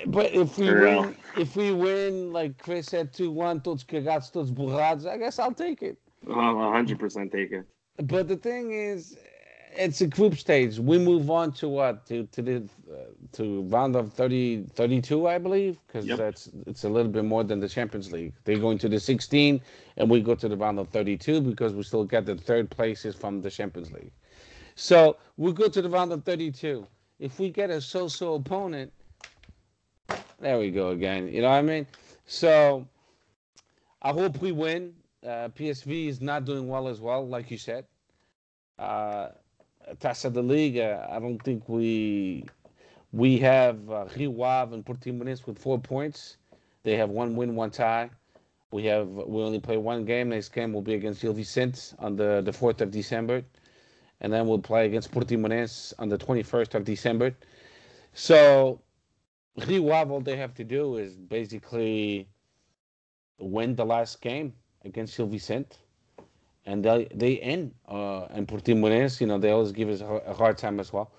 but 0.08 0.34
if 0.34 0.58
we 0.58 0.74
win, 0.74 1.16
if 1.38 1.56
we 1.56 1.72
win, 1.72 2.32
like 2.32 2.58
Chris 2.58 2.88
said, 2.88 3.14
two 3.14 3.32
one, 3.32 3.62
todos 3.62 3.84
cagados, 3.84 4.32
todos 4.32 4.52
borrados, 4.52 5.08
I 5.08 5.18
guess 5.18 5.40
I'll 5.40 5.54
take 5.54 5.82
it. 5.82 5.98
I'll 6.30 6.72
hundred 6.72 7.00
percent 7.00 7.32
take 7.32 7.52
it. 7.52 7.66
But 7.98 8.28
the 8.28 8.36
thing 8.36 8.72
is, 8.72 9.18
it's 9.78 10.02
a 10.02 10.08
group 10.08 10.36
stage. 10.36 10.80
We 10.80 10.98
move 10.98 11.30
on 11.30 11.52
to 11.54 11.70
what 11.70 12.06
to 12.08 12.26
to 12.28 12.42
the 12.42 12.58
uh, 12.92 12.96
to 13.34 13.62
round 13.64 13.96
of 13.96 14.14
30, 14.14 14.66
32, 14.74 15.28
I 15.28 15.38
believe, 15.38 15.78
because 15.88 16.06
yep. 16.06 16.18
that's 16.18 16.50
it's 16.66 16.84
a 16.84 16.90
little 16.90 17.12
bit 17.12 17.26
more 17.26 17.44
than 17.44 17.60
the 17.60 17.70
Champions 17.70 18.12
League. 18.12 18.34
They're 18.44 18.60
going 18.60 18.78
to 18.80 18.90
the 18.90 19.00
sixteen, 19.00 19.62
and 19.98 20.10
we 20.10 20.22
go 20.22 20.36
to 20.36 20.48
the 20.48 20.58
round 20.58 20.80
of 20.80 20.90
thirty 20.90 21.18
two 21.18 21.42
because 21.42 21.74
we 21.74 21.84
still 21.84 22.06
get 22.06 22.26
the 22.26 22.36
third 22.36 22.70
places 22.70 23.16
from 23.16 23.42
the 23.42 23.52
Champions 23.52 23.92
League. 23.92 24.12
So 24.76 25.18
we 25.38 25.54
go 25.54 25.68
to 25.68 25.82
the 25.82 25.90
round 25.90 26.12
of 26.12 26.24
thirty 26.24 26.52
two. 26.52 26.88
If 27.20 27.40
we 27.40 27.50
get 27.50 27.70
a 27.70 27.80
so-so 27.80 28.36
opponent, 28.36 28.92
there 30.40 30.60
we 30.60 30.72
go 30.72 30.90
again. 30.90 31.28
You 31.28 31.42
know 31.42 31.50
what 31.50 31.56
I 31.58 31.62
mean? 31.62 31.88
So 32.26 32.88
I 34.02 34.12
hope 34.12 34.42
we 34.42 34.52
win. 34.52 34.94
Uh, 35.24 35.50
PSV 35.50 36.08
is 36.08 36.22
not 36.22 36.46
doing 36.46 36.68
well 36.68 36.88
as 36.88 37.02
well, 37.02 37.28
like 37.28 37.50
you 37.50 37.58
said. 37.58 37.86
Uh, 38.78 39.30
Taça 40.00 40.32
da 40.32 40.42
Liga, 40.42 41.08
I 41.12 41.20
don't 41.20 41.40
think 41.40 41.68
we 41.70 42.46
we 43.12 43.38
have 43.40 43.90
uh, 43.90 44.06
Rio 44.18 44.42
Ave 44.42 44.74
and 44.76 44.86
Portimonense 44.86 45.46
with 45.46 45.58
four 45.58 45.80
points. 45.80 46.38
They 46.84 46.98
have 46.98 47.10
one 47.10 47.36
win, 47.36 47.56
one 47.56 47.72
tie. 47.72 48.10
We 48.72 48.84
have 48.86 49.08
we 49.08 49.42
only 49.42 49.60
play 49.60 49.78
one 49.78 50.06
game. 50.06 50.30
Next 50.30 50.50
game 50.50 50.74
will 50.74 50.82
be 50.82 50.96
against 50.96 51.22
Gil 51.22 51.34
Vicente 51.34 51.96
on 52.00 52.16
the 52.16 52.42
the 52.44 52.52
fourth 52.52 52.82
of 52.82 52.92
December, 52.92 53.44
and 54.22 54.34
then 54.34 54.48
we'll 54.48 54.60
play 54.60 54.86
against 54.86 55.12
Portimonense 55.12 55.94
on 55.98 56.10
the 56.10 56.18
twenty 56.18 56.44
first 56.44 56.76
of 56.76 56.84
December. 56.84 57.34
So 58.14 58.82
Rio 59.68 59.92
Ave, 59.92 60.12
all 60.12 60.22
they 60.22 60.36
have 60.38 60.54
to 60.56 60.64
do 60.64 60.98
is 60.98 61.16
basically 61.16 62.28
win 63.40 63.76
the 63.76 63.86
last 63.86 64.22
game 64.22 64.54
against 64.84 65.16
Gil 65.18 65.28
Vicente 65.28 65.78
and 66.66 66.84
they 66.84 67.08
they 67.14 67.40
end 67.40 67.74
uh, 67.88 68.26
and 68.26 68.48
Portimonense, 68.48 69.22
you 69.22 69.28
know, 69.28 69.38
they 69.38 69.52
always 69.52 69.72
give 69.72 69.90
us 69.90 70.02
a 70.02 70.34
hard 70.34 70.58
time 70.58 70.80
as 70.80 70.92
well. 70.92 71.12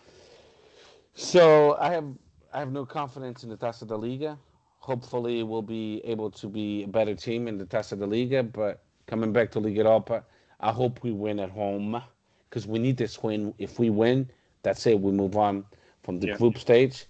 So 1.15 1.77
I 1.81 1.91
have 1.93 2.07
I 2.53 2.59
have 2.59 2.73
no 2.73 2.85
confidence 2.85 3.43
in 3.45 3.51
the 3.51 3.57
Taça 3.57 3.87
da 3.87 3.97
Liga. 3.97 4.39
Hopefully, 4.79 5.43
we'll 5.43 5.63
be 5.63 6.01
able 6.05 6.31
to 6.31 6.47
be 6.49 6.85
a 6.85 6.89
better 6.89 7.15
team 7.15 7.49
in 7.49 7.59
the 7.59 7.65
Taça 7.65 7.99
da 7.99 8.07
Liga. 8.07 8.43
But 8.43 8.83
coming 9.07 9.33
back 9.33 9.51
to 9.53 9.61
Liga 9.61 9.83
Europa, 9.83 10.25
I 10.61 10.73
hope 10.73 11.03
we 11.03 11.13
win 11.13 11.41
at 11.41 11.51
home 11.51 12.03
because 12.49 12.67
we 12.67 12.79
need 12.79 12.97
this 12.97 13.23
win. 13.23 13.55
If 13.59 13.79
we 13.79 13.91
win, 13.91 14.31
that's 14.63 14.87
it. 14.87 15.01
We 15.01 15.13
move 15.13 15.37
on 15.37 15.65
from 16.03 16.19
the 16.21 16.29
yeah. 16.29 16.37
group 16.37 16.59
stage. 16.59 17.07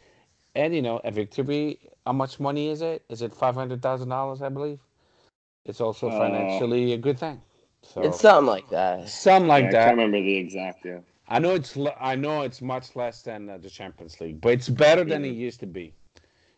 And 0.57 0.75
you 0.75 0.83
know, 0.83 1.01
a 1.05 1.11
victory. 1.11 1.79
How 2.07 2.13
much 2.13 2.41
money 2.41 2.69
is 2.71 2.81
it? 2.83 3.05
Is 3.09 3.23
it 3.23 3.33
five 3.33 3.55
hundred 3.55 3.83
thousand 3.83 4.09
dollars? 4.09 4.43
I 4.43 4.49
believe. 4.49 4.81
It's 5.67 5.81
also 5.81 6.09
uh, 6.09 6.19
financially 6.19 6.93
uh, 6.93 6.97
a 6.97 6.99
good 6.99 7.19
thing. 7.19 7.43
So 7.83 8.01
it's 8.03 8.21
something 8.21 8.47
like 8.47 8.69
that. 8.71 9.09
Something 9.09 9.49
like 9.49 9.65
yeah, 9.65 9.71
that. 9.73 9.83
I 9.83 9.85
can't 9.87 9.99
remember 9.99 10.23
the 10.23 10.37
exact. 10.37 10.85
Yeah. 10.85 11.01
I 11.29 11.39
know 11.39 11.55
it's 11.55 11.77
I 12.01 12.15
know 12.15 12.43
it's 12.43 12.63
much 12.63 12.97
less 12.97 13.23
than 13.23 13.51
uh, 13.51 13.59
the 13.59 13.69
Champions 13.69 14.21
League, 14.21 14.41
but 14.41 14.53
it's 14.53 14.69
better 14.69 15.05
than 15.05 15.25
it 15.25 15.35
used 15.35 15.61
to 15.61 15.67
be. 15.67 15.93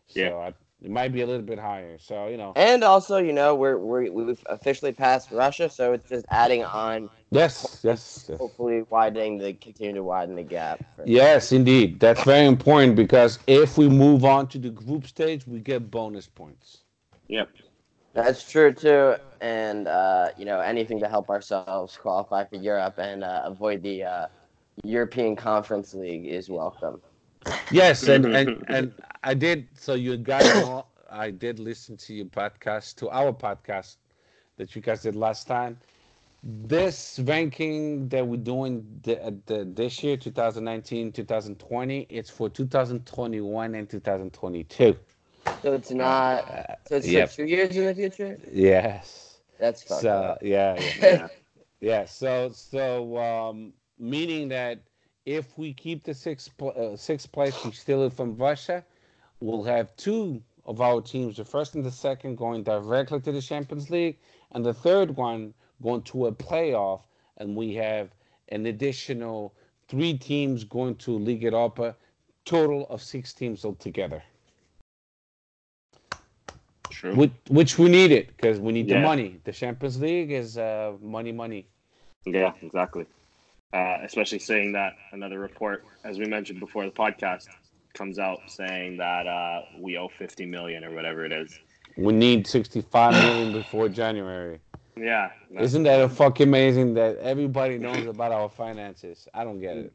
So 0.06 0.20
yeah. 0.20 0.34
I, 0.34 0.54
it 0.82 0.90
might 0.90 1.12
be 1.12 1.22
a 1.22 1.26
little 1.26 1.42
bit 1.42 1.58
higher. 1.58 1.98
So 1.98 2.28
you 2.28 2.36
know. 2.36 2.52
And 2.56 2.84
also, 2.84 3.18
you 3.18 3.32
know, 3.32 3.54
we're 3.54 3.78
we're 3.78 4.10
we've 4.10 4.42
officially 4.46 4.92
passed 4.92 5.30
Russia, 5.30 5.68
so 5.68 5.92
it's 5.92 6.08
just 6.08 6.24
adding 6.30 6.64
on. 6.64 7.10
Yes, 7.30 7.80
yes. 7.82 8.26
yes. 8.28 8.38
Hopefully, 8.38 8.84
widening 8.88 9.38
the 9.38 9.54
continue 9.54 9.94
to 9.94 10.02
widen 10.02 10.36
the 10.36 10.42
gap. 10.42 10.84
Yes, 11.04 11.52
indeed. 11.52 12.00
That's 12.00 12.22
very 12.24 12.46
important 12.46 12.96
because 12.96 13.38
if 13.46 13.76
we 13.76 13.88
move 13.88 14.24
on 14.24 14.46
to 14.48 14.58
the 14.58 14.70
group 14.70 15.06
stage, 15.06 15.46
we 15.46 15.60
get 15.60 15.90
bonus 15.90 16.26
points. 16.26 16.84
Yep. 17.28 17.50
That's 18.14 18.50
true 18.50 18.72
too, 18.72 19.16
and 19.40 19.86
uh, 19.88 20.30
you 20.36 20.44
know 20.44 20.60
anything 20.60 21.00
to 21.00 21.08
help 21.08 21.28
ourselves 21.28 21.96
qualify 21.96 22.44
for 22.44 22.56
Europe 22.56 22.98
and 22.98 23.24
uh, 23.24 23.42
avoid 23.44 23.82
the 23.82 24.04
uh, 24.04 24.26
European 24.84 25.36
Conference 25.36 25.92
League 25.92 26.26
is 26.26 26.48
welcome. 26.48 27.00
Yes, 27.70 28.06
and, 28.08 28.24
and 28.36 28.64
and 28.68 28.92
I 29.22 29.34
did. 29.34 29.68
So 29.74 29.94
you 29.94 30.16
guys 30.16 30.44
know, 30.62 30.86
I 31.10 31.30
did 31.30 31.58
listen 31.58 31.96
to 31.98 32.14
your 32.14 32.26
podcast, 32.26 32.96
to 32.96 33.10
our 33.10 33.32
podcast 33.32 33.96
that 34.56 34.74
you 34.74 34.82
guys 34.82 35.02
did 35.02 35.16
last 35.16 35.46
time. 35.46 35.78
This 36.42 37.20
ranking 37.24 38.08
that 38.10 38.24
we're 38.24 38.36
doing 38.36 38.86
the, 39.02 39.36
the, 39.46 39.64
this 39.64 40.04
year, 40.04 40.16
2019, 40.16 41.10
2020, 41.10 42.06
it's 42.08 42.30
for 42.30 42.48
2021 42.48 43.74
and 43.74 43.90
2022. 43.90 44.96
So 45.62 45.72
it's 45.72 45.90
not. 45.90 46.78
So 46.88 46.96
it's 46.96 47.08
yep. 47.08 47.32
two 47.32 47.44
years 47.44 47.76
in 47.76 47.86
the 47.86 47.94
future. 47.94 48.38
Yes. 48.52 49.28
That's 49.58 49.82
fun. 49.82 50.00
So 50.00 50.38
yeah, 50.40 50.80
yeah, 51.00 51.28
yeah. 51.80 52.04
So 52.04 52.50
so 52.52 53.18
um, 53.18 53.72
meaning 53.98 54.48
that 54.48 54.80
if 55.28 55.58
we 55.58 55.74
keep 55.74 56.04
the 56.04 56.14
sixth 56.14 56.50
uh, 56.62 56.96
sixth 56.96 57.30
place, 57.30 57.54
we 57.62 57.70
steal 57.72 58.02
it 58.04 58.14
from 58.14 58.34
Russia, 58.36 58.82
we'll 59.40 59.62
have 59.62 59.94
two 59.96 60.42
of 60.64 60.80
our 60.80 61.02
teams, 61.02 61.36
the 61.36 61.44
first 61.44 61.74
and 61.74 61.84
the 61.84 61.90
second, 61.90 62.36
going 62.36 62.62
directly 62.62 63.20
to 63.20 63.32
the 63.32 63.42
Champions 63.42 63.90
League, 63.90 64.16
and 64.52 64.64
the 64.64 64.72
third 64.72 65.16
one 65.16 65.52
going 65.82 66.02
to 66.02 66.26
a 66.26 66.32
playoff, 66.32 67.02
and 67.36 67.54
we 67.54 67.74
have 67.74 68.08
an 68.48 68.64
additional 68.66 69.54
three 69.86 70.16
teams 70.16 70.64
going 70.64 70.96
to 70.96 71.18
Liga 71.18 71.50
Europa, 71.50 71.94
total 72.46 72.86
of 72.88 73.02
six 73.02 73.34
teams 73.34 73.66
altogether. 73.66 74.22
True. 76.88 77.14
Which, 77.14 77.32
which 77.50 77.78
we 77.78 77.90
need 77.90 78.12
it 78.12 78.28
because 78.28 78.60
we 78.60 78.72
need 78.72 78.88
yeah. 78.88 79.00
the 79.00 79.06
money. 79.06 79.40
The 79.44 79.52
Champions 79.52 80.00
League 80.00 80.32
is 80.32 80.56
uh, 80.56 80.94
money, 81.02 81.32
money. 81.32 81.66
Yeah, 82.24 82.52
exactly. 82.62 83.06
Uh, 83.72 83.98
especially 84.02 84.38
saying 84.38 84.72
that 84.72 84.94
another 85.12 85.38
report, 85.38 85.84
as 86.04 86.18
we 86.18 86.24
mentioned 86.24 86.58
before 86.58 86.86
the 86.86 86.90
podcast, 86.90 87.48
comes 87.92 88.18
out 88.18 88.38
saying 88.46 88.96
that 88.96 89.26
uh, 89.26 89.60
we 89.78 89.98
owe 89.98 90.08
50 90.08 90.46
million 90.46 90.84
or 90.84 90.94
whatever 90.94 91.24
it 91.26 91.32
is. 91.32 91.58
We 91.96 92.14
need 92.14 92.46
65 92.46 93.12
million 93.12 93.52
before 93.52 93.88
January. 93.88 94.60
Yeah. 94.96 95.30
Isn't 95.58 95.82
that 95.82 96.00
a 96.00 96.08
fucking 96.08 96.48
amazing 96.48 96.94
that 96.94 97.18
everybody 97.18 97.78
knows 97.78 98.06
about 98.06 98.32
our 98.32 98.48
finances? 98.48 99.28
I 99.34 99.44
don't 99.44 99.60
get 99.60 99.76
it. 99.76 99.92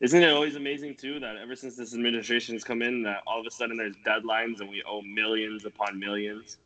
Isn't 0.00 0.22
it 0.22 0.30
always 0.30 0.56
amazing 0.56 0.96
too 0.96 1.18
that 1.20 1.36
ever 1.36 1.56
since 1.56 1.74
this 1.74 1.94
administration 1.94 2.54
has 2.54 2.62
come 2.62 2.82
in, 2.82 3.02
that 3.02 3.22
all 3.26 3.40
of 3.40 3.46
a 3.46 3.50
sudden 3.50 3.78
there's 3.78 3.96
deadlines 4.06 4.60
and 4.60 4.68
we 4.68 4.82
owe 4.86 5.00
millions 5.02 5.64
upon 5.64 5.98
millions. 5.98 6.58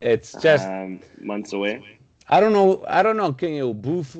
It's 0.00 0.32
just 0.42 0.66
um, 0.66 1.00
months 1.20 1.52
away. 1.52 1.98
I 2.28 2.40
don't 2.40 2.52
know. 2.52 2.84
I 2.88 3.02
don't 3.02 3.16
know. 3.16 3.32
Can 3.32 3.52
you 3.52 3.72
boof? 3.72 4.16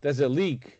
There's 0.00 0.20
a 0.20 0.28
leak 0.28 0.79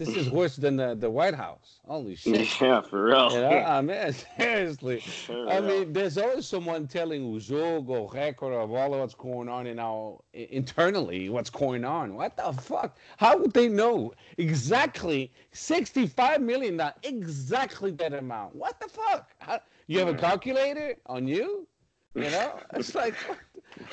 this 0.00 0.16
is 0.16 0.30
worse 0.30 0.56
than 0.56 0.76
the, 0.76 0.94
the 0.94 1.10
White 1.10 1.34
House. 1.34 1.80
Holy 1.86 2.14
shit. 2.22 2.58
Yeah, 2.58 2.80
for 2.80 3.04
real. 3.04 3.30
You 3.32 3.40
know? 3.42 3.48
I 3.48 3.82
mean, 3.82 4.14
seriously. 4.38 5.00
For 5.00 5.46
I 5.50 5.58
real. 5.58 5.62
mean, 5.62 5.92
there's 5.92 6.16
always 6.16 6.46
someone 6.46 6.86
telling 6.86 7.22
O 7.26 7.36
Jogo, 7.36 8.12
record 8.12 8.54
of 8.54 8.72
all 8.72 8.94
of 8.94 9.00
what's 9.00 9.14
going 9.14 9.50
on 9.50 9.66
in 9.66 9.78
our 9.78 10.18
internally, 10.32 11.28
what's 11.28 11.50
going 11.50 11.84
on. 11.84 12.14
What 12.14 12.34
the 12.38 12.50
fuck? 12.50 12.96
How 13.18 13.36
would 13.36 13.52
they 13.52 13.68
know 13.68 14.14
exactly 14.38 15.30
65 15.52 16.40
million? 16.40 16.76
Not 16.76 16.96
exactly 17.02 17.90
that 17.92 18.14
amount. 18.14 18.54
What 18.54 18.80
the 18.80 18.88
fuck? 18.88 19.30
How, 19.38 19.60
you 19.86 19.98
have 19.98 20.08
a 20.08 20.14
calculator 20.14 20.96
on 21.06 21.28
you? 21.28 21.66
You 22.16 22.22
know, 22.22 22.58
it's 22.74 22.96
like 22.96 23.14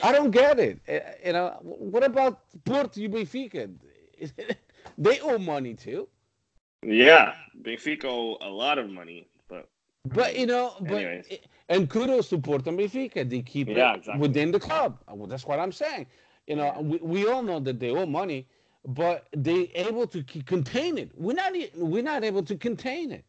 I 0.02 0.12
don't 0.12 0.32
get 0.32 0.58
it. 0.58 0.80
Eh, 0.88 1.02
you 1.28 1.34
know, 1.34 1.56
what 1.62 2.04
about 2.04 2.40
Porto 2.66 3.00
e 3.00 3.08
Benfica? 3.08 3.70
They 4.98 5.20
owe 5.20 5.38
money 5.38 5.74
too. 5.74 6.08
Yeah, 6.84 7.34
Benfica 7.62 8.06
owe 8.06 8.38
a 8.42 8.50
lot 8.50 8.78
of 8.78 8.90
money, 8.90 9.28
but 9.48 9.70
but 10.06 10.38
you 10.38 10.46
know, 10.46 10.74
but 10.82 11.04
anyways. 11.04 11.40
and 11.70 11.90
kudos 11.90 12.30
to 12.30 12.38
Porto 12.38 12.72
Benfica. 12.72 13.28
They 13.30 13.42
keep 13.42 13.68
yeah, 13.68 13.94
it 13.94 13.98
exactly. 13.98 14.22
within 14.22 14.52
the 14.52 14.60
club. 14.60 15.00
Well, 15.10 15.28
that's 15.28 15.46
what 15.46 15.60
I'm 15.60 15.72
saying. 15.72 16.08
You 16.48 16.56
know, 16.56 16.78
we, 16.80 16.98
we 16.98 17.28
all 17.28 17.44
know 17.44 17.60
that 17.60 17.80
they 17.80 17.90
owe 17.90 18.06
money, 18.06 18.48
but 18.86 19.28
they 19.36 19.72
able 19.76 20.08
to 20.08 20.24
contain 20.24 20.98
it. 20.98 21.12
We're 21.16 21.34
not 21.34 21.54
we're 21.76 22.04
not 22.04 22.24
able 22.24 22.44
to 22.44 22.56
contain 22.56 23.12
it, 23.12 23.26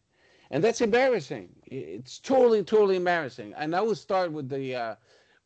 and 0.50 0.62
that's 0.62 0.80
embarrassing. 0.80 1.48
It's 1.66 2.18
totally 2.18 2.62
totally 2.62 2.96
embarrassing. 2.96 3.54
And 3.56 3.74
I 3.74 3.80
will 3.80 3.96
start 3.96 4.32
with 4.32 4.48
the 4.48 4.74
uh, 4.74 4.94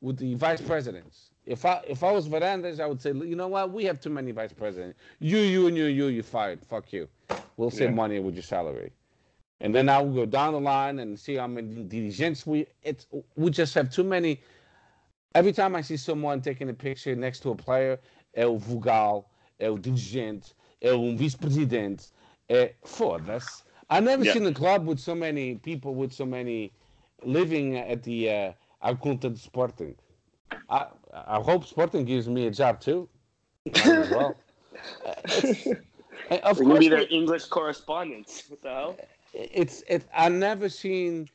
with 0.01 0.19
the 0.19 0.35
vice 0.35 0.61
presidents. 0.61 1.32
If 1.47 1.65
I 1.65 1.83
if 1.89 2.03
I 2.05 2.13
was 2.13 2.29
Varandas, 2.29 2.79
I 2.81 2.87
would 2.87 3.01
say, 3.01 3.13
you 3.13 3.35
know 3.37 3.49
what, 3.49 3.73
we 3.73 3.85
have 3.85 4.01
too 4.01 4.11
many 4.11 4.31
vice 4.33 4.53
presidents. 4.53 4.99
You 5.19 5.39
you 5.39 5.67
and 5.67 5.77
you 5.77 5.87
you 5.87 6.07
you 6.07 6.23
fired. 6.23 6.65
Fuck 6.65 6.93
you. 6.93 7.09
We'll 7.57 7.71
save 7.71 7.91
Yeah. 7.91 7.97
money 7.97 8.21
with 8.21 8.35
your 8.35 8.45
salary. 8.45 8.93
And 9.61 9.75
then 9.75 9.89
I 9.89 10.01
will 10.01 10.13
go 10.15 10.27
down 10.27 10.55
the 10.55 10.61
line 10.61 10.99
and 11.01 11.19
see 11.19 11.37
how 11.37 11.47
many 11.49 11.83
dirigents 11.85 12.47
we 12.47 12.67
it's 12.83 13.07
we 13.37 13.51
just 13.51 13.75
have 13.75 13.91
too 13.91 14.05
many. 14.05 14.41
Every 15.35 15.53
time 15.53 15.75
I 15.75 15.81
see 15.81 15.97
someone 15.97 16.43
taking 16.43 16.69
a 16.69 16.75
picture 16.75 17.17
next 17.17 17.41
to 17.41 17.51
a 17.51 17.55
player, 17.57 17.99
é 18.37 18.47
o 18.47 18.59
vogal, 18.59 19.31
é 19.59 19.69
o 19.71 19.79
dirigente, 19.79 20.55
é 20.81 20.93
um 20.93 21.17
vice-presidente. 21.17 22.13
É, 22.49 22.75
foda-se. 22.85 23.65
I 23.91 24.01
never 24.01 24.25
Yeah. 24.25 24.35
seen 24.35 24.47
a 24.47 24.53
club 24.53 24.87
with 24.87 24.99
so 24.99 25.15
many 25.15 25.57
people 25.57 25.95
with 25.95 26.13
so 26.13 26.27
many 26.27 26.71
living 27.25 27.77
at 27.79 28.03
the 28.03 28.29
uh, 28.29 28.53
à 28.83 28.95
conta 28.95 29.31
de 29.31 29.39
Sporting. 29.39 29.95
I, 30.69 30.87
I 31.13 31.41
hope 31.41 31.67
Sporting 31.67 32.05
gives 32.05 32.29
me 32.29 32.47
a 32.47 32.51
job 32.51 32.81
too. 32.81 33.09
Well. 33.85 34.37
Uh, 36.31 36.37
of 36.45 36.59
We're 36.59 36.65
course, 36.67 36.79
be 36.79 36.89
their 36.89 37.07
English 37.11 37.47
correspondents. 37.47 38.45
What 38.49 38.63
the 38.63 38.69
hell? 38.71 38.97
it's 39.35 39.83
it 39.89 40.05
i 40.15 40.29
never 40.29 40.69
seen 40.69 41.29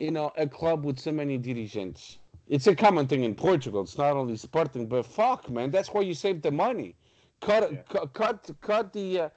you 0.00 0.10
know 0.10 0.32
a 0.36 0.46
club 0.46 0.84
with 0.84 0.98
so 0.98 1.12
many 1.12 1.36
dirigents 1.38 2.18
it's 2.48 2.66
a 2.66 2.74
common 2.74 3.06
thing 3.06 3.24
in 3.24 3.34
portugal 3.34 3.82
it's 3.82 3.98
not 3.98 4.16
only 4.16 4.36
sporting 4.36 4.86
but 4.86 5.04
fuck 5.04 5.48
man 5.50 5.70
that's 5.70 5.90
why 5.92 6.00
you 6.00 6.14
save 6.14 6.40
the 6.42 6.50
money 6.50 6.94
cut 7.42 7.70
Yeah. 7.70 7.78
cut 7.90 8.12
cut, 8.14 8.50
cut 8.62 8.92
the 8.94 9.20
uh, 9.20 9.28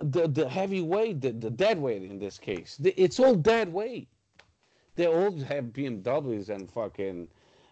the 0.00 0.26
the 0.26 0.48
heavy 0.48 0.82
weight 0.82 1.20
the, 1.20 1.30
the 1.32 1.50
dead 1.50 1.78
weight 1.80 2.02
in 2.02 2.18
this 2.18 2.36
case 2.38 2.76
The- 2.78 3.00
it's 3.00 3.20
all 3.20 3.34
dead 3.36 3.72
weight 3.72 4.08
they 4.96 5.06
all 5.06 5.30
have 5.42 5.66
bmws 5.66 6.48
and 6.50 6.68
fucking 6.70 7.28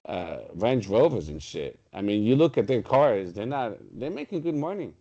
uh 0.06 0.38
range 0.56 0.88
rovers 0.88 1.28
and 1.28 1.40
shit 1.42 1.78
i 1.92 2.02
mean 2.02 2.22
you 2.22 2.36
look 2.36 2.58
at 2.58 2.66
their 2.66 2.82
cars 2.82 3.32
they're 3.32 3.46
not 3.46 3.76
they're 3.98 4.10
making 4.14 4.40
good 4.42 4.54
money 4.56 4.92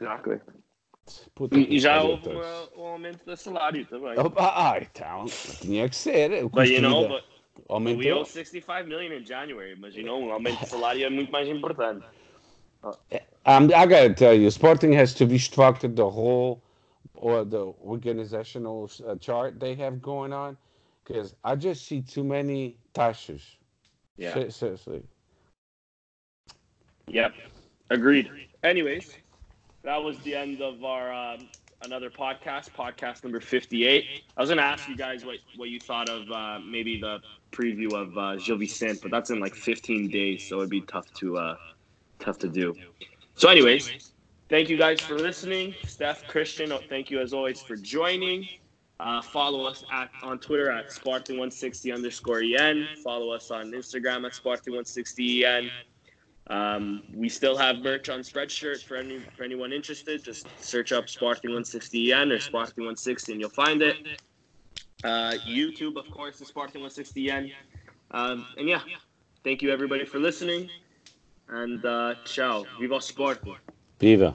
Exactly. 0.00 0.38
Puta 1.34 1.54
que 1.56 1.78
já 1.78 1.94
pariu, 1.94 2.10
houve 2.10 2.22
todos. 2.22 2.46
uma- 2.46 2.68
um 2.76 2.86
aumento 2.88 3.24
de 3.24 3.36
salário 3.36 3.86
também. 3.86 4.18
Opa, 4.18 4.52
ah, 4.54 4.78
então, 4.80 5.24
tinha 5.60 5.88
que 5.88 5.94
ser. 5.96 6.42
But 6.48 6.68
you 6.68 6.80
know, 6.82 7.02
de 7.06 7.08
but 7.68 7.82
vida 7.96 7.96
we 7.96 8.12
owe 8.12 8.24
65 8.24 8.88
million 8.88 9.12
in 9.12 9.24
January, 9.24 9.76
mas 9.78 9.94
you 9.94 10.02
know, 10.04 10.18
um 10.20 10.32
aumento 10.32 10.58
de 10.58 10.66
salário 10.68 11.04
é 11.06 11.08
muito 11.08 11.30
mais 11.30 11.48
importante. 11.48 12.04
Um, 12.82 13.70
I 13.72 13.86
gotta 13.86 14.12
tell 14.14 14.34
you, 14.34 14.48
Sporting 14.50 14.92
has 14.94 15.14
to 15.14 15.26
restructure 15.26 15.88
the 15.88 16.04
whole 16.04 16.60
or 17.14 17.44
the 17.44 17.72
organizational 17.84 18.90
uh, 19.06 19.16
chart 19.20 19.58
they 19.60 19.74
have 19.76 20.00
going 20.02 20.32
on 20.32 20.56
because 21.04 21.34
I 21.44 21.54
just 21.56 21.86
see 21.86 22.02
too 22.02 22.24
many 22.24 22.76
taxes. 22.92 23.56
Yeah. 24.16 24.34
Se- 24.34 24.50
Seriously. 24.50 25.02
Yep. 27.08 27.34
Agreed. 27.90 28.30
Anyways, 28.62 29.16
that 29.82 30.02
was 30.02 30.18
the 30.20 30.34
end 30.34 30.60
of 30.60 30.82
our 30.84 31.12
um, 31.12 31.48
another 31.82 32.10
podcast, 32.10 32.70
podcast 32.70 33.22
number 33.22 33.40
58. 33.40 34.04
I 34.36 34.40
was 34.40 34.48
going 34.50 34.58
to 34.58 34.64
ask 34.64 34.88
you 34.88 34.96
guys 34.96 35.24
what, 35.24 35.36
what 35.56 35.68
you 35.68 35.78
thought 35.78 36.08
of 36.08 36.30
uh, 36.30 36.58
maybe 36.60 37.00
the 37.00 37.20
preview 37.52 37.92
of 37.94 38.16
uh, 38.18 38.36
Gil 38.36 38.56
Vicente, 38.56 38.98
but 39.02 39.10
that's 39.10 39.30
in 39.30 39.38
like 39.40 39.54
15 39.54 40.08
days, 40.08 40.44
so 40.48 40.58
it'd 40.58 40.70
be 40.70 40.80
tough 40.82 41.12
to 41.14 41.38
uh, 41.38 41.56
tough 42.18 42.38
to 42.38 42.48
do. 42.48 42.74
So, 43.36 43.48
anyways, 43.48 44.12
thank 44.48 44.68
you 44.68 44.76
guys 44.76 45.00
for 45.00 45.16
listening. 45.16 45.74
Steph, 45.86 46.26
Christian, 46.26 46.72
oh, 46.72 46.80
thank 46.88 47.10
you 47.10 47.20
as 47.20 47.32
always 47.32 47.62
for 47.62 47.76
joining. 47.76 48.48
Uh, 48.98 49.20
follow 49.20 49.64
us 49.64 49.84
at 49.92 50.10
on 50.22 50.38
Twitter 50.38 50.70
at 50.70 50.88
Sporting160 50.88 51.94
underscore 51.94 52.40
EN. 52.40 52.88
Follow 53.04 53.30
us 53.30 53.50
on 53.50 53.72
Instagram 53.72 54.24
at 54.24 54.32
Sporting160 54.32 55.44
EN. 55.44 55.70
Um, 56.48 57.02
we 57.12 57.28
still 57.28 57.56
have 57.56 57.78
merch 57.78 58.08
on 58.08 58.20
Spreadshirt 58.20 58.82
for 58.84 58.96
any 58.96 59.20
for 59.36 59.42
anyone 59.44 59.72
interested. 59.72 60.22
Just 60.24 60.46
search 60.60 60.92
up 60.92 61.08
Sporting 61.08 61.50
160 61.50 62.12
EN 62.12 62.32
or 62.32 62.38
Sporting 62.38 62.84
160 62.84 63.32
and 63.32 63.40
you'll 63.40 63.50
find 63.50 63.82
it. 63.82 63.96
Uh, 65.04 65.34
YouTube, 65.46 65.96
of 65.96 66.10
course, 66.10 66.40
is 66.40 66.48
Sporting 66.48 66.80
160 66.80 67.30
EN. 67.30 67.52
Um, 68.12 68.46
and 68.56 68.68
yeah, 68.68 68.80
thank 69.44 69.60
you 69.60 69.70
everybody 69.70 70.06
for 70.06 70.18
listening. 70.18 70.70
And 71.48 71.84
uh, 71.84 72.14
ciao. 72.24 72.64
Viva 72.80 73.00
Sporting. 73.00 73.56
Viva. 73.98 74.34